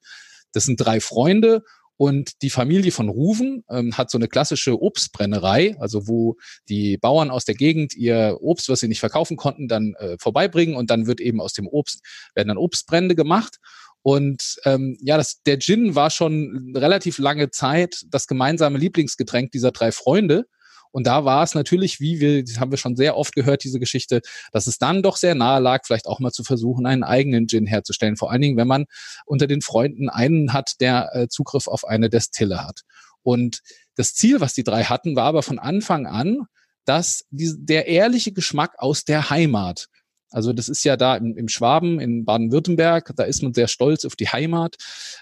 Das 0.53 0.65
sind 0.65 0.77
drei 0.77 1.01
Freunde 1.01 1.63
und 1.97 2.43
die 2.43 2.51
Familie 2.51 2.93
von 2.93 3.09
Ruven 3.09 3.65
ähm, 3.71 3.97
hat 3.97 4.11
so 4.11 4.19
eine 4.19 4.29
klassische 4.29 4.81
Obstbrennerei, 4.81 5.77
also 5.79 6.07
wo 6.07 6.37
die 6.69 6.99
Bauern 6.99 7.31
aus 7.31 7.45
der 7.45 7.55
Gegend 7.55 7.95
ihr 7.95 8.39
Obst, 8.41 8.69
was 8.69 8.81
sie 8.81 8.89
nicht 8.89 9.01
verkaufen 9.01 9.37
konnten, 9.37 9.69
dann 9.69 9.95
äh, 9.99 10.17
vorbeibringen 10.19 10.77
und 10.77 10.91
dann 10.91 11.07
wird 11.07 11.21
eben 11.21 11.41
aus 11.41 11.55
dem 11.55 11.67
Obst 11.67 12.03
werden 12.35 12.49
dann 12.49 12.59
Obstbrände 12.59 13.15
gemacht. 13.15 13.57
Und 14.03 14.57
ähm, 14.65 14.97
ja, 15.01 15.17
das, 15.17 15.43
der 15.43 15.59
Gin 15.59 15.95
war 15.95 16.11
schon 16.11 16.73
relativ 16.77 17.19
lange 17.19 17.51
Zeit 17.51 18.05
das 18.09 18.27
gemeinsame 18.27 18.79
Lieblingsgetränk 18.79 19.51
dieser 19.51 19.73
drei 19.73 19.91
Freunde. 19.91 20.47
Und 20.93 21.07
da 21.07 21.25
war 21.25 21.43
es 21.43 21.55
natürlich, 21.55 22.01
wie 22.01 22.21
wir, 22.21 22.45
haben 22.59 22.71
wir 22.71 22.79
schon 22.79 22.97
sehr 22.97 23.17
oft 23.17 23.35
gehört, 23.35 23.65
diese 23.65 23.79
Geschichte, 23.79 24.21
dass 24.53 24.67
es 24.67 24.79
dann 24.79 25.03
doch 25.03 25.17
sehr 25.17 25.35
nahe 25.35 25.61
lag, 25.61 25.85
vielleicht 25.85 26.07
auch 26.07 26.21
mal 26.21 26.33
zu 26.33 26.45
versuchen, 26.45 26.87
einen 26.87 27.05
eigenen 27.05 27.49
Gin 27.49 27.67
herzustellen. 27.67 28.17
Vor 28.17 28.31
allen 28.31 28.43
Dingen, 28.43 28.57
wenn 28.57 28.69
man 28.69 28.87
unter 29.25 29.47
den 29.47 29.63
Freunden 29.63 30.09
einen 30.09 30.53
hat, 30.53 30.81
der 30.81 31.11
äh, 31.15 31.29
Zugriff 31.29 31.69
auf 31.69 31.85
eine 31.85 32.09
Destille 32.11 32.65
hat. 32.65 32.83
Und 33.23 33.61
das 33.97 34.15
Ziel, 34.15 34.41
was 34.41 34.55
die 34.55 34.65
drei 34.65 34.85
hatten, 34.85 35.17
war 35.17 35.25
aber 35.25 35.43
von 35.43 35.59
Anfang 35.59 36.07
an, 36.07 36.47
dass 36.85 37.25
die, 37.31 37.53
der 37.59 37.89
ehrliche 37.89 38.33
Geschmack 38.33 38.75
aus 38.79 39.05
der 39.05 39.31
Heimat, 39.31 39.89
also 40.31 40.53
das 40.53 40.69
ist 40.69 40.85
ja 40.85 40.97
da 40.97 41.17
im, 41.17 41.37
im 41.37 41.49
Schwaben, 41.49 42.01
in 42.01 42.25
Baden-Württemberg, 42.25 43.13
da 43.17 43.25
ist 43.25 43.43
man 43.43 43.55
sehr 43.55 43.69
stolz 43.69 44.05
auf 44.05 44.17
die 44.17 44.29
Heimat. 44.29 44.77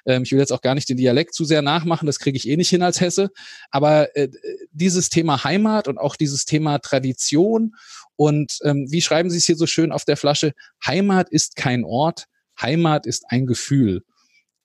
Ähm, 0.06 0.22
ich 0.22 0.32
will 0.32 0.38
jetzt 0.38 0.52
auch 0.52 0.62
gar 0.62 0.74
nicht 0.74 0.88
den 0.88 0.96
Dialekt 0.96 1.34
zu 1.34 1.44
sehr 1.44 1.62
nachmachen, 1.62 2.06
das 2.06 2.18
kriege 2.18 2.36
ich 2.36 2.48
eh 2.48 2.56
nicht 2.56 2.70
hin 2.70 2.82
als 2.82 3.00
Hesse. 3.00 3.30
Aber 3.70 4.16
äh, 4.16 4.28
dieses 4.72 5.10
Thema 5.10 5.44
Heimat 5.44 5.88
und 5.88 5.98
auch 5.98 6.16
dieses 6.16 6.44
Thema 6.44 6.78
Tradition 6.78 7.74
und 8.16 8.58
ähm, 8.62 8.86
wie 8.90 9.02
schreiben 9.02 9.30
Sie 9.30 9.38
es 9.38 9.46
hier 9.46 9.56
so 9.56 9.66
schön 9.66 9.92
auf 9.92 10.04
der 10.04 10.16
Flasche? 10.16 10.52
Heimat 10.84 11.28
ist 11.28 11.56
kein 11.56 11.84
Ort, 11.84 12.26
Heimat 12.60 13.06
ist 13.06 13.24
ein 13.28 13.46
Gefühl. 13.46 14.02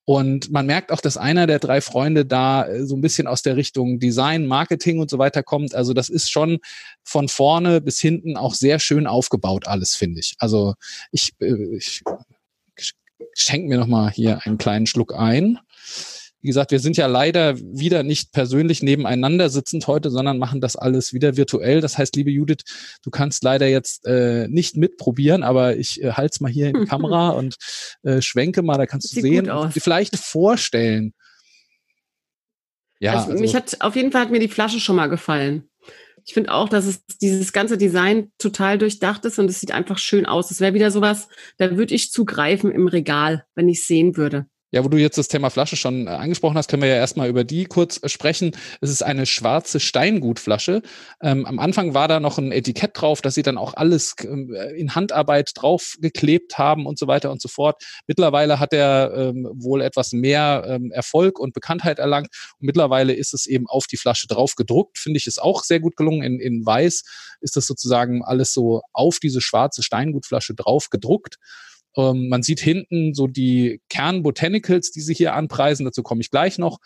Und 0.06 0.52
man 0.52 0.66
merkt 0.66 0.92
auch, 0.92 1.02
dass 1.02 1.18
einer 1.18 1.46
der 1.46 1.60
drei 1.60 1.82
Freunde 1.82 2.26
da 2.26 2.68
äh, 2.68 2.86
so 2.86 2.96
ein 2.96 3.02
bisschen 3.02 3.28
aus 3.28 3.44
der 3.44 3.58
Richtung 3.58 4.00
Design, 4.00 4.48
Marketing 4.48 5.00
und 5.00 5.10
so 5.10 5.20
weiter 5.20 5.44
kommt. 5.44 5.76
Also 5.76 5.94
das 5.94 6.10
ist 6.10 6.32
schon 6.32 6.60
von 7.04 7.28
vorne 7.28 7.80
bis 7.80 8.00
hinten 8.00 8.36
auch 8.36 8.56
sehr 8.56 8.80
schön 8.80 9.06
aufgebaut 9.06 9.68
alles, 9.68 9.96
finde 9.96 10.20
ich. 10.20 10.36
Also 10.40 10.74
ich, 11.12 11.34
äh, 11.40 11.78
ich 11.78 12.02
schenke 13.34 13.68
mir 13.68 13.78
noch 13.78 13.88
mal 13.88 14.10
hier 14.10 14.46
einen 14.46 14.58
kleinen 14.58 14.88
Schluck 14.88 15.14
ein. 15.14 15.60
Wie 16.42 16.48
gesagt, 16.48 16.72
wir 16.72 16.80
sind 16.80 16.96
ja 16.96 17.08
leider 17.08 17.60
wieder 17.60 18.04
nicht 18.04 18.32
persönlich 18.32 18.82
nebeneinander 18.82 19.50
sitzend 19.50 19.88
heute, 19.88 20.10
sondern 20.10 20.38
machen 20.38 20.62
das 20.62 20.78
alles 20.78 21.14
wieder 21.14 21.36
virtuell. 21.36 21.82
Das 21.82 21.98
heißt, 21.98 22.16
liebe 22.16 22.32
Judith, 22.32 22.64
du 23.04 23.10
kannst 23.10 23.44
leider 23.44 23.68
jetzt 23.68 24.06
äh, 24.06 24.48
nicht 24.48 24.78
mitprobieren, 24.78 25.44
aber 25.44 25.76
ich 25.76 26.02
äh, 26.02 26.14
halte 26.14 26.42
mal 26.42 26.52
hier 26.52 26.70
in 26.70 26.82
die 26.82 26.86
Kamera 26.86 27.30
und 27.38 27.56
äh, 28.04 28.22
schwenke 28.22 28.62
mal, 28.62 28.78
da 28.78 28.86
kannst 28.86 29.16
du 29.16 29.22
sehen, 29.22 29.50
und 29.50 29.74
vielleicht 29.74 30.16
vorstellen. 30.16 31.14
Ja, 33.00 33.14
also, 33.14 33.32
also, 33.32 33.42
mich 33.42 33.56
hat 33.56 33.78
auf 33.82 33.96
jeden 33.96 34.12
Fall 34.12 34.22
hat 34.22 34.32
mir 34.32 34.40
die 34.40 34.48
Flasche 34.48 34.80
schon 34.80 34.96
mal 34.96 35.08
gefallen. 35.08 35.70
Ich 36.26 36.34
finde 36.34 36.54
auch, 36.54 36.70
dass 36.70 36.86
es 36.86 37.06
dieses 37.22 37.54
ganze 37.54 37.78
Design 37.78 38.32
total 38.38 38.78
durchdacht 38.78 39.26
ist 39.26 39.40
und 39.40 39.50
es 39.50 39.60
sieht 39.60 39.72
einfach 39.72 39.98
schön 39.98 40.26
aus. 40.26 40.52
Es 40.52 40.60
wäre 40.60 40.74
wieder 40.74 40.92
sowas, 40.92 41.28
da 41.58 41.76
würde 41.76 41.96
ich 41.96 42.12
zugreifen 42.12 42.72
im 42.72 42.88
Regal, 42.88 43.46
wenn 43.56 43.68
ich 43.68 43.80
es 43.80 43.88
sehen 43.88 44.16
würde. 44.16 44.46
Ja, 44.72 44.84
wo 44.84 44.88
du 44.88 44.98
jetzt 44.98 45.18
das 45.18 45.28
Thema 45.28 45.50
Flasche 45.50 45.76
schon 45.76 46.06
äh, 46.06 46.12
angesprochen 46.12 46.56
hast, 46.56 46.70
können 46.70 46.84
wir 46.84 46.90
ja 46.90 46.96
erstmal 46.96 47.28
über 47.28 47.44
die 47.44 47.66
kurz 47.66 48.00
äh, 48.04 48.10
sprechen. 48.10 48.52
Es 48.82 48.92
ist 48.92 49.02
eine 49.02 49.26
schwarze 49.26 49.80
Steingutflasche. 49.80 50.84
Ähm, 51.24 51.48
am 51.48 51.58
Anfang 51.58 51.96
war 51.96 52.08
da 52.08 52.20
noch 52.20 52.38
ein 52.38 52.52
Etikett 52.52 52.92
drauf, 52.94 53.22
dass 53.22 53.34
sie 53.34 53.42
dann 53.42 53.58
auch 53.58 53.74
alles 53.74 54.14
ähm, 54.22 54.56
in 54.76 54.94
Handarbeit 54.94 55.54
draufgeklebt 55.56 56.60
haben 56.60 56.86
und 56.86 57.00
so 57.00 57.08
weiter 57.08 57.32
und 57.32 57.42
so 57.42 57.48
fort. 57.48 57.82
Mittlerweile 58.06 58.60
hat 58.60 58.72
er 58.72 59.12
ähm, 59.16 59.50
wohl 59.54 59.82
etwas 59.82 60.12
mehr 60.12 60.64
ähm, 60.68 60.92
Erfolg 60.92 61.40
und 61.40 61.56
Bekanntheit 61.56 61.98
erlangt. 61.98 62.30
Und 62.60 62.68
mittlerweile 62.68 63.14
ist 63.14 63.34
es 63.34 63.48
eben 63.48 63.66
auf 63.68 63.88
die 63.88 63.98
Flasche 63.98 64.28
drauf 64.28 64.54
gedruckt. 64.54 65.00
Finde 65.00 65.18
ich 65.18 65.26
es 65.26 65.40
auch 65.40 65.64
sehr 65.64 65.80
gut 65.80 65.96
gelungen. 65.96 66.22
In, 66.22 66.40
in 66.40 66.64
Weiß 66.64 67.04
ist 67.42 67.56
das 67.56 67.66
sozusagen 67.66 68.24
alles 68.24 68.54
so 68.54 68.82
auf 68.94 69.18
diese 69.18 69.42
schwarze 69.42 69.82
Steingutflasche 69.82 70.54
drauf 70.54 70.92
gedruckt. 70.92 71.38
Ähm, 72.00 72.30
man 72.30 72.44
sieht 72.44 72.60
hinten 72.62 73.14
so 73.14 73.28
die 73.28 73.82
Kernbotanicals, 73.90 74.92
die 74.92 75.02
sie 75.02 75.14
hier 75.14 75.34
anpreisen, 75.34 75.86
dazu 75.86 76.04
komme 76.04 76.22
ich 76.22 76.32
gleich 76.32 76.58
noch. 76.58 76.80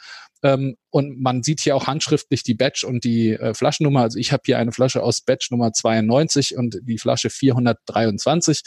Ähm, 0.43 0.75
und 0.89 1.19
man 1.19 1.41
sieht 1.41 1.61
hier 1.61 1.75
auch 1.75 1.87
handschriftlich 1.87 2.43
die 2.43 2.53
Batch 2.53 2.83
und 2.83 3.03
die 3.03 3.31
äh, 3.31 3.55
Flaschennummer. 3.55 4.01
Also 4.01 4.19
ich 4.19 4.31
habe 4.31 4.43
hier 4.45 4.59
eine 4.59 4.71
Flasche 4.71 5.01
aus 5.01 5.21
Batch 5.21 5.49
Nummer 5.49 5.73
92 5.73 6.55
und 6.55 6.79
die 6.83 6.99
Flasche 6.99 7.31
423. 7.31 8.61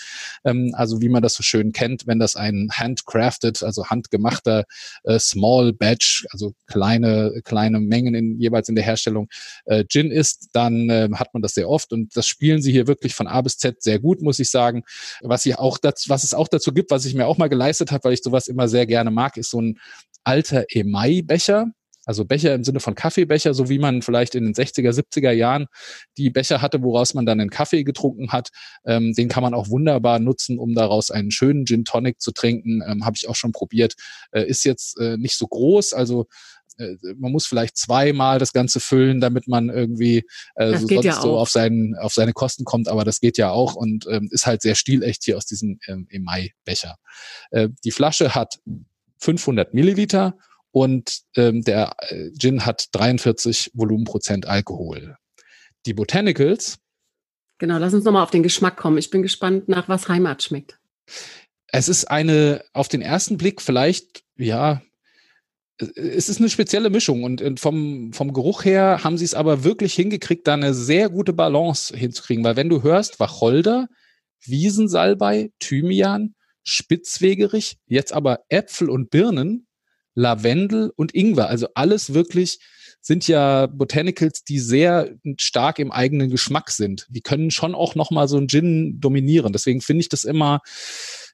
Ähm, 0.44 0.72
also 0.74 1.00
wie 1.00 1.08
man 1.08 1.22
das 1.22 1.34
so 1.34 1.44
schön 1.44 1.72
kennt, 1.72 2.06
wenn 2.06 2.18
das 2.18 2.34
ein 2.34 2.70
handcrafted, 2.72 3.62
also 3.62 3.86
handgemachter 3.86 4.64
äh, 5.04 5.20
Small 5.20 5.72
Batch, 5.72 6.26
also 6.30 6.54
kleine 6.66 7.40
kleine 7.44 7.78
Mengen 7.78 8.14
in, 8.14 8.40
jeweils 8.40 8.68
in 8.68 8.74
der 8.74 8.84
Herstellung 8.84 9.28
äh, 9.66 9.84
Gin 9.88 10.10
ist, 10.10 10.48
dann 10.52 10.90
äh, 10.90 11.08
hat 11.14 11.32
man 11.32 11.42
das 11.42 11.54
sehr 11.54 11.68
oft 11.68 11.92
und 11.92 12.16
das 12.16 12.26
spielen 12.26 12.60
sie 12.60 12.72
hier 12.72 12.88
wirklich 12.88 13.14
von 13.14 13.28
A 13.28 13.40
bis 13.42 13.58
Z 13.58 13.82
sehr 13.82 14.00
gut, 14.00 14.20
muss 14.20 14.38
ich 14.38 14.50
sagen. 14.50 14.82
Was 15.20 15.42
sie 15.42 15.54
auch 15.54 15.78
dazu, 15.78 16.08
was 16.08 16.24
es 16.24 16.34
auch 16.34 16.48
dazu 16.48 16.72
gibt, 16.72 16.90
was 16.90 17.04
ich 17.04 17.14
mir 17.14 17.26
auch 17.26 17.38
mal 17.38 17.48
geleistet 17.48 17.92
habe, 17.92 18.04
weil 18.04 18.14
ich 18.14 18.22
sowas 18.22 18.48
immer 18.48 18.66
sehr 18.68 18.86
gerne 18.86 19.10
mag, 19.10 19.36
ist 19.36 19.50
so 19.50 19.60
ein 19.60 19.78
alter 20.26 20.66
Emai-Becher. 20.68 21.66
Also 22.04 22.24
Becher 22.24 22.54
im 22.54 22.62
Sinne 22.62 22.78
von 22.78 22.94
Kaffeebecher, 22.94 23.52
so 23.52 23.68
wie 23.68 23.80
man 23.80 24.00
vielleicht 24.00 24.36
in 24.36 24.44
den 24.44 24.54
60er, 24.54 24.92
70er 24.92 25.32
Jahren 25.32 25.66
die 26.16 26.30
Becher 26.30 26.62
hatte, 26.62 26.80
woraus 26.82 27.14
man 27.14 27.26
dann 27.26 27.40
einen 27.40 27.50
Kaffee 27.50 27.82
getrunken 27.82 28.30
hat. 28.30 28.50
Ähm, 28.84 29.12
den 29.12 29.28
kann 29.28 29.42
man 29.42 29.54
auch 29.54 29.70
wunderbar 29.70 30.20
nutzen, 30.20 30.60
um 30.60 30.74
daraus 30.74 31.10
einen 31.10 31.32
schönen 31.32 31.66
Gin 31.66 31.84
Tonic 31.84 32.20
zu 32.20 32.30
trinken. 32.30 32.80
Ähm, 32.86 33.04
Habe 33.04 33.16
ich 33.16 33.28
auch 33.28 33.34
schon 33.34 33.50
probiert. 33.50 33.94
Äh, 34.30 34.46
ist 34.46 34.64
jetzt 34.64 35.00
äh, 35.00 35.16
nicht 35.16 35.36
so 35.36 35.48
groß, 35.48 35.94
also 35.94 36.26
äh, 36.78 36.94
man 37.16 37.32
muss 37.32 37.46
vielleicht 37.46 37.76
zweimal 37.76 38.38
das 38.38 38.52
Ganze 38.52 38.78
füllen, 38.78 39.20
damit 39.20 39.48
man 39.48 39.68
irgendwie 39.68 40.24
äh, 40.54 40.76
so 40.76 40.86
sonst 40.86 41.04
ja 41.04 41.20
so 41.20 41.36
auf, 41.36 41.50
seinen, 41.50 41.96
auf 41.96 42.14
seine 42.14 42.34
Kosten 42.34 42.64
kommt, 42.64 42.86
aber 42.86 43.04
das 43.04 43.18
geht 43.18 43.36
ja 43.36 43.50
auch 43.50 43.74
und 43.74 44.06
ähm, 44.08 44.28
ist 44.30 44.46
halt 44.46 44.62
sehr 44.62 44.76
stilecht 44.76 45.24
hier 45.24 45.36
aus 45.36 45.46
diesem 45.46 45.80
ähm, 45.88 46.06
Emai-Becher. 46.08 46.96
Äh, 47.50 47.70
die 47.84 47.90
Flasche 47.90 48.36
hat 48.36 48.60
500 49.18 49.74
Milliliter 49.74 50.36
und 50.70 51.22
ähm, 51.36 51.62
der 51.62 51.96
äh, 52.08 52.30
Gin 52.38 52.66
hat 52.66 52.88
43 52.92 53.70
Volumenprozent 53.74 54.46
Alkohol. 54.46 55.16
Die 55.86 55.94
Botanicals. 55.94 56.78
Genau, 57.58 57.78
lass 57.78 57.94
uns 57.94 58.04
nochmal 58.04 58.22
auf 58.22 58.30
den 58.30 58.42
Geschmack 58.42 58.76
kommen. 58.76 58.98
Ich 58.98 59.10
bin 59.10 59.22
gespannt, 59.22 59.68
nach 59.68 59.88
was 59.88 60.08
Heimat 60.08 60.42
schmeckt. 60.42 60.78
Es 61.68 61.88
ist 61.88 62.10
eine, 62.10 62.62
auf 62.72 62.88
den 62.88 63.00
ersten 63.00 63.38
Blick 63.38 63.62
vielleicht, 63.62 64.22
ja, 64.36 64.82
es 65.78 66.28
ist 66.28 66.38
eine 66.38 66.48
spezielle 66.48 66.90
Mischung 66.90 67.24
und 67.24 67.60
vom, 67.60 68.12
vom 68.12 68.32
Geruch 68.32 68.64
her 68.64 69.00
haben 69.02 69.18
sie 69.18 69.24
es 69.24 69.34
aber 69.34 69.64
wirklich 69.64 69.94
hingekriegt, 69.94 70.46
da 70.46 70.54
eine 70.54 70.72
sehr 70.72 71.10
gute 71.10 71.32
Balance 71.32 71.96
hinzukriegen, 71.96 72.44
weil 72.44 72.56
wenn 72.56 72.68
du 72.68 72.82
hörst, 72.82 73.20
Wacholder, 73.20 73.88
Wiesensalbei, 74.44 75.50
Thymian, 75.58 76.34
Spitzwegerich, 76.68 77.78
jetzt 77.86 78.12
aber 78.12 78.40
Äpfel 78.48 78.90
und 78.90 79.10
Birnen, 79.10 79.68
Lavendel 80.14 80.92
und 80.96 81.14
Ingwer. 81.14 81.48
Also 81.48 81.68
alles 81.74 82.12
wirklich 82.12 82.58
sind 83.00 83.28
ja 83.28 83.66
Botanicals, 83.66 84.42
die 84.42 84.58
sehr 84.58 85.14
stark 85.38 85.78
im 85.78 85.92
eigenen 85.92 86.28
Geschmack 86.28 86.70
sind. 86.70 87.06
Die 87.08 87.20
können 87.20 87.52
schon 87.52 87.76
auch 87.76 87.94
noch 87.94 88.10
mal 88.10 88.26
so 88.26 88.36
ein 88.36 88.48
Gin 88.48 88.98
dominieren. 88.98 89.52
Deswegen 89.52 89.80
finde 89.80 90.00
ich 90.00 90.08
das 90.08 90.24
immer, 90.24 90.60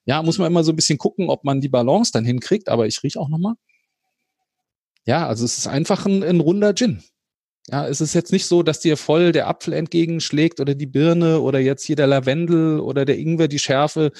ja, 0.04 0.22
muss 0.22 0.36
man 0.36 0.48
immer 0.48 0.64
so 0.64 0.72
ein 0.72 0.76
bisschen 0.76 0.98
gucken, 0.98 1.30
ob 1.30 1.44
man 1.44 1.62
die 1.62 1.70
Balance 1.70 2.10
dann 2.12 2.26
hinkriegt. 2.26 2.68
Aber 2.68 2.86
ich 2.86 3.02
rieche 3.02 3.18
auch 3.18 3.30
noch 3.30 3.38
mal. 3.38 3.54
Ja, 5.06 5.26
also 5.26 5.46
es 5.46 5.56
ist 5.56 5.66
einfach 5.66 6.04
ein, 6.04 6.22
ein 6.22 6.40
runder 6.40 6.74
Gin. 6.74 7.02
Ja, 7.68 7.88
es 7.88 8.02
ist 8.02 8.12
jetzt 8.12 8.32
nicht 8.32 8.46
so, 8.46 8.62
dass 8.62 8.80
dir 8.80 8.98
voll 8.98 9.32
der 9.32 9.48
Apfel 9.48 9.72
entgegenschlägt 9.72 10.60
oder 10.60 10.74
die 10.74 10.86
Birne 10.86 11.40
oder 11.40 11.60
jetzt 11.60 11.84
hier 11.84 11.96
der 11.96 12.08
Lavendel 12.08 12.80
oder 12.80 13.04
der 13.04 13.18
Ingwer, 13.18 13.48
die 13.48 13.60
Schärfe 13.60 14.12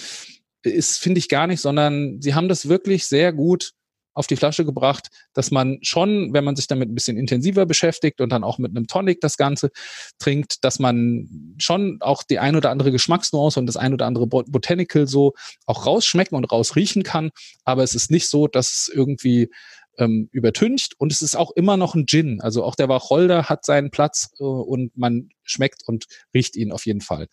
ist, 0.62 0.98
finde 0.98 1.18
ich 1.18 1.28
gar 1.28 1.46
nicht, 1.46 1.60
sondern 1.60 2.20
sie 2.20 2.34
haben 2.34 2.48
das 2.48 2.68
wirklich 2.68 3.06
sehr 3.06 3.32
gut 3.32 3.72
auf 4.14 4.26
die 4.26 4.36
Flasche 4.36 4.64
gebracht, 4.64 5.08
dass 5.32 5.50
man 5.50 5.78
schon, 5.82 6.32
wenn 6.32 6.44
man 6.44 6.56
sich 6.56 6.66
damit 6.66 6.90
ein 6.90 6.94
bisschen 6.94 7.16
intensiver 7.16 7.66
beschäftigt 7.66 8.20
und 8.20 8.30
dann 8.30 8.44
auch 8.44 8.58
mit 8.58 8.76
einem 8.76 8.86
Tonic 8.86 9.20
das 9.20 9.36
Ganze 9.36 9.70
trinkt, 10.18 10.64
dass 10.64 10.78
man 10.78 11.54
schon 11.58 11.98
auch 12.00 12.22
die 12.22 12.38
ein 12.38 12.56
oder 12.56 12.70
andere 12.70 12.92
Geschmacksnuance 12.92 13.58
und 13.58 13.66
das 13.66 13.76
ein 13.76 13.94
oder 13.94 14.06
andere 14.06 14.26
Botanical 14.26 15.06
so 15.06 15.32
auch 15.66 15.86
rausschmecken 15.86 16.36
und 16.36 16.50
rausriechen 16.50 17.02
kann. 17.02 17.30
Aber 17.64 17.82
es 17.82 17.94
ist 17.94 18.10
nicht 18.10 18.28
so, 18.28 18.48
dass 18.48 18.72
es 18.72 18.88
irgendwie 18.94 19.48
ähm, 19.98 20.28
übertüncht 20.32 20.94
und 20.98 21.12
es 21.12 21.22
ist 21.22 21.36
auch 21.36 21.50
immer 21.52 21.76
noch 21.76 21.94
ein 21.94 22.06
Gin. 22.06 22.40
Also 22.40 22.64
auch 22.64 22.74
der 22.74 22.88
Wacholder 22.88 23.48
hat 23.48 23.64
seinen 23.64 23.90
Platz 23.90 24.30
äh, 24.38 24.44
und 24.44 24.96
man 24.96 25.30
schmeckt 25.42 25.82
und 25.86 26.06
riecht 26.34 26.56
ihn 26.56 26.72
auf 26.72 26.86
jeden 26.86 27.00
Fall. 27.00 27.28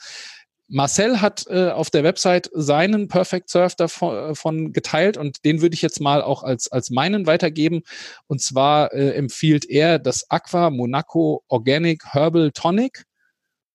Marcel 0.72 1.20
hat 1.20 1.46
äh, 1.48 1.70
auf 1.72 1.90
der 1.90 2.04
Website 2.04 2.50
seinen 2.54 3.08
Perfect 3.08 3.50
Surf 3.50 3.76
davon 3.76 4.68
äh, 4.68 4.70
geteilt 4.70 5.18
und 5.18 5.44
den 5.44 5.62
würde 5.62 5.74
ich 5.74 5.82
jetzt 5.82 6.00
mal 6.00 6.22
auch 6.22 6.44
als, 6.44 6.72
als 6.72 6.92
meinen 6.92 7.26
weitergeben. 7.26 7.82
Und 8.28 8.42
zwar 8.42 8.94
äh, 8.94 9.14
empfiehlt 9.14 9.68
er 9.68 9.98
das 9.98 10.30
Aqua 10.30 10.70
Monaco 10.70 11.44
Organic 11.48 12.06
Herbal 12.14 12.52
Tonic 12.52 13.06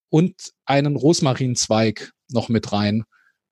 und 0.09 0.53
einen 0.65 0.95
Rosmarinzweig 0.95 2.11
noch 2.31 2.47
mit 2.47 2.71
rein. 2.71 3.03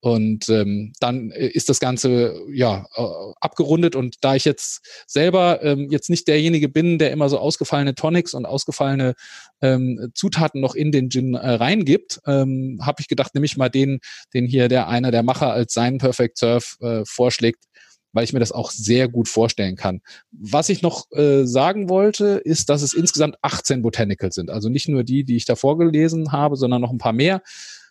Und 0.04 0.50
ähm, 0.50 0.92
dann 1.00 1.32
äh, 1.32 1.48
ist 1.48 1.70
das 1.70 1.80
Ganze 1.80 2.38
ja 2.52 2.86
äh, 2.94 3.34
abgerundet. 3.40 3.96
Und 3.96 4.18
da 4.20 4.36
ich 4.36 4.44
jetzt 4.44 4.82
selber 5.08 5.64
ähm, 5.64 5.88
jetzt 5.92 6.10
nicht 6.10 6.28
derjenige 6.28 6.68
bin, 6.68 6.98
der 6.98 7.12
immer 7.12 7.30
so 7.30 7.38
ausgefallene 7.38 7.96
Tonics 7.96 8.34
und 8.34 8.46
ausgefallene 8.46 9.14
ähm, 9.62 10.12
Zutaten 10.14 10.60
noch 10.60 10.76
in 10.76 10.92
den 10.92 11.10
Gin 11.10 11.36
äh, 11.36 11.52
reingibt, 11.52 12.20
ähm, 12.28 12.80
habe 12.82 13.00
ich 13.00 13.08
gedacht, 13.08 13.34
nehme 13.34 13.46
ich 13.46 13.56
mal 13.56 13.70
den, 13.70 14.02
den 14.34 14.46
hier 14.46 14.68
der 14.68 14.90
einer 14.90 15.10
der 15.10 15.24
Macher 15.24 15.54
als 15.54 15.74
seinen 15.74 16.00
Perfect 16.00 16.38
Surf 16.38 16.76
äh, 16.82 17.04
vorschlägt, 17.06 17.64
weil 18.12 18.26
ich 18.26 18.34
mir 18.34 18.42
das 18.42 18.52
auch 18.52 18.72
sehr 18.72 19.08
gut 19.08 19.30
vorstellen 19.30 19.78
kann. 19.78 20.02
Was 20.34 20.68
ich 20.68 20.82
noch 20.82 21.10
äh, 21.14 21.46
sagen 21.46 21.88
wollte, 21.88 22.42
ist, 22.44 22.70
dass 22.70 22.82
es 22.82 22.94
insgesamt 22.94 23.38
18 23.42 23.82
Botanicals 23.82 24.36
sind. 24.36 24.50
Also 24.50 24.68
nicht 24.68 24.90
nur 24.90 25.06
die, 25.06 25.24
die 25.24 25.38
ich 25.38 25.46
da 25.46 25.56
vorgelesen 25.56 26.34
habe, 26.34 26.58
sondern 26.58 26.82
noch 26.82 26.92
ein 26.92 26.98
paar 26.98 27.14
mehr. 27.14 27.42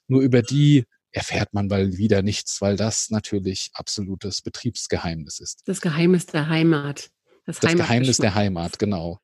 Nur 0.08 0.20
über 0.20 0.42
die 0.42 0.84
erfährt 1.12 1.52
man 1.52 1.68
mal 1.68 1.96
wieder 1.96 2.22
nichts, 2.22 2.60
weil 2.60 2.76
das 2.76 3.10
natürlich 3.10 3.70
absolutes 3.74 4.42
Betriebsgeheimnis 4.42 5.38
ist. 5.38 5.62
Das 5.66 5.80
Geheimnis 5.80 6.26
der 6.26 6.48
Heimat. 6.48 7.10
Das, 7.44 7.60
das 7.60 7.74
Geheimnis 7.74 8.16
der 8.16 8.34
Heimat, 8.34 8.78
genau. 8.78 9.20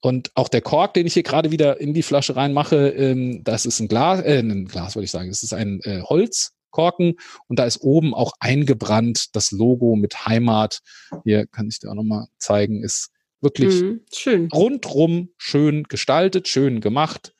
Und 0.00 0.30
auch 0.34 0.48
der 0.48 0.60
Kork, 0.60 0.94
den 0.94 1.06
ich 1.06 1.14
hier 1.14 1.22
gerade 1.22 1.50
wieder 1.50 1.80
in 1.80 1.94
die 1.94 2.02
Flasche 2.02 2.36
reinmache, 2.36 2.90
ähm, 2.90 3.42
das 3.44 3.66
ist 3.66 3.80
ein 3.80 3.88
Glas, 3.88 4.20
äh, 4.20 4.38
ein 4.38 4.66
Glas 4.66 4.94
wollte 4.94 5.06
ich 5.06 5.10
sagen, 5.10 5.28
das 5.30 5.42
ist 5.42 5.54
ein 5.54 5.80
äh, 5.82 6.02
Holzkorken 6.02 7.14
und 7.48 7.58
da 7.58 7.64
ist 7.64 7.78
oben 7.78 8.14
auch 8.14 8.32
eingebrannt 8.38 9.34
das 9.34 9.50
Logo 9.52 9.96
mit 9.96 10.26
Heimat. 10.26 10.80
Hier 11.24 11.46
kann 11.46 11.68
ich 11.68 11.80
dir 11.80 11.90
auch 11.90 11.94
nochmal 11.94 12.26
zeigen, 12.38 12.84
ist 12.84 13.10
wirklich 13.40 13.82
mhm, 13.82 14.00
schön. 14.12 14.48
rundrum 14.52 15.30
schön 15.38 15.84
gestaltet, 15.84 16.46
schön 16.46 16.80
gemacht. 16.80 17.34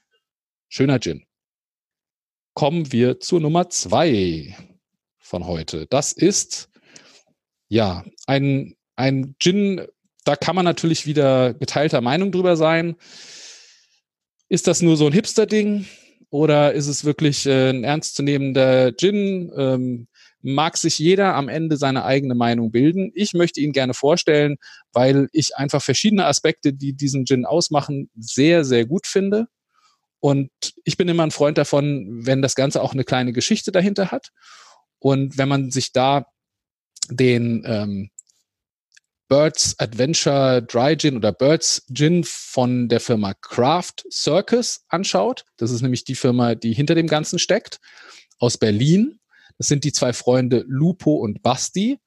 Schöner 0.68 0.98
Gin 0.98 1.25
kommen 2.56 2.90
wir 2.90 3.20
zur 3.20 3.38
Nummer 3.38 3.68
zwei 3.68 4.56
von 5.18 5.46
heute. 5.46 5.86
Das 5.86 6.12
ist 6.12 6.70
ja 7.68 8.02
ein, 8.26 8.74
ein 8.96 9.36
Gin, 9.38 9.82
da 10.24 10.36
kann 10.36 10.56
man 10.56 10.64
natürlich 10.64 11.06
wieder 11.06 11.52
geteilter 11.52 12.00
Meinung 12.00 12.32
drüber 12.32 12.56
sein. 12.56 12.96
Ist 14.48 14.66
das 14.68 14.80
nur 14.80 14.96
so 14.96 15.06
ein 15.06 15.12
Hipster-Ding 15.12 15.84
oder 16.30 16.72
ist 16.72 16.86
es 16.86 17.04
wirklich 17.04 17.44
äh, 17.44 17.68
ein 17.68 17.84
ernstzunehmender 17.84 18.96
Gin? 18.96 19.52
Ähm, 19.54 20.08
mag 20.40 20.78
sich 20.78 20.98
jeder 20.98 21.34
am 21.34 21.50
Ende 21.50 21.76
seine 21.76 22.06
eigene 22.06 22.34
Meinung 22.34 22.70
bilden. 22.70 23.12
Ich 23.14 23.34
möchte 23.34 23.60
ihn 23.60 23.72
gerne 23.72 23.92
vorstellen, 23.92 24.56
weil 24.94 25.28
ich 25.32 25.56
einfach 25.56 25.82
verschiedene 25.82 26.24
Aspekte, 26.24 26.72
die 26.72 26.94
diesen 26.94 27.26
Gin 27.26 27.44
ausmachen, 27.44 28.08
sehr, 28.16 28.64
sehr 28.64 28.86
gut 28.86 29.06
finde. 29.06 29.48
Und 30.20 30.50
ich 30.84 30.96
bin 30.96 31.08
immer 31.08 31.22
ein 31.22 31.30
Freund 31.30 31.58
davon, 31.58 32.26
wenn 32.26 32.42
das 32.42 32.54
Ganze 32.54 32.82
auch 32.82 32.92
eine 32.92 33.04
kleine 33.04 33.32
Geschichte 33.32 33.72
dahinter 33.72 34.10
hat. 34.10 34.30
Und 34.98 35.38
wenn 35.38 35.48
man 35.48 35.70
sich 35.70 35.92
da 35.92 36.26
den 37.10 37.62
ähm, 37.66 38.10
Birds 39.28 39.78
Adventure 39.78 40.62
Dry 40.62 40.96
Gin 40.96 41.16
oder 41.16 41.32
Birds 41.32 41.84
Gin 41.92 42.24
von 42.24 42.88
der 42.88 43.00
Firma 43.00 43.34
Craft 43.34 44.06
Circus 44.10 44.84
anschaut, 44.88 45.44
das 45.56 45.70
ist 45.70 45.82
nämlich 45.82 46.04
die 46.04 46.14
Firma, 46.14 46.54
die 46.54 46.72
hinter 46.72 46.94
dem 46.94 47.08
Ganzen 47.08 47.38
steckt, 47.38 47.80
aus 48.38 48.56
Berlin. 48.56 49.18
Das 49.58 49.68
sind 49.68 49.84
die 49.84 49.92
zwei 49.92 50.12
Freunde 50.12 50.64
Lupo 50.66 51.14
und 51.14 51.42
Basti 51.42 51.98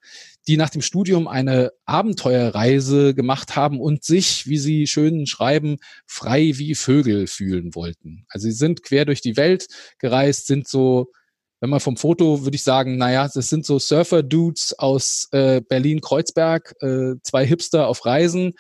die 0.49 0.57
nach 0.57 0.71
dem 0.71 0.81
Studium 0.81 1.27
eine 1.27 1.71
Abenteuerreise 1.85 3.13
gemacht 3.13 3.55
haben 3.55 3.79
und 3.79 4.03
sich, 4.03 4.47
wie 4.47 4.57
sie 4.57 4.87
schön 4.87 5.27
schreiben, 5.27 5.77
frei 6.07 6.53
wie 6.55 6.73
Vögel 6.73 7.27
fühlen 7.27 7.75
wollten. 7.75 8.25
Also 8.29 8.45
sie 8.45 8.55
sind 8.55 8.81
quer 8.81 9.05
durch 9.05 9.21
die 9.21 9.37
Welt 9.37 9.67
gereist, 9.99 10.47
sind 10.47 10.67
so, 10.67 11.11
wenn 11.59 11.69
man 11.69 11.79
vom 11.79 11.97
Foto 11.97 12.45
würde 12.45 12.55
ich 12.55 12.63
sagen, 12.63 12.97
naja, 12.97 13.29
das 13.31 13.47
sind 13.49 13.63
so 13.63 13.77
Surfer-Dudes 13.77 14.73
aus 14.79 15.27
äh, 15.33 15.61
Berlin-Kreuzberg, 15.61 16.73
äh, 16.81 17.13
zwei 17.21 17.45
Hipster 17.45 17.87
auf 17.87 18.05
Reisen 18.07 18.53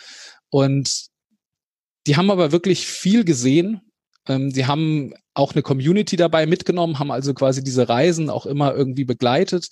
und 0.51 1.07
die 2.05 2.17
haben 2.17 2.29
aber 2.29 2.51
wirklich 2.51 2.85
viel 2.85 3.23
gesehen. 3.23 3.81
Ähm, 4.27 4.51
sie 4.51 4.67
haben 4.67 5.15
auch 5.39 5.53
eine 5.53 5.63
Community 5.63 6.17
dabei 6.17 6.45
mitgenommen, 6.45 6.99
haben 6.99 7.11
also 7.11 7.33
quasi 7.33 7.63
diese 7.63 7.87
Reisen 7.87 8.29
auch 8.29 8.45
immer 8.45 8.75
irgendwie 8.75 9.05
begleitet, 9.05 9.69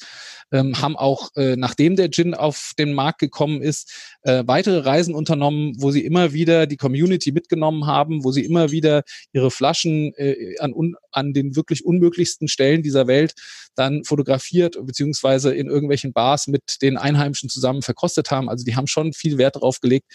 ähm, 0.52 0.82
haben 0.82 0.96
auch, 0.96 1.30
äh, 1.36 1.58
nachdem 1.58 1.98
der 1.98 2.10
Gin 2.10 2.34
auf 2.34 2.72
den 2.80 2.94
Markt 2.94 3.20
gekommen 3.20 3.62
ist, 3.62 4.16
äh, 4.22 4.46
weitere 4.48 4.80
Reisen 4.80 5.14
unternommen, 5.14 5.74
wo 5.78 5.92
sie 5.92 6.06
immer 6.06 6.32
wieder 6.32 6.68
die 6.68 6.78
Community 6.78 7.34
mitgenommen 7.34 7.86
haben, 7.86 8.24
wo 8.24 8.32
sie 8.32 8.46
immer 8.46 8.72
wieder 8.72 9.04
ihre 9.34 9.52
Flaschen 9.52 10.14
äh, 10.16 10.56
an, 10.60 10.72
un, 10.74 10.96
an 11.12 11.34
den 11.34 11.58
wirklich 11.58 11.86
unmöglichsten 11.86 12.48
Stellen 12.48 12.82
dieser 12.82 13.08
Welt 13.08 13.34
dann 13.76 14.06
fotografiert, 14.06 14.78
beziehungsweise 14.82 15.54
in 15.54 15.68
irgendwelchen 15.68 16.14
Bars 16.14 16.48
mit 16.48 16.82
den 16.82 16.96
Einheimischen 16.96 17.50
zusammen 17.50 17.82
verkostet 17.82 18.32
haben. 18.32 18.48
Also 18.48 18.64
die 18.64 18.78
haben 18.78 18.88
schon 18.88 19.12
viel 19.12 19.38
Wert 19.38 19.58
darauf 19.58 19.82
gelegt, 19.82 20.06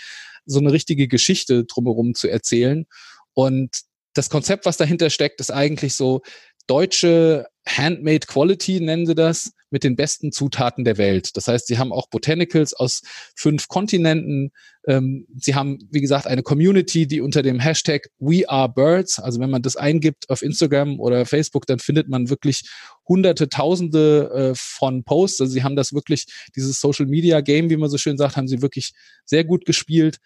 so 0.47 0.61
eine 0.61 0.73
richtige 0.73 1.09
Geschichte 1.09 1.67
drumherum 1.67 2.15
zu 2.15 2.29
erzählen. 2.29 2.87
Und 3.35 3.83
das 4.15 4.31
Konzept, 4.31 4.67
was 4.67 4.77
dahinter 4.77 5.11
steckt, 5.11 5.41
ist 5.41 5.51
eigentlich 5.51 5.95
so 5.95 6.23
deutsche 6.67 7.47
Handmade 7.67 8.27
Quality, 8.27 8.81
nennen 8.81 9.07
sie 9.07 9.15
das, 9.15 9.53
mit 9.71 9.85
den 9.85 9.97
besten 9.97 10.33
Zutaten 10.33 10.85
der 10.85 10.99
Welt. 10.99 11.37
Das 11.37 11.49
heißt, 11.49 11.67
sie 11.67 11.79
haben 11.79 11.93
auch 11.93 12.09
Botanicals 12.09 12.75
aus 12.75 13.03
fünf 13.37 13.69
Kontinenten. 13.69 14.51
Ähm, 14.87 15.27
sie 15.37 15.55
haben, 15.55 15.79
wie 15.91 16.01
gesagt, 16.01 16.27
eine 16.27 16.43
Community, 16.43 17.07
die 17.07 17.21
unter 17.21 17.43
dem 17.43 17.59
Hashtag 17.59 18.09
We 18.19 18.49
Are 18.49 18.69
Birds, 18.69 19.19
also 19.19 19.41
wenn 19.41 19.51
man 19.51 19.63
das 19.63 19.77
eingibt 19.77 20.29
auf 20.29 20.43
Instagram 20.43 21.01
oder 21.01 21.25
Facebook, 21.25 21.67
dann 21.67 21.79
findet 21.79 22.09
man 22.09 22.29
wirklich 22.29 22.69
hunderte, 23.09 23.49
tausende 23.49 24.31
äh, 24.53 24.53
von 24.55 25.05
Posts. 25.05 25.43
Also 25.43 25.53
sie 25.53 25.63
haben 25.63 25.77
das 25.77 25.93
wirklich, 25.93 26.27
dieses 26.55 26.81
Social 26.81 27.07
Media 27.07 27.41
Game, 27.41 27.71
wie 27.71 27.77
man 27.77 27.91
so 27.91 27.99
schön 27.99 28.19
sagt, 28.19 28.37
haben 28.37 28.49
sie 28.49 28.61
wirklich 28.61 28.93
sehr 29.25 29.45
gut 29.45 29.65
gespielt. 29.65 30.19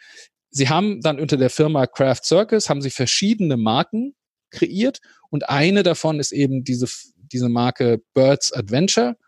Sie 0.57 0.71
haben 0.71 1.03
dann 1.03 1.21
unter 1.21 1.37
der 1.37 1.51
Firma 1.51 1.87
Craft 1.87 2.25
Circus 2.25 2.71
haben 2.71 2.81
sie 2.81 2.89
verschiedene 2.89 3.59
Marken 3.59 4.15
kreiert 4.51 5.01
und 5.29 5.51
eine 5.51 5.83
davon 5.83 6.19
ist 6.19 6.33
eben 6.33 6.65
diese, 6.65 6.87
diese 7.31 7.51
Marke 7.51 8.01
Birds 8.15 8.55
Adventure. 8.55 9.19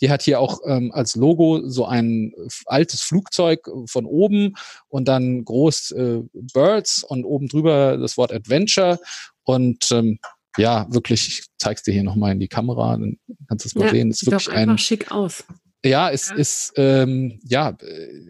Die 0.00 0.10
hat 0.10 0.22
hier 0.22 0.38
auch 0.38 0.60
ähm, 0.64 0.92
als 0.92 1.16
Logo 1.16 1.68
so 1.68 1.86
ein 1.86 2.32
altes 2.66 3.02
Flugzeug 3.02 3.68
von 3.88 4.06
oben 4.06 4.54
und 4.86 5.08
dann 5.08 5.44
groß 5.44 5.90
äh, 5.90 6.20
Birds 6.54 7.02
und 7.02 7.24
oben 7.24 7.48
drüber 7.48 7.96
das 7.96 8.16
Wort 8.16 8.32
Adventure. 8.32 9.00
Und 9.42 9.90
ähm, 9.90 10.20
ja, 10.56 10.86
wirklich, 10.88 11.26
ich 11.26 11.46
zeig's 11.58 11.82
dir 11.82 11.94
hier 11.94 12.04
nochmal 12.04 12.30
in 12.30 12.38
die 12.38 12.46
Kamera, 12.46 12.96
dann 12.96 13.18
kannst 13.48 13.64
du 13.64 13.70
es 13.70 13.74
mal 13.74 13.86
ja, 13.86 13.90
sehen. 13.90 14.10
Es 14.10 14.18
sieht 14.20 14.30
wirklich 14.30 14.50
einfach 14.50 14.74
ein, 14.74 14.78
schick 14.78 15.10
aus. 15.10 15.42
Ja, 15.84 16.10
es 16.10 16.28
ja. 16.28 16.36
ist 16.36 16.74
ähm, 16.76 17.40
ja 17.42 17.76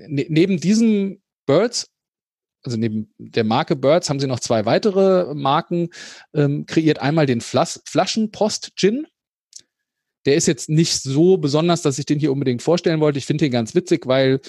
ne, 0.09 0.25
neben 0.31 0.59
diesem 0.59 1.21
Birds 1.45 1.91
also 2.67 2.77
neben 2.77 3.13
der 3.19 3.45
Marke 3.45 3.77
Birds 3.77 4.11
haben 4.11 4.21
sie 4.21 4.27
noch 4.27 4.41
zwei 4.41 4.67
weitere 4.67 5.35
Marken 5.35 5.89
ähm, 6.35 6.67
kreiert. 6.67 7.01
Einmal 7.01 7.27
den 7.27 7.41
Flas 7.41 7.83
Flaschenpost-Gin. 7.87 9.07
Der 10.27 10.35
ist 10.35 10.47
jetzt 10.47 10.69
nicht 10.69 11.01
so 11.03 11.37
besonders, 11.37 11.83
dass 11.83 11.99
ich 11.99 12.07
den 12.07 12.19
hier 12.19 12.33
unbedingt 12.33 12.61
vorstellen 12.61 13.01
wollte. 13.01 13.19
Ich 13.19 13.27
finde 13.27 13.45
den 13.45 13.53
ganz 13.53 13.75
witzig, 13.77 14.07
weil 14.07 14.41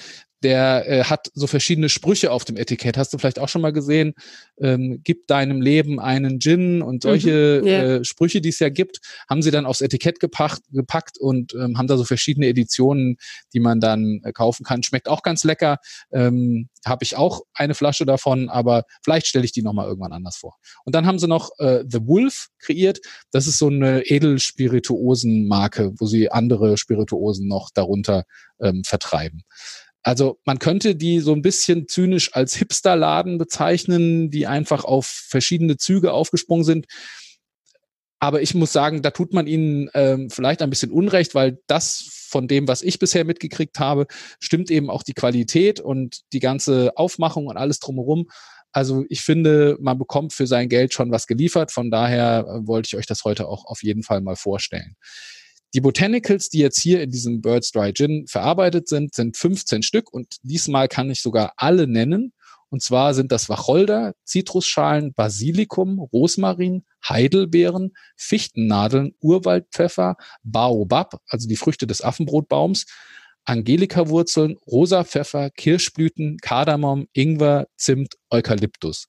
der 0.42 0.88
äh, 0.88 1.04
hat 1.04 1.30
so 1.34 1.46
verschiedene 1.46 1.88
Sprüche 1.88 2.30
auf 2.30 2.44
dem 2.44 2.56
Etikett. 2.56 2.96
Hast 2.96 3.12
du 3.12 3.18
vielleicht 3.18 3.38
auch 3.38 3.48
schon 3.48 3.62
mal 3.62 3.72
gesehen? 3.72 4.14
Ähm, 4.60 5.00
gib 5.02 5.26
deinem 5.26 5.60
Leben 5.60 5.98
einen 6.00 6.40
Gin 6.40 6.82
und 6.82 7.02
solche 7.02 7.60
mhm, 7.62 7.66
yeah. 7.66 7.82
äh, 7.82 8.04
Sprüche, 8.04 8.40
die 8.40 8.50
es 8.50 8.58
ja 8.58 8.68
gibt, 8.68 9.00
haben 9.28 9.42
sie 9.42 9.50
dann 9.50 9.66
aufs 9.66 9.80
Etikett 9.80 10.20
gepackt, 10.20 10.62
gepackt 10.70 11.18
und 11.18 11.54
ähm, 11.54 11.76
haben 11.78 11.86
da 11.86 11.96
so 11.96 12.04
verschiedene 12.04 12.46
Editionen, 12.46 13.16
die 13.52 13.60
man 13.60 13.80
dann 13.80 14.20
äh, 14.24 14.32
kaufen 14.32 14.64
kann. 14.64 14.82
Schmeckt 14.82 15.08
auch 15.08 15.22
ganz 15.22 15.44
lecker. 15.44 15.78
Ähm, 16.12 16.68
Habe 16.86 17.04
ich 17.04 17.16
auch 17.16 17.42
eine 17.54 17.74
Flasche 17.74 18.06
davon, 18.06 18.48
aber 18.48 18.84
vielleicht 19.02 19.26
stelle 19.26 19.44
ich 19.44 19.52
die 19.52 19.62
nochmal 19.62 19.86
irgendwann 19.88 20.12
anders 20.12 20.36
vor. 20.36 20.56
Und 20.84 20.94
dann 20.94 21.06
haben 21.06 21.18
sie 21.18 21.28
noch 21.28 21.50
äh, 21.58 21.84
The 21.88 22.06
Wolf 22.06 22.48
kreiert. 22.58 23.00
Das 23.32 23.46
ist 23.46 23.58
so 23.58 23.68
eine 23.68 24.02
Edelspirituosen-Marke, 24.02 25.92
wo 25.98 26.06
sie 26.06 26.30
andere 26.30 26.76
Spirituosen 26.76 27.48
noch 27.48 27.70
darunter 27.74 28.24
ähm, 28.60 28.82
vertreiben. 28.84 29.44
Also 30.08 30.38
man 30.46 30.58
könnte 30.58 30.96
die 30.96 31.20
so 31.20 31.34
ein 31.34 31.42
bisschen 31.42 31.86
zynisch 31.86 32.32
als 32.32 32.54
Hipsterladen 32.56 33.36
bezeichnen, 33.36 34.30
die 34.30 34.46
einfach 34.46 34.84
auf 34.84 35.04
verschiedene 35.04 35.76
Züge 35.76 36.14
aufgesprungen 36.14 36.64
sind. 36.64 36.86
Aber 38.18 38.40
ich 38.40 38.54
muss 38.54 38.72
sagen, 38.72 39.02
da 39.02 39.10
tut 39.10 39.34
man 39.34 39.46
ihnen 39.46 39.90
ähm, 39.92 40.30
vielleicht 40.30 40.62
ein 40.62 40.70
bisschen 40.70 40.92
Unrecht, 40.92 41.34
weil 41.34 41.58
das 41.66 42.08
von 42.30 42.48
dem, 42.48 42.66
was 42.66 42.80
ich 42.80 42.98
bisher 42.98 43.26
mitgekriegt 43.26 43.80
habe, 43.80 44.06
stimmt 44.40 44.70
eben 44.70 44.88
auch 44.88 45.02
die 45.02 45.12
Qualität 45.12 45.78
und 45.78 46.20
die 46.32 46.40
ganze 46.40 46.96
Aufmachung 46.96 47.46
und 47.46 47.58
alles 47.58 47.78
drumherum. 47.78 48.30
Also 48.72 49.04
ich 49.10 49.20
finde, 49.20 49.76
man 49.78 49.98
bekommt 49.98 50.32
für 50.32 50.46
sein 50.46 50.70
Geld 50.70 50.94
schon 50.94 51.10
was 51.10 51.26
geliefert. 51.26 51.70
Von 51.70 51.90
daher 51.90 52.46
äh, 52.48 52.66
wollte 52.66 52.86
ich 52.86 52.96
euch 52.96 53.06
das 53.06 53.24
heute 53.24 53.46
auch 53.46 53.66
auf 53.66 53.82
jeden 53.82 54.02
Fall 54.02 54.22
mal 54.22 54.36
vorstellen. 54.36 54.96
Die 55.74 55.82
Botanicals, 55.82 56.48
die 56.48 56.60
jetzt 56.60 56.80
hier 56.80 57.02
in 57.02 57.10
diesem 57.10 57.42
Birds 57.42 57.72
Dry 57.72 57.92
Gin 57.92 58.26
verarbeitet 58.26 58.88
sind, 58.88 59.14
sind 59.14 59.36
15 59.36 59.82
Stück 59.82 60.12
und 60.12 60.36
diesmal 60.42 60.88
kann 60.88 61.10
ich 61.10 61.20
sogar 61.20 61.52
alle 61.56 61.86
nennen. 61.86 62.32
Und 62.70 62.82
zwar 62.82 63.14
sind 63.14 63.32
das 63.32 63.48
Wacholder, 63.48 64.14
Zitrusschalen, 64.24 65.14
Basilikum, 65.14 66.00
Rosmarin, 66.00 66.84
Heidelbeeren, 67.06 67.92
Fichtennadeln, 68.16 69.14
Urwaldpfeffer, 69.20 70.16
Baobab, 70.42 71.20
also 71.28 71.48
die 71.48 71.56
Früchte 71.56 71.86
des 71.86 72.02
Affenbrotbaums, 72.02 72.86
Angelikawurzeln, 73.44 74.56
Rosapfeffer, 74.66 75.50
Kirschblüten, 75.50 76.36
Kardamom, 76.38 77.08
Ingwer, 77.12 77.68
Zimt, 77.76 78.16
Eukalyptus. 78.30 79.08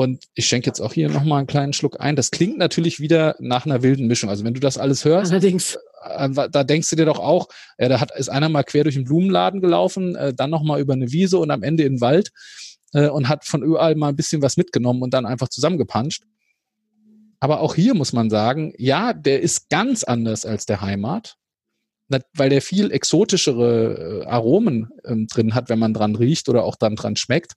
Und 0.00 0.26
ich 0.34 0.46
schenke 0.46 0.68
jetzt 0.68 0.78
auch 0.78 0.92
hier 0.92 1.08
nochmal 1.08 1.38
einen 1.38 1.48
kleinen 1.48 1.72
Schluck 1.72 1.98
ein. 1.98 2.14
Das 2.14 2.30
klingt 2.30 2.56
natürlich 2.56 3.00
wieder 3.00 3.34
nach 3.40 3.66
einer 3.66 3.82
wilden 3.82 4.06
Mischung. 4.06 4.30
Also 4.30 4.44
wenn 4.44 4.54
du 4.54 4.60
das 4.60 4.78
alles 4.78 5.04
hörst, 5.04 5.32
Allerdings. 5.32 5.76
Äh, 6.04 6.28
da 6.52 6.62
denkst 6.62 6.88
du 6.90 6.94
dir 6.94 7.04
doch 7.04 7.18
auch, 7.18 7.48
ja, 7.80 7.88
da 7.88 7.98
hat, 8.00 8.16
ist 8.16 8.28
einer 8.28 8.48
mal 8.48 8.62
quer 8.62 8.84
durch 8.84 8.94
den 8.94 9.02
Blumenladen 9.02 9.60
gelaufen, 9.60 10.14
äh, 10.14 10.32
dann 10.32 10.50
nochmal 10.50 10.78
über 10.78 10.92
eine 10.92 11.10
Wiese 11.10 11.38
und 11.38 11.50
am 11.50 11.64
Ende 11.64 11.82
in 11.82 11.94
den 11.94 12.00
Wald 12.00 12.30
äh, 12.92 13.08
und 13.08 13.28
hat 13.28 13.44
von 13.44 13.64
überall 13.64 13.96
mal 13.96 14.10
ein 14.10 14.14
bisschen 14.14 14.40
was 14.40 14.56
mitgenommen 14.56 15.02
und 15.02 15.12
dann 15.14 15.26
einfach 15.26 15.48
zusammengepanscht. 15.48 16.22
Aber 17.40 17.58
auch 17.58 17.74
hier 17.74 17.94
muss 17.94 18.12
man 18.12 18.30
sagen, 18.30 18.74
ja, 18.78 19.12
der 19.12 19.42
ist 19.42 19.68
ganz 19.68 20.04
anders 20.04 20.46
als 20.46 20.64
der 20.64 20.80
Heimat, 20.80 21.34
weil 22.06 22.50
der 22.50 22.62
viel 22.62 22.92
exotischere 22.92 24.22
äh, 24.22 24.26
Aromen 24.28 24.90
ähm, 25.04 25.26
drin 25.26 25.56
hat, 25.56 25.68
wenn 25.68 25.80
man 25.80 25.92
dran 25.92 26.14
riecht 26.14 26.48
oder 26.48 26.62
auch 26.62 26.76
dann 26.76 26.94
dran 26.94 27.16
schmeckt. 27.16 27.54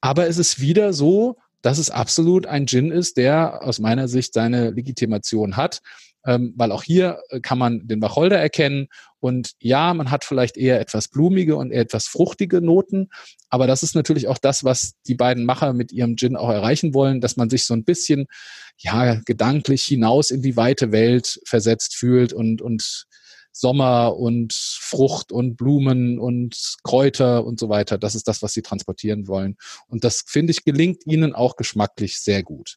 Aber 0.00 0.26
es 0.26 0.36
ist 0.36 0.60
wieder 0.60 0.92
so, 0.92 1.36
dass 1.62 1.78
es 1.78 1.90
absolut 1.90 2.46
ein 2.46 2.66
Gin 2.66 2.90
ist, 2.90 3.16
der 3.16 3.62
aus 3.62 3.78
meiner 3.78 4.08
Sicht 4.08 4.34
seine 4.34 4.70
Legitimation 4.70 5.56
hat, 5.56 5.80
ähm, 6.24 6.52
weil 6.56 6.72
auch 6.72 6.82
hier 6.82 7.20
äh, 7.30 7.40
kann 7.40 7.58
man 7.58 7.86
den 7.86 8.02
Wacholder 8.02 8.38
erkennen. 8.38 8.88
Und 9.20 9.52
ja, 9.60 9.92
man 9.94 10.10
hat 10.10 10.24
vielleicht 10.24 10.56
eher 10.56 10.80
etwas 10.80 11.08
blumige 11.08 11.56
und 11.56 11.70
eher 11.70 11.82
etwas 11.82 12.06
fruchtige 12.06 12.60
Noten, 12.60 13.10
aber 13.48 13.66
das 13.66 13.82
ist 13.82 13.94
natürlich 13.94 14.28
auch 14.28 14.38
das, 14.38 14.64
was 14.64 14.94
die 15.06 15.14
beiden 15.14 15.44
Macher 15.44 15.72
mit 15.72 15.92
ihrem 15.92 16.16
Gin 16.16 16.36
auch 16.36 16.50
erreichen 16.50 16.94
wollen, 16.94 17.20
dass 17.20 17.36
man 17.36 17.50
sich 17.50 17.64
so 17.66 17.74
ein 17.74 17.84
bisschen 17.84 18.26
ja 18.78 19.16
gedanklich 19.26 19.82
hinaus 19.82 20.30
in 20.30 20.42
die 20.42 20.56
weite 20.56 20.92
Welt 20.92 21.40
versetzt 21.44 21.94
fühlt 21.94 22.32
und 22.32 22.62
und 22.62 23.06
Sommer 23.52 24.16
und 24.16 24.52
Frucht 24.52 25.32
und 25.32 25.56
Blumen 25.56 26.18
und 26.18 26.76
Kräuter 26.82 27.44
und 27.44 27.58
so 27.58 27.68
weiter. 27.68 27.98
Das 27.98 28.14
ist 28.14 28.28
das, 28.28 28.42
was 28.42 28.52
sie 28.52 28.62
transportieren 28.62 29.26
wollen. 29.26 29.56
Und 29.88 30.04
das, 30.04 30.24
finde 30.26 30.52
ich, 30.52 30.64
gelingt 30.64 31.06
ihnen 31.06 31.34
auch 31.34 31.56
geschmacklich 31.56 32.20
sehr 32.20 32.42
gut. 32.42 32.76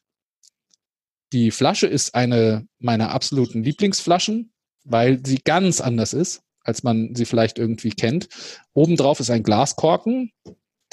Die 1.32 1.50
Flasche 1.50 1.86
ist 1.86 2.14
eine 2.14 2.66
meiner 2.78 3.10
absoluten 3.10 3.62
Lieblingsflaschen, 3.64 4.52
weil 4.84 5.24
sie 5.24 5.40
ganz 5.42 5.80
anders 5.80 6.12
ist, 6.12 6.42
als 6.60 6.82
man 6.82 7.14
sie 7.14 7.24
vielleicht 7.24 7.58
irgendwie 7.58 7.90
kennt. 7.90 8.28
Obendrauf 8.72 9.20
ist 9.20 9.30
ein 9.30 9.42
Glaskorken, 9.42 10.32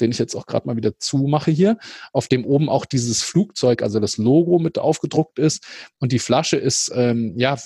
den 0.00 0.10
ich 0.10 0.18
jetzt 0.18 0.34
auch 0.34 0.46
gerade 0.46 0.66
mal 0.66 0.76
wieder 0.76 0.98
zumache 0.98 1.50
hier, 1.50 1.78
auf 2.12 2.28
dem 2.28 2.44
oben 2.44 2.68
auch 2.68 2.84
dieses 2.84 3.22
Flugzeug, 3.22 3.82
also 3.82 4.00
das 4.00 4.16
Logo 4.16 4.58
mit 4.58 4.78
aufgedruckt 4.78 5.38
ist. 5.38 5.64
Und 5.98 6.12
die 6.12 6.18
Flasche 6.18 6.56
ist, 6.56 6.90
ähm, 6.94 7.34
ja, 7.36 7.56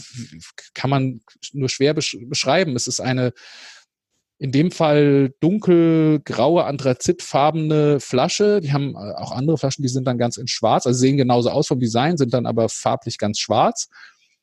kann 0.75 0.91
man 0.91 1.21
nur 1.53 1.69
schwer 1.69 1.95
besch 1.95 2.17
beschreiben. 2.29 2.77
Es 2.77 2.87
ist 2.87 3.01
eine 3.01 3.33
in 4.39 4.53
dem 4.53 4.71
Fall 4.71 5.33
dunkelgraue, 5.41 6.65
anthrazitfarbene 6.65 8.01
Flasche. 8.01 8.61
Die 8.61 8.73
haben 8.73 8.95
äh, 8.95 9.15
auch 9.15 9.33
andere 9.33 9.57
Flaschen, 9.57 9.83
die 9.83 9.89
sind 9.89 10.07
dann 10.07 10.19
ganz 10.19 10.37
in 10.37 10.47
schwarz, 10.47 10.87
also 10.87 10.99
sehen 10.99 11.17
genauso 11.17 11.51
aus 11.51 11.69
vom 11.69 11.81
Design, 11.81 12.19
sind 12.19 12.35
dann 12.35 12.47
aber 12.47 12.69
farblich 12.69 13.19
ganz 13.19 13.39
schwarz. 13.39 13.89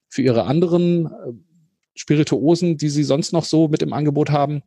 Für 0.10 0.24
ihre 0.24 0.46
anderen 0.46 1.06
äh, 1.06 1.10
Spirituosen, 1.96 2.78
die 2.78 2.90
sie 2.90 3.04
sonst 3.04 3.34
noch 3.34 3.46
so 3.46 3.68
mit 3.68 3.84
im 3.84 3.94
Angebot 3.94 4.32
haben, 4.32 4.64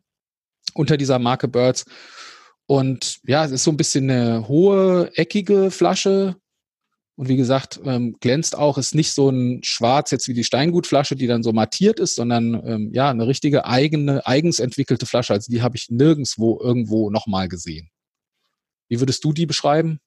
unter 0.75 0.97
dieser 0.97 1.19
Marke 1.19 1.49
Birds. 1.49 1.87
Und 2.67 3.21
ja, 3.25 3.45
es 3.45 3.53
ist 3.53 3.65
so 3.65 3.71
ein 3.71 3.77
bisschen 3.77 4.11
eine 4.11 4.49
hohe, 4.49 5.11
eckige 5.15 5.71
Flasche. 5.71 6.37
Und 7.15 7.29
wie 7.29 7.37
gesagt, 7.37 7.81
ähm, 7.85 8.17
glänzt 8.21 8.59
auch, 8.59 8.77
ist 8.77 8.95
nicht 8.95 9.13
so 9.13 9.31
ein 9.31 9.61
Schwarz 9.63 10.11
jetzt 10.11 10.29
wie 10.29 10.35
die 10.35 10.45
Steingutflasche, 10.45 11.17
die 11.17 11.27
dann 11.27 11.43
so 11.43 11.53
mattiert 11.53 11.99
ist, 11.99 12.17
sondern 12.17 12.55
ähm, 12.67 12.91
ja, 12.93 13.09
eine 13.09 13.27
richtige 13.27 13.65
eigene, 13.65 14.27
eigens 14.27 14.59
entwickelte 14.59 15.07
Flasche. 15.07 15.33
Also 15.33 15.51
die 15.51 15.63
habe 15.63 15.77
ich 15.77 15.89
nirgendswo 15.89 16.61
irgendwo 16.61 17.09
nochmal 17.09 17.49
gesehen. 17.49 17.91
Wie 18.89 19.01
würdest 19.01 19.25
du 19.25 19.33
die 19.33 19.47
beschreiben? 19.47 20.01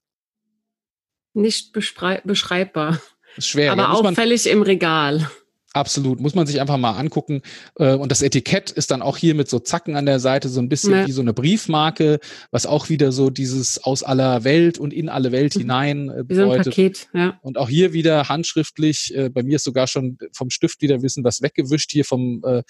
Nicht 1.34 1.74
beschreibbar. 1.74 3.01
ist 3.38 3.47
schwer. 3.47 3.72
Aber 3.72 3.84
ja, 3.84 3.91
auffällig 3.91 4.47
im 4.47 4.62
Regal. 4.62 5.30
Absolut, 5.74 6.20
muss 6.20 6.34
man 6.34 6.47
sich 6.47 6.59
einfach 6.59 6.78
mal 6.78 6.93
angucken. 6.93 7.41
Äh, 7.78 7.93
Und 7.93 8.11
das 8.11 8.24
Etikett 8.24 8.72
ist 8.72 8.89
dann 8.89 9.03
auch 9.03 9.17
hier 9.17 9.36
mit 9.36 9.49
so 9.49 9.59
Zacken 9.59 9.95
an 9.95 10.07
der 10.07 10.20
Seite, 10.20 10.49
so 10.49 10.59
ein 10.59 10.67
bisschen 10.67 10.93
Ja. 10.93 11.07
wie 11.07 11.11
so 11.11 11.22
eine 11.22 11.32
Briefmarke, 11.34 12.20
was 12.49 12.65
auch 12.65 12.89
wieder 12.89 13.11
so 13.11 13.30
dieses 13.30 13.84
aus 13.84 14.01
aller 14.01 14.43
Welt 14.43 14.80
und 14.80 14.91
in 14.93 15.09
alle 15.09 15.32
Welt 15.32 15.55
Mhm. 15.55 15.59
hinein 15.59 16.09
äh, 16.09 16.24
Wie 16.28 16.34
so 16.36 16.41
ein 16.41 16.49
bedeutet. 16.49 16.74
Paket, 16.74 17.07
ja. 17.13 17.39
Und 17.43 17.59
auch 17.59 17.70
hier 17.70 17.93
wieder 17.93 18.30
handschriftlich, 18.30 19.13
äh, 19.15 19.30
bei 19.30 19.43
mir 19.43 19.57
ist 19.57 19.63
sogar 19.63 19.86
schon 19.86 20.17
vom 20.34 20.49
Stift 20.49 20.82
wieder 20.82 21.03
wissen 21.03 21.24
was 21.24 21.41
weggewischt 21.43 21.91
hier 21.91 22.03
vom, 22.05 22.41
äh, 22.43 22.63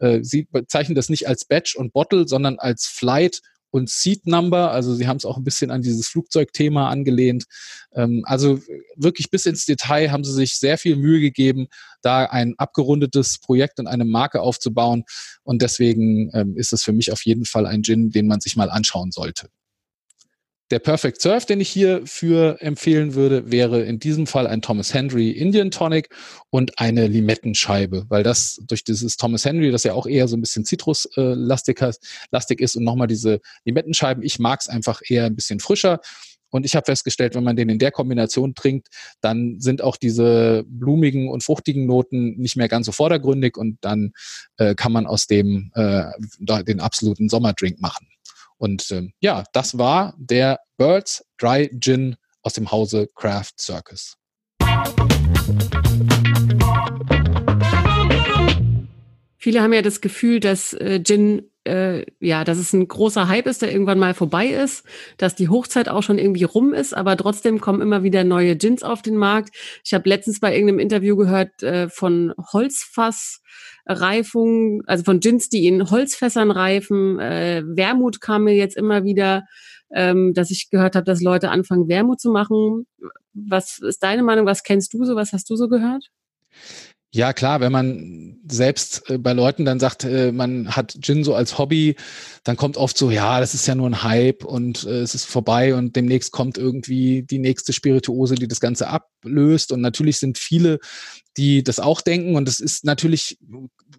äh, 0.00 0.22
sie 0.22 0.46
bezeichnen 0.50 0.94
das 0.94 1.08
nicht 1.08 1.26
als 1.28 1.46
Badge 1.46 1.76
und 1.78 1.94
Bottle, 1.94 2.28
sondern 2.28 2.58
als 2.58 2.86
Flight 2.86 3.40
und 3.72 3.88
Seat 3.88 4.26
Number. 4.26 4.70
Also 4.70 4.94
sie 4.94 5.08
haben 5.08 5.16
es 5.16 5.24
auch 5.24 5.38
ein 5.38 5.44
bisschen 5.44 5.70
an 5.70 5.82
dieses 5.82 6.06
Flugzeugthema 6.08 6.90
angelehnt. 6.90 7.44
Ähm, 7.94 8.22
also 8.24 8.60
wirklich 8.96 9.30
bis 9.30 9.46
ins 9.46 9.64
Detail 9.64 10.12
haben 10.12 10.24
sie 10.24 10.32
sich 10.32 10.58
sehr 10.58 10.78
viel 10.78 10.96
Mühe 10.96 11.20
gegeben, 11.20 11.66
da 12.02 12.26
ein 12.26 12.54
abgerundetes 12.58 13.38
Projekt 13.38 13.80
und 13.80 13.86
eine 13.86 14.04
Marke 14.04 14.40
aufzubauen. 14.42 15.04
Und 15.42 15.62
deswegen 15.62 16.30
ähm, 16.34 16.56
ist 16.56 16.72
es 16.72 16.84
für 16.84 16.92
mich 16.92 17.12
auf 17.12 17.24
jeden 17.24 17.46
Fall 17.46 17.66
ein 17.66 17.82
Gin, 17.82 18.10
den 18.10 18.26
man 18.26 18.40
sich 18.40 18.56
mal 18.56 18.70
anschauen 18.70 19.10
sollte. 19.10 19.48
Der 20.72 20.78
Perfect 20.78 21.20
Surf, 21.20 21.44
den 21.44 21.60
ich 21.60 21.68
hierfür 21.68 22.56
empfehlen 22.60 23.12
würde, 23.12 23.52
wäre 23.52 23.82
in 23.82 23.98
diesem 23.98 24.26
Fall 24.26 24.46
ein 24.46 24.62
Thomas 24.62 24.94
Henry 24.94 25.30
Indian 25.30 25.70
Tonic 25.70 26.08
und 26.48 26.78
eine 26.78 27.08
Limettenscheibe, 27.08 28.06
weil 28.08 28.22
das 28.22 28.58
durch 28.66 28.82
dieses 28.82 29.18
Thomas 29.18 29.44
Henry, 29.44 29.70
das 29.70 29.84
ja 29.84 29.92
auch 29.92 30.06
eher 30.06 30.28
so 30.28 30.36
ein 30.38 30.40
bisschen 30.40 30.64
zitruslastig 30.64 31.78
lastig 32.30 32.62
ist 32.62 32.74
und 32.74 32.84
nochmal 32.84 33.06
diese 33.06 33.42
Limettenscheiben, 33.66 34.22
ich 34.22 34.38
mag 34.38 34.60
es 34.62 34.68
einfach 34.70 35.02
eher 35.06 35.26
ein 35.26 35.36
bisschen 35.36 35.60
frischer. 35.60 36.00
Und 36.48 36.64
ich 36.64 36.74
habe 36.74 36.86
festgestellt, 36.86 37.34
wenn 37.34 37.44
man 37.44 37.56
den 37.56 37.68
in 37.68 37.78
der 37.78 37.90
Kombination 37.90 38.54
trinkt, 38.54 38.88
dann 39.20 39.60
sind 39.60 39.82
auch 39.82 39.98
diese 39.98 40.64
blumigen 40.66 41.28
und 41.28 41.44
fruchtigen 41.44 41.84
Noten 41.84 42.38
nicht 42.38 42.56
mehr 42.56 42.68
ganz 42.68 42.86
so 42.86 42.92
vordergründig 42.92 43.58
und 43.58 43.76
dann 43.82 44.12
äh, 44.56 44.74
kann 44.74 44.92
man 44.92 45.06
aus 45.06 45.26
dem 45.26 45.70
äh, 45.74 46.04
den 46.40 46.80
absoluten 46.80 47.28
Sommerdrink 47.28 47.78
machen. 47.82 48.06
Und 48.62 48.88
ähm, 48.92 49.12
ja, 49.18 49.42
das 49.52 49.76
war 49.76 50.14
der 50.18 50.60
Birds 50.76 51.24
Dry 51.36 51.68
Gin 51.80 52.14
aus 52.42 52.52
dem 52.52 52.70
Hause 52.70 53.08
Craft 53.16 53.54
Circus. 53.58 54.16
Viele 59.36 59.60
haben 59.60 59.72
ja 59.72 59.82
das 59.82 60.00
Gefühl, 60.00 60.38
dass 60.38 60.74
äh, 60.74 61.02
Gin, 61.02 61.50
äh, 61.64 62.04
ja, 62.20 62.44
dass 62.44 62.58
es 62.58 62.72
ein 62.72 62.86
großer 62.88 63.28
Hype 63.28 63.46
ist, 63.46 63.62
der 63.62 63.72
irgendwann 63.72 63.98
mal 63.98 64.14
vorbei 64.14 64.46
ist, 64.48 64.84
dass 65.16 65.34
die 65.34 65.48
Hochzeit 65.48 65.88
auch 65.88 66.02
schon 66.02 66.18
irgendwie 66.18 66.44
rum 66.44 66.74
ist, 66.74 66.94
aber 66.94 67.16
trotzdem 67.16 67.60
kommen 67.60 67.80
immer 67.80 68.02
wieder 68.02 68.24
neue 68.24 68.56
Gins 68.56 68.82
auf 68.82 69.00
den 69.02 69.16
Markt. 69.16 69.54
Ich 69.84 69.94
habe 69.94 70.08
letztens 70.08 70.40
bei 70.40 70.52
irgendeinem 70.52 70.80
Interview 70.80 71.16
gehört 71.16 71.62
äh, 71.62 71.88
von 71.88 72.34
Holzfassreifung, 72.52 74.82
also 74.86 75.04
von 75.04 75.20
Gins, 75.20 75.48
die 75.48 75.66
in 75.66 75.90
Holzfässern 75.90 76.50
reifen. 76.50 77.18
Äh, 77.20 77.62
Wermut 77.64 78.20
kam 78.20 78.44
mir 78.44 78.54
jetzt 78.54 78.76
immer 78.76 79.04
wieder, 79.04 79.44
ähm, 79.94 80.34
dass 80.34 80.50
ich 80.50 80.70
gehört 80.70 80.96
habe, 80.96 81.04
dass 81.04 81.22
Leute 81.22 81.50
anfangen, 81.50 81.88
Wermut 81.88 82.20
zu 82.20 82.30
machen. 82.30 82.86
Was 83.34 83.78
ist 83.78 84.02
deine 84.02 84.22
Meinung? 84.22 84.46
Was 84.46 84.62
kennst 84.62 84.94
du 84.94 85.04
so? 85.04 85.16
Was 85.16 85.32
hast 85.32 85.50
du 85.50 85.56
so 85.56 85.68
gehört? 85.68 86.10
Ja, 87.14 87.34
klar, 87.34 87.60
wenn 87.60 87.72
man 87.72 88.38
selbst 88.48 89.10
äh, 89.10 89.18
bei 89.18 89.34
Leuten 89.34 89.66
dann 89.66 89.78
sagt, 89.78 90.04
äh, 90.04 90.32
man 90.32 90.74
hat 90.74 90.96
Gin 91.02 91.24
so 91.24 91.34
als 91.34 91.58
Hobby, 91.58 91.94
dann 92.42 92.56
kommt 92.56 92.78
oft 92.78 92.96
so, 92.96 93.10
ja, 93.10 93.38
das 93.38 93.52
ist 93.52 93.66
ja 93.66 93.74
nur 93.74 93.86
ein 93.86 94.02
Hype 94.02 94.44
und 94.46 94.84
äh, 94.84 95.00
es 95.00 95.14
ist 95.14 95.26
vorbei 95.26 95.74
und 95.74 95.94
demnächst 95.94 96.32
kommt 96.32 96.56
irgendwie 96.56 97.22
die 97.22 97.38
nächste 97.38 97.74
Spirituose, 97.74 98.36
die 98.36 98.48
das 98.48 98.60
Ganze 98.60 98.88
ablöst. 98.88 99.72
Und 99.72 99.82
natürlich 99.82 100.18
sind 100.18 100.38
viele, 100.38 100.78
die 101.36 101.62
das 101.62 101.80
auch 101.80 102.00
denken 102.00 102.36
und 102.36 102.48
es 102.48 102.60
ist 102.60 102.84
natürlich, 102.84 103.38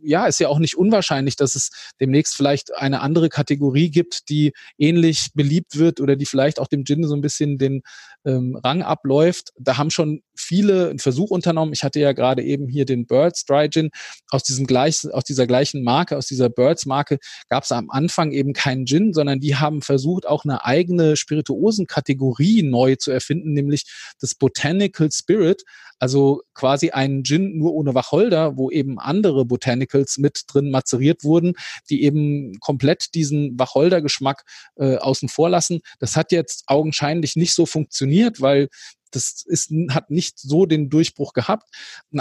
ja, 0.01 0.25
ist 0.25 0.39
ja 0.39 0.49
auch 0.49 0.59
nicht 0.59 0.75
unwahrscheinlich, 0.75 1.36
dass 1.36 1.55
es 1.55 1.69
demnächst 1.99 2.36
vielleicht 2.36 2.75
eine 2.75 3.01
andere 3.01 3.29
Kategorie 3.29 3.89
gibt, 3.89 4.29
die 4.29 4.53
ähnlich 4.77 5.29
beliebt 5.34 5.77
wird 5.77 5.99
oder 5.99 6.15
die 6.15 6.25
vielleicht 6.25 6.59
auch 6.59 6.67
dem 6.67 6.86
Gin 6.86 7.07
so 7.07 7.15
ein 7.15 7.21
bisschen 7.21 7.57
den 7.57 7.81
ähm, 8.25 8.59
Rang 8.63 8.84
abläuft. 8.84 9.51
Da 9.57 9.77
haben 9.77 9.89
schon 9.89 10.21
viele 10.36 10.89
einen 10.89 10.99
Versuch 10.99 11.31
unternommen. 11.31 11.73
Ich 11.73 11.84
hatte 11.84 11.99
ja 11.99 12.13
gerade 12.13 12.43
eben 12.43 12.67
hier 12.67 12.86
den 12.86 13.05
Birds 13.05 13.45
Dry 13.45 13.69
Gin 13.69 13.89
aus 14.29 14.43
diesem 14.43 14.65
gleichen, 14.65 15.11
aus 15.11 15.23
dieser 15.23 15.47
gleichen 15.47 15.84
Marke, 15.84 16.17
aus 16.17 16.27
dieser 16.27 16.49
Birds 16.49 16.86
Marke 16.86 17.17
gab 17.49 17.63
es 17.63 17.71
am 17.71 17.89
Anfang 17.89 18.31
eben 18.31 18.53
keinen 18.53 18.86
Gin, 18.86 19.13
sondern 19.13 19.39
die 19.39 19.55
haben 19.55 19.81
versucht, 19.81 20.27
auch 20.27 20.45
eine 20.45 20.63
eigene 20.65 21.15
Spirituosenkategorie 21.15 22.63
neu 22.63 22.95
zu 22.95 23.11
erfinden, 23.11 23.53
nämlich 23.53 23.86
das 24.19 24.36
Botanical 24.36 25.11
Spirit, 25.11 25.63
also 25.99 26.41
quasi 26.53 26.91
Gin 27.24 27.57
nur 27.57 27.74
ohne 27.74 27.95
Wacholder, 27.95 28.57
wo 28.57 28.69
eben 28.69 28.99
andere 28.99 29.45
Botanicals 29.45 30.17
mit 30.17 30.43
drin 30.47 30.71
mazeriert 30.71 31.24
wurden, 31.24 31.53
die 31.89 32.03
eben 32.03 32.59
komplett 32.59 33.13
diesen 33.15 33.57
Wacholder-Geschmack 33.57 34.43
äh, 34.76 34.97
außen 34.97 35.30
vor 35.30 35.49
lassen. 35.49 35.82
Das 35.99 36.15
hat 36.15 36.32
jetzt 36.32 36.63
augenscheinlich 36.67 37.36
nicht 37.36 37.53
so 37.53 37.65
funktioniert, 37.65 38.41
weil 38.41 38.69
das 39.13 39.43
ist, 39.45 39.71
hat 39.89 40.09
nicht 40.09 40.39
so 40.39 40.65
den 40.65 40.89
Durchbruch 40.89 41.34
gehabt. 41.34 41.69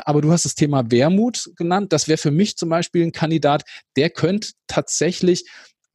Aber 0.05 0.21
du 0.21 0.31
hast 0.31 0.45
das 0.45 0.55
Thema 0.55 0.91
Wermut 0.91 1.51
genannt. 1.57 1.93
Das 1.93 2.07
wäre 2.07 2.19
für 2.19 2.31
mich 2.31 2.57
zum 2.57 2.69
Beispiel 2.69 3.03
ein 3.03 3.13
Kandidat, 3.13 3.65
der 3.97 4.11
könnte 4.11 4.51
tatsächlich 4.67 5.45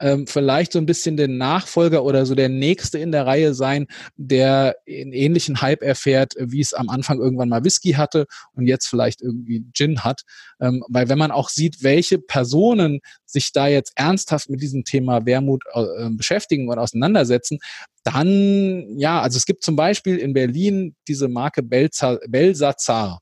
ähm, 0.00 0.26
vielleicht 0.26 0.72
so 0.72 0.78
ein 0.78 0.86
bisschen 0.86 1.16
der 1.16 1.28
Nachfolger 1.28 2.04
oder 2.04 2.26
so 2.26 2.34
der 2.34 2.48
nächste 2.48 2.98
in 2.98 3.12
der 3.12 3.26
Reihe 3.26 3.54
sein, 3.54 3.86
der 4.16 4.76
einen 4.88 5.12
ähnlichen 5.12 5.60
Hype 5.60 5.82
erfährt, 5.82 6.34
wie 6.38 6.60
es 6.60 6.74
am 6.74 6.88
Anfang 6.88 7.18
irgendwann 7.18 7.48
mal 7.48 7.64
Whisky 7.64 7.92
hatte 7.92 8.26
und 8.54 8.66
jetzt 8.66 8.86
vielleicht 8.86 9.20
irgendwie 9.22 9.64
Gin 9.72 10.04
hat. 10.04 10.22
Ähm, 10.60 10.84
weil 10.88 11.08
wenn 11.08 11.18
man 11.18 11.30
auch 11.30 11.48
sieht, 11.48 11.82
welche 11.82 12.18
Personen 12.18 13.00
sich 13.24 13.52
da 13.52 13.66
jetzt 13.68 13.92
ernsthaft 13.96 14.50
mit 14.50 14.62
diesem 14.62 14.84
Thema 14.84 15.26
Wermut 15.26 15.64
äh, 15.74 16.10
beschäftigen 16.10 16.68
und 16.68 16.78
auseinandersetzen, 16.78 17.58
dann, 18.04 18.98
ja, 18.98 19.20
also 19.20 19.36
es 19.36 19.46
gibt 19.46 19.62
zum 19.62 19.76
Beispiel 19.76 20.16
in 20.16 20.32
Berlin 20.32 20.94
diese 21.06 21.28
Marke 21.28 21.62
Belza, 21.62 22.18
Belsazar. 22.28 23.20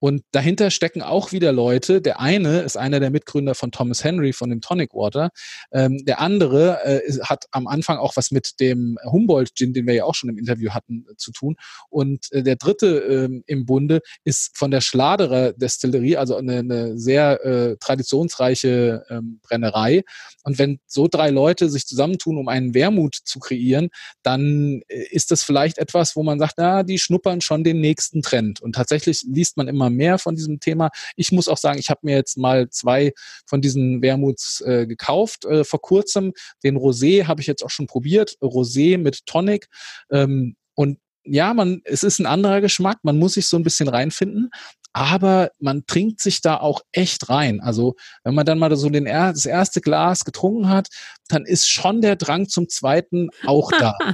Und 0.00 0.22
dahinter 0.32 0.70
stecken 0.70 1.02
auch 1.02 1.30
wieder 1.30 1.52
Leute. 1.52 2.00
Der 2.00 2.20
eine 2.20 2.60
ist 2.60 2.76
einer 2.76 3.00
der 3.00 3.10
Mitgründer 3.10 3.54
von 3.54 3.70
Thomas 3.70 4.02
Henry 4.02 4.32
von 4.32 4.50
dem 4.50 4.60
Tonic 4.62 4.94
Water. 4.94 5.30
Ähm, 5.72 6.04
der 6.06 6.20
andere 6.20 6.82
äh, 6.84 7.20
hat 7.22 7.44
am 7.52 7.66
Anfang 7.66 7.98
auch 7.98 8.16
was 8.16 8.30
mit 8.30 8.60
dem 8.60 8.98
Humboldt 9.04 9.54
Gin, 9.54 9.74
den 9.74 9.86
wir 9.86 9.94
ja 9.94 10.04
auch 10.04 10.14
schon 10.14 10.30
im 10.30 10.38
Interview 10.38 10.70
hatten, 10.70 11.04
äh, 11.10 11.16
zu 11.16 11.32
tun. 11.32 11.56
Und 11.90 12.32
äh, 12.32 12.42
der 12.42 12.56
dritte 12.56 12.98
ähm, 12.98 13.44
im 13.46 13.66
Bunde 13.66 14.00
ist 14.24 14.56
von 14.56 14.70
der 14.70 14.80
Schladerer 14.80 15.52
Destillerie, 15.52 16.16
also 16.16 16.36
eine, 16.36 16.58
eine 16.58 16.98
sehr 16.98 17.44
äh, 17.44 17.76
traditionsreiche 17.78 19.04
ähm, 19.10 19.40
Brennerei. 19.42 20.02
Und 20.44 20.58
wenn 20.58 20.80
so 20.86 21.08
drei 21.08 21.28
Leute 21.28 21.68
sich 21.68 21.86
zusammentun, 21.86 22.38
um 22.38 22.48
einen 22.48 22.72
Wermut 22.72 23.16
zu 23.22 23.38
kreieren, 23.38 23.90
dann 24.22 24.80
äh, 24.88 25.04
ist 25.10 25.30
das 25.30 25.42
vielleicht 25.42 25.76
etwas, 25.76 26.16
wo 26.16 26.22
man 26.22 26.38
sagt, 26.38 26.54
na, 26.56 26.82
die 26.84 26.98
schnuppern 26.98 27.42
schon 27.42 27.64
den 27.64 27.80
nächsten 27.80 28.22
Trend. 28.22 28.62
Und 28.62 28.74
tatsächlich 28.74 29.22
liest 29.28 29.58
man 29.58 29.68
immer 29.68 29.89
mehr 29.90 30.18
von 30.18 30.34
diesem 30.34 30.60
Thema. 30.60 30.90
Ich 31.16 31.32
muss 31.32 31.48
auch 31.48 31.58
sagen, 31.58 31.78
ich 31.78 31.90
habe 31.90 32.00
mir 32.02 32.16
jetzt 32.16 32.36
mal 32.36 32.68
zwei 32.70 33.12
von 33.46 33.60
diesen 33.60 34.02
Wermuts 34.02 34.60
äh, 34.62 34.86
gekauft 34.86 35.44
äh, 35.44 35.64
vor 35.64 35.80
kurzem. 35.80 36.32
Den 36.64 36.76
Rosé 36.76 37.26
habe 37.26 37.40
ich 37.40 37.46
jetzt 37.46 37.64
auch 37.64 37.70
schon 37.70 37.86
probiert. 37.86 38.36
Rosé 38.40 38.98
mit 38.98 39.26
Tonic. 39.26 39.68
Ähm, 40.10 40.56
und 40.74 40.98
ja, 41.24 41.52
man, 41.52 41.82
es 41.84 42.02
ist 42.02 42.18
ein 42.18 42.26
anderer 42.26 42.60
Geschmack. 42.60 42.98
Man 43.02 43.18
muss 43.18 43.34
sich 43.34 43.46
so 43.46 43.56
ein 43.56 43.62
bisschen 43.62 43.88
reinfinden. 43.88 44.50
Aber 44.92 45.50
man 45.58 45.86
trinkt 45.86 46.20
sich 46.20 46.40
da 46.40 46.56
auch 46.56 46.82
echt 46.92 47.28
rein. 47.28 47.60
Also 47.60 47.94
wenn 48.24 48.34
man 48.34 48.46
dann 48.46 48.58
mal 48.58 48.74
so 48.76 48.88
den, 48.88 49.04
das 49.04 49.46
erste 49.46 49.80
Glas 49.80 50.24
getrunken 50.24 50.68
hat, 50.68 50.88
dann 51.30 51.44
ist 51.44 51.68
schon 51.68 52.00
der 52.00 52.16
Drang 52.16 52.48
zum 52.48 52.68
zweiten 52.68 53.30
auch 53.46 53.70
da. 53.70 53.96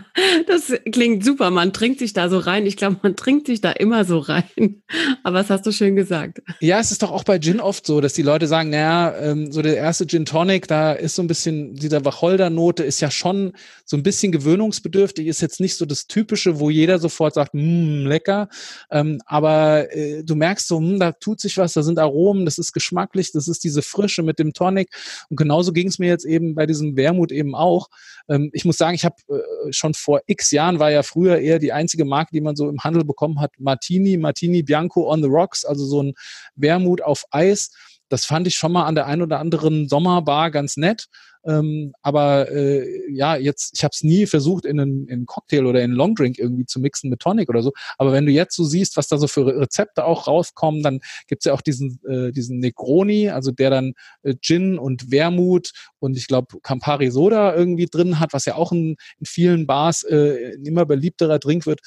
Das 0.47 0.72
klingt 0.93 1.24
super. 1.24 1.51
Man 1.51 1.72
trinkt 1.72 1.99
sich 1.99 2.12
da 2.12 2.29
so 2.29 2.39
rein. 2.39 2.66
Ich 2.66 2.77
glaube, 2.77 2.99
man 3.03 3.16
trinkt 3.16 3.47
sich 3.47 3.61
da 3.61 3.72
immer 3.72 4.05
so 4.05 4.18
rein. 4.18 4.45
Aber 5.24 5.39
das 5.39 5.51
hast 5.51 5.66
du 5.66 5.72
schön 5.72 5.97
gesagt. 5.97 6.41
Ja, 6.61 6.79
es 6.79 6.93
ist 6.93 7.03
doch 7.03 7.11
auch 7.11 7.24
bei 7.24 7.39
Gin 7.39 7.59
oft 7.59 7.87
so, 7.87 8.01
dass 8.01 8.12
die 8.12 8.22
Leute 8.22 8.47
sagen, 8.47 8.70
naja, 8.70 9.16
ähm, 9.18 9.51
so 9.51 9.62
der 9.62 9.77
erste 9.77 10.07
Gin 10.07 10.24
Tonic, 10.24 10.68
da 10.68 10.93
ist 10.93 11.16
so 11.16 11.22
ein 11.22 11.27
bisschen, 11.27 11.74
dieser 11.74 12.05
Wacholder-Note 12.05 12.85
ist 12.85 13.01
ja 13.01 13.11
schon 13.11 13.53
so 13.85 13.97
ein 13.97 14.03
bisschen 14.03 14.31
gewöhnungsbedürftig, 14.31 15.27
ist 15.27 15.41
jetzt 15.41 15.61
nicht 15.61 15.77
so 15.77 15.87
das 15.87 16.07
Typische, 16.07 16.61
wo 16.61 16.70
jeder 16.70 16.99
sofort 16.99 17.35
sagt, 17.35 17.55
mmm, 17.55 18.07
lecker. 18.07 18.49
Ähm, 18.91 19.20
aber 19.27 19.93
äh, 19.95 20.22
du 20.22 20.37
merkst 20.37 20.66
so, 20.67 20.79
hm, 20.79 20.99
da 20.99 21.12
tut 21.12 21.41
sich 21.41 21.57
was, 21.59 21.73
da 21.75 21.83
sind 21.83 21.99
Aromen, 21.99 22.45
das 22.45 22.59
ist 22.59 22.73
geschmacklich, 22.73 23.33
das 23.33 23.49
ist 23.49 23.64
diese 23.64 23.83
Frische 23.83 24.23
mit 24.23 24.39
dem 24.39 24.53
Tonic. 24.53 24.89
Und 25.31 25.37
genauso 25.37 25.73
ging 25.73 25.89
es 25.89 25.99
mir 25.99 26.09
jetzt 26.09 26.25
eben 26.25 26.55
bei 26.55 26.67
diesem 26.67 26.97
Wermut 26.97 27.33
eben 27.33 27.55
auch. 27.55 27.89
Ähm, 28.29 28.51
ich 28.53 28.64
muss 28.64 28.77
sagen, 28.77 28.95
ich 28.95 29.05
habe 29.05 29.17
äh, 29.29 29.73
schon 29.73 29.95
vor 29.95 30.21
x 30.27 30.51
Jahren 30.51 30.79
war 30.79 30.91
ja 30.91 31.03
früher 31.03 31.39
eher 31.39 31.59
die 31.59 31.73
einzige 31.73 32.05
Marke, 32.05 32.31
die 32.33 32.41
man 32.41 32.57
so 32.57 32.69
im 32.69 32.81
Handel 32.81 33.05
bekommen 33.05 33.41
hat, 33.41 33.53
Martini, 33.59 34.17
Martini 34.17 34.62
Bianco 34.62 35.11
on 35.11 35.23
the 35.23 35.29
Rocks, 35.29 35.64
also 35.64 35.85
so 35.85 36.03
ein 36.03 36.14
Wermut 36.55 37.03
auf 37.03 37.25
Eis. 37.31 37.71
das 38.09 38.25
fand 38.25 38.47
ich 38.47 38.55
schon 38.57 38.73
mal 38.73 38.85
an 38.85 38.95
der 38.95 39.07
einen 39.07 39.23
oder 39.23 39.41
anderen 39.41 39.89
Sommerbar 39.89 40.51
ganz 40.51 40.77
nett. 40.77 41.07
Ähm, 41.47 41.92
aber 42.03 42.51
äh, 42.51 43.12
ja, 43.12 43.36
jetzt, 43.36 43.72
ich 43.74 43.84
habe 43.84 43.92
es 43.92 44.03
nie 44.03 44.26
versucht, 44.26 44.64
in 44.64 44.80
einen, 44.80 45.07
in 45.07 45.12
einen 45.12 45.26
Cocktail 45.26 45.66
oder 45.66 45.80
in 45.80 45.90
einen 45.90 45.94
Longdrink 45.94 46.38
irgendwie 46.38 46.66
zu 46.66 46.80
mixen 46.80 47.11
mit 47.11 47.20
Tonic 47.20 47.49
oder 47.49 47.62
so. 47.62 47.72
Aber 47.99 48.12
wenn 48.12 48.26
du 48.26 48.32
jetzt 48.32 48.57
so 48.57 48.64
siehst, 48.64 48.97
was 48.97 49.09
da 49.09 49.18
so 49.18 49.28
für 49.28 49.47
Rezepte 49.47 50.05
auch 50.05 50.26
rauskommen, 50.26 50.82
dann 50.82 51.01
gibt's 51.28 51.44
ja 51.44 51.53
auch 51.53 51.61
diesen, 51.61 52.01
äh, 52.09 52.32
diesen 52.32 52.59
Negroni, 52.59 53.30
also 53.30 53.53
der 53.53 53.70
dann 53.70 53.94
äh, 54.22 54.34
Gin 54.40 54.78
und 54.78 55.11
Wermut 55.11 55.72
und 55.99 56.16
ich 56.16 56.26
glaube 56.26 56.59
Campari 56.62 57.11
Soda 57.11 57.55
irgendwie 57.55 57.86
drin 57.86 58.18
hat, 58.18 58.32
was 58.32 58.44
ja 58.44 58.57
auch 58.57 58.72
in, 58.72 58.97
in 59.18 59.26
vielen 59.26 59.66
Bars 59.66 60.03
äh, 60.03 60.55
ein 60.57 60.64
immer 60.64 60.84
beliebterer 60.84 61.38
Drink 61.38 61.66
wird. 61.66 61.80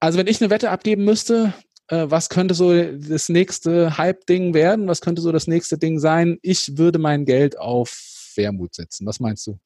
Also 0.00 0.18
wenn 0.18 0.26
ich 0.26 0.40
eine 0.40 0.50
Wette 0.50 0.70
abgeben 0.70 1.04
müsste, 1.04 1.54
äh, 1.88 2.06
was 2.08 2.28
könnte 2.28 2.54
so 2.54 2.72
das 2.72 3.28
nächste 3.28 3.98
Hype-Ding 3.98 4.54
werden? 4.54 4.88
Was 4.88 5.00
könnte 5.00 5.22
so 5.22 5.32
das 5.32 5.46
nächste 5.46 5.78
Ding 5.78 5.98
sein? 5.98 6.38
Ich 6.42 6.78
würde 6.78 6.98
mein 6.98 7.24
Geld 7.24 7.58
auf 7.58 8.32
Wermut 8.36 8.74
setzen. 8.74 9.06
Was 9.06 9.20
meinst 9.20 9.46
du? 9.46 9.58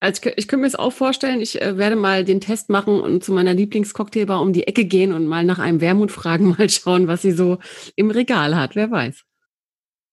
Also 0.00 0.20
ich, 0.24 0.38
ich 0.38 0.48
könnte 0.48 0.62
mir 0.62 0.68
das 0.68 0.74
auch 0.74 0.92
vorstellen, 0.92 1.40
ich 1.40 1.60
äh, 1.60 1.78
werde 1.78 1.96
mal 1.96 2.24
den 2.24 2.40
Test 2.40 2.68
machen 2.68 3.00
und 3.00 3.24
zu 3.24 3.32
meiner 3.32 3.54
Lieblingscocktailbar 3.54 4.40
um 4.40 4.52
die 4.52 4.66
Ecke 4.66 4.84
gehen 4.84 5.12
und 5.12 5.26
mal 5.26 5.44
nach 5.44 5.58
einem 5.58 5.80
Wermut 5.80 6.12
fragen, 6.12 6.48
mal 6.58 6.68
schauen, 6.70 7.06
was 7.06 7.22
sie 7.22 7.32
so 7.32 7.58
im 7.96 8.10
Regal 8.10 8.56
hat. 8.56 8.76
Wer 8.76 8.90
weiß. 8.90 9.25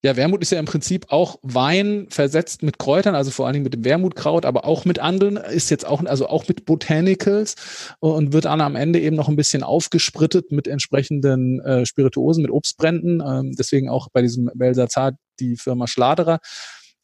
Ja, 0.05 0.17
Wermut 0.17 0.41
ist 0.41 0.51
ja 0.51 0.59
im 0.59 0.65
Prinzip 0.65 1.13
auch 1.13 1.39
Wein 1.43 2.07
versetzt 2.09 2.61
mit 2.61 2.77
Kräutern, 2.77 3.15
also 3.15 3.31
vor 3.31 3.45
allen 3.45 3.53
Dingen 3.53 3.63
mit 3.63 3.73
dem 3.73 3.85
Wermutkraut, 3.85 4.43
aber 4.43 4.65
auch 4.65 4.83
mit 4.83 4.99
anderen, 4.99 5.37
ist 5.37 5.69
jetzt 5.69 5.85
auch, 5.85 6.03
also 6.03 6.27
auch 6.27 6.45
mit 6.49 6.65
Botanicals 6.65 7.55
und 7.99 8.33
wird 8.33 8.43
dann 8.43 8.59
am 8.59 8.75
Ende 8.75 8.99
eben 8.99 9.15
noch 9.15 9.29
ein 9.29 9.37
bisschen 9.37 9.63
aufgesprittet 9.63 10.51
mit 10.51 10.67
entsprechenden 10.67 11.61
äh, 11.61 11.85
Spirituosen, 11.85 12.41
mit 12.41 12.51
Obstbränden. 12.51 13.23
Ähm, 13.25 13.55
deswegen 13.57 13.87
auch 13.87 14.09
bei 14.11 14.21
diesem 14.21 14.51
Belsazar 14.53 15.13
die 15.39 15.55
Firma 15.55 15.87
Schladerer. 15.87 16.39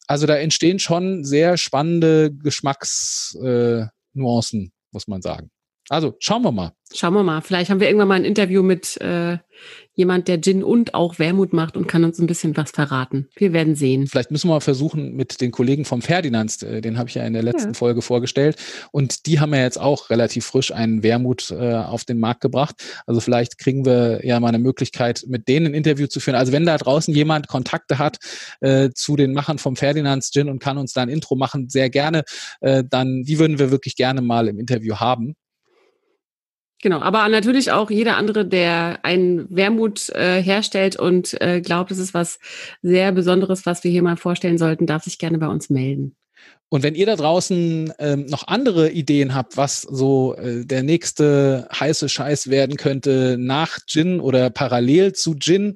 Also 0.06 0.26
da 0.26 0.36
entstehen 0.36 0.78
schon 0.78 1.24
sehr 1.24 1.56
spannende 1.56 2.30
Geschmacksnuancen, 2.30 4.64
äh, 4.66 4.70
muss 4.92 5.08
man 5.08 5.22
sagen. 5.22 5.50
Also 5.90 6.14
schauen 6.20 6.42
wir 6.42 6.52
mal. 6.52 6.72
Schauen 6.94 7.14
wir 7.14 7.24
mal. 7.24 7.40
Vielleicht 7.40 7.68
haben 7.68 7.80
wir 7.80 7.88
irgendwann 7.88 8.08
mal 8.08 8.14
ein 8.14 8.24
Interview 8.24 8.62
mit 8.62 8.96
äh, 9.00 9.38
jemand, 9.94 10.28
der 10.28 10.40
Gin 10.40 10.62
und 10.62 10.94
auch 10.94 11.18
Wermut 11.18 11.52
macht 11.52 11.76
und 11.76 11.88
kann 11.88 12.04
uns 12.04 12.20
ein 12.20 12.28
bisschen 12.28 12.56
was 12.56 12.70
verraten. 12.70 13.28
Wir 13.34 13.52
werden 13.52 13.74
sehen. 13.74 14.06
Vielleicht 14.06 14.30
müssen 14.30 14.48
wir 14.48 14.54
mal 14.54 14.60
versuchen 14.60 15.16
mit 15.16 15.40
den 15.40 15.50
Kollegen 15.50 15.84
vom 15.84 16.00
Ferdinand, 16.00 16.62
äh, 16.62 16.80
den 16.80 16.96
habe 16.96 17.08
ich 17.08 17.16
ja 17.16 17.24
in 17.24 17.32
der 17.32 17.42
letzten 17.42 17.70
ja. 17.70 17.74
Folge 17.74 18.02
vorgestellt. 18.02 18.54
Und 18.92 19.26
die 19.26 19.40
haben 19.40 19.52
ja 19.52 19.62
jetzt 19.62 19.80
auch 19.80 20.10
relativ 20.10 20.46
frisch 20.46 20.72
einen 20.72 21.02
Wermut 21.02 21.50
äh, 21.50 21.74
auf 21.74 22.04
den 22.04 22.20
Markt 22.20 22.40
gebracht. 22.40 22.76
Also 23.06 23.20
vielleicht 23.20 23.58
kriegen 23.58 23.84
wir 23.84 24.24
ja 24.24 24.38
mal 24.38 24.48
eine 24.48 24.60
Möglichkeit, 24.60 25.24
mit 25.26 25.48
denen 25.48 25.66
ein 25.66 25.74
Interview 25.74 26.06
zu 26.06 26.20
führen. 26.20 26.36
Also 26.36 26.52
wenn 26.52 26.66
da 26.66 26.78
draußen 26.78 27.12
jemand 27.12 27.48
Kontakte 27.48 27.98
hat 27.98 28.18
äh, 28.60 28.90
zu 28.94 29.16
den 29.16 29.32
Machern 29.32 29.58
vom 29.58 29.74
Ferdinands 29.74 30.30
Gin 30.30 30.48
und 30.48 30.60
kann 30.60 30.78
uns 30.78 30.92
da 30.92 31.02
ein 31.02 31.08
Intro 31.08 31.34
machen, 31.34 31.68
sehr 31.68 31.90
gerne, 31.90 32.22
äh, 32.60 32.84
dann 32.88 33.24
die 33.24 33.40
würden 33.40 33.58
wir 33.58 33.72
wirklich 33.72 33.96
gerne 33.96 34.22
mal 34.22 34.46
im 34.46 34.60
Interview 34.60 34.94
haben. 34.96 35.34
Genau, 36.82 37.00
aber 37.00 37.28
natürlich 37.28 37.72
auch 37.72 37.90
jeder 37.90 38.16
andere, 38.16 38.46
der 38.46 39.00
einen 39.04 39.54
Wermut 39.54 40.08
äh, 40.10 40.42
herstellt 40.42 40.96
und 40.96 41.38
äh, 41.40 41.60
glaubt, 41.60 41.90
es 41.90 41.98
ist 41.98 42.14
was 42.14 42.38
sehr 42.80 43.12
Besonderes, 43.12 43.66
was 43.66 43.84
wir 43.84 43.90
hier 43.90 44.02
mal 44.02 44.16
vorstellen 44.16 44.56
sollten, 44.56 44.86
darf 44.86 45.04
sich 45.04 45.18
gerne 45.18 45.38
bei 45.38 45.48
uns 45.48 45.68
melden. 45.68 46.16
Und 46.70 46.84
wenn 46.84 46.94
ihr 46.94 47.04
da 47.04 47.16
draußen 47.16 47.92
ähm, 47.98 48.26
noch 48.26 48.46
andere 48.46 48.90
Ideen 48.90 49.34
habt, 49.34 49.56
was 49.56 49.82
so 49.82 50.36
äh, 50.36 50.64
der 50.64 50.84
nächste 50.84 51.68
heiße 51.74 52.08
Scheiß 52.08 52.48
werden 52.48 52.76
könnte 52.76 53.36
nach 53.38 53.80
Gin 53.86 54.20
oder 54.20 54.50
parallel 54.50 55.12
zu 55.12 55.34
Gin 55.34 55.74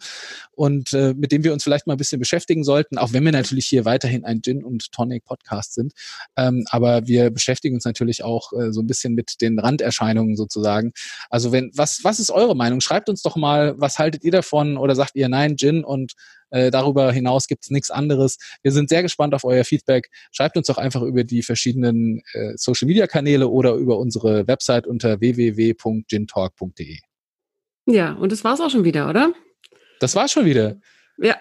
und 0.53 0.93
äh, 0.93 1.13
mit 1.13 1.33
dem 1.33 1.43
wir 1.43 1.53
uns 1.53 1.65
vielleicht 1.65 1.89
mal 1.89 1.95
ein 1.95 1.99
bisschen 1.99 2.21
beschäftigen 2.21 2.63
sollten, 2.63 2.97
auch 2.97 3.13
wenn 3.13 3.25
wir 3.25 3.33
natürlich 3.33 3.67
hier 3.67 3.85
weiterhin 3.85 4.25
ein 4.25 4.41
Gin 4.41 4.63
und 4.63 4.93
Tonic 4.93 5.25
Podcast 5.25 5.75
sind. 5.75 5.95
Ähm, 6.37 6.65
aber 6.71 7.09
wir 7.09 7.33
beschäftigen 7.33 7.75
uns 7.75 7.85
natürlich 7.85 8.23
auch 8.23 8.53
äh, 8.53 8.73
so 8.73 8.81
ein 8.81 8.87
bisschen 8.87 9.15
mit 9.15 9.41
den 9.41 9.59
Randerscheinungen 9.59 10.37
sozusagen. 10.37 10.93
Also 11.29 11.51
wenn, 11.51 11.73
was, 11.75 12.05
was 12.05 12.21
ist 12.21 12.31
eure 12.31 12.55
Meinung? 12.55 12.81
Schreibt 12.81 13.09
uns 13.09 13.21
doch 13.21 13.35
mal, 13.35 13.75
was 13.79 13.99
haltet 13.99 14.23
ihr 14.23 14.31
davon 14.31 14.77
oder 14.77 14.95
sagt 14.95 15.17
ihr 15.17 15.29
nein, 15.29 15.57
Gin 15.57 15.83
und 15.83 16.13
äh, 16.55 16.71
darüber 16.71 17.11
hinaus 17.11 17.49
gibt 17.49 17.65
es 17.65 17.71
nichts 17.71 17.91
anderes. 17.91 18.39
Wir 18.63 18.71
sind 18.71 18.89
sehr 18.89 19.03
gespannt 19.03 19.35
auf 19.35 19.43
euer 19.45 19.65
Feedback. 19.65 20.09
Schreibt 20.31 20.57
uns 20.57 20.69
doch 20.69 20.79
einfach 20.79 21.03
über 21.03 21.25
die 21.25 21.43
verschiedenen 21.43 22.23
äh, 22.33 22.53
Social-Media-Kanäle 22.55 23.49
oder 23.49 23.75
über 23.75 23.99
unsere 23.99 24.47
Website 24.47 24.87
unter 24.87 25.21
www.gintalk.de. 25.21 26.99
Ja, 27.87 28.13
und 28.13 28.31
das 28.31 28.45
war's 28.45 28.61
auch 28.61 28.71
schon 28.71 28.85
wieder, 28.85 29.11
oder? 29.11 29.33
Das 29.99 30.15
war's 30.15 30.31
schon 30.31 30.45
wieder. 30.45 30.77
Ja. 31.19 31.37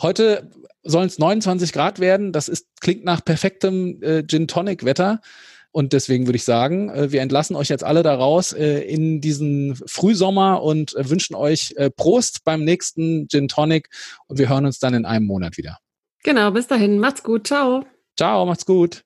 Heute 0.00 0.50
sollen 0.82 1.06
es 1.06 1.18
29 1.18 1.72
Grad 1.72 1.98
werden. 1.98 2.32
Das 2.32 2.48
ist, 2.48 2.68
klingt 2.80 3.04
nach 3.04 3.24
perfektem 3.24 4.02
äh, 4.02 4.22
Gin-Tonic-Wetter. 4.22 5.22
Und 5.70 5.92
deswegen 5.92 6.26
würde 6.26 6.36
ich 6.36 6.44
sagen, 6.44 6.88
äh, 6.90 7.12
wir 7.12 7.20
entlassen 7.20 7.54
euch 7.56 7.68
jetzt 7.68 7.84
alle 7.84 8.02
da 8.02 8.14
raus 8.14 8.52
äh, 8.52 8.80
in 8.80 9.20
diesen 9.20 9.76
Frühsommer 9.86 10.62
und 10.62 10.96
äh, 10.96 11.08
wünschen 11.08 11.34
euch 11.34 11.74
Prost 11.96 12.44
beim 12.44 12.64
nächsten 12.64 13.28
Gin 13.28 13.48
Tonic. 13.48 13.88
Und 14.26 14.38
wir 14.38 14.48
hören 14.48 14.66
uns 14.66 14.78
dann 14.78 14.94
in 14.94 15.04
einem 15.04 15.26
Monat 15.26 15.56
wieder. 15.56 15.78
Genau, 16.24 16.50
bis 16.50 16.66
dahin. 16.66 16.98
Macht's 16.98 17.22
gut. 17.22 17.46
Ciao. 17.46 17.84
Ciao, 18.16 18.46
macht's 18.46 18.66
gut. 18.66 19.02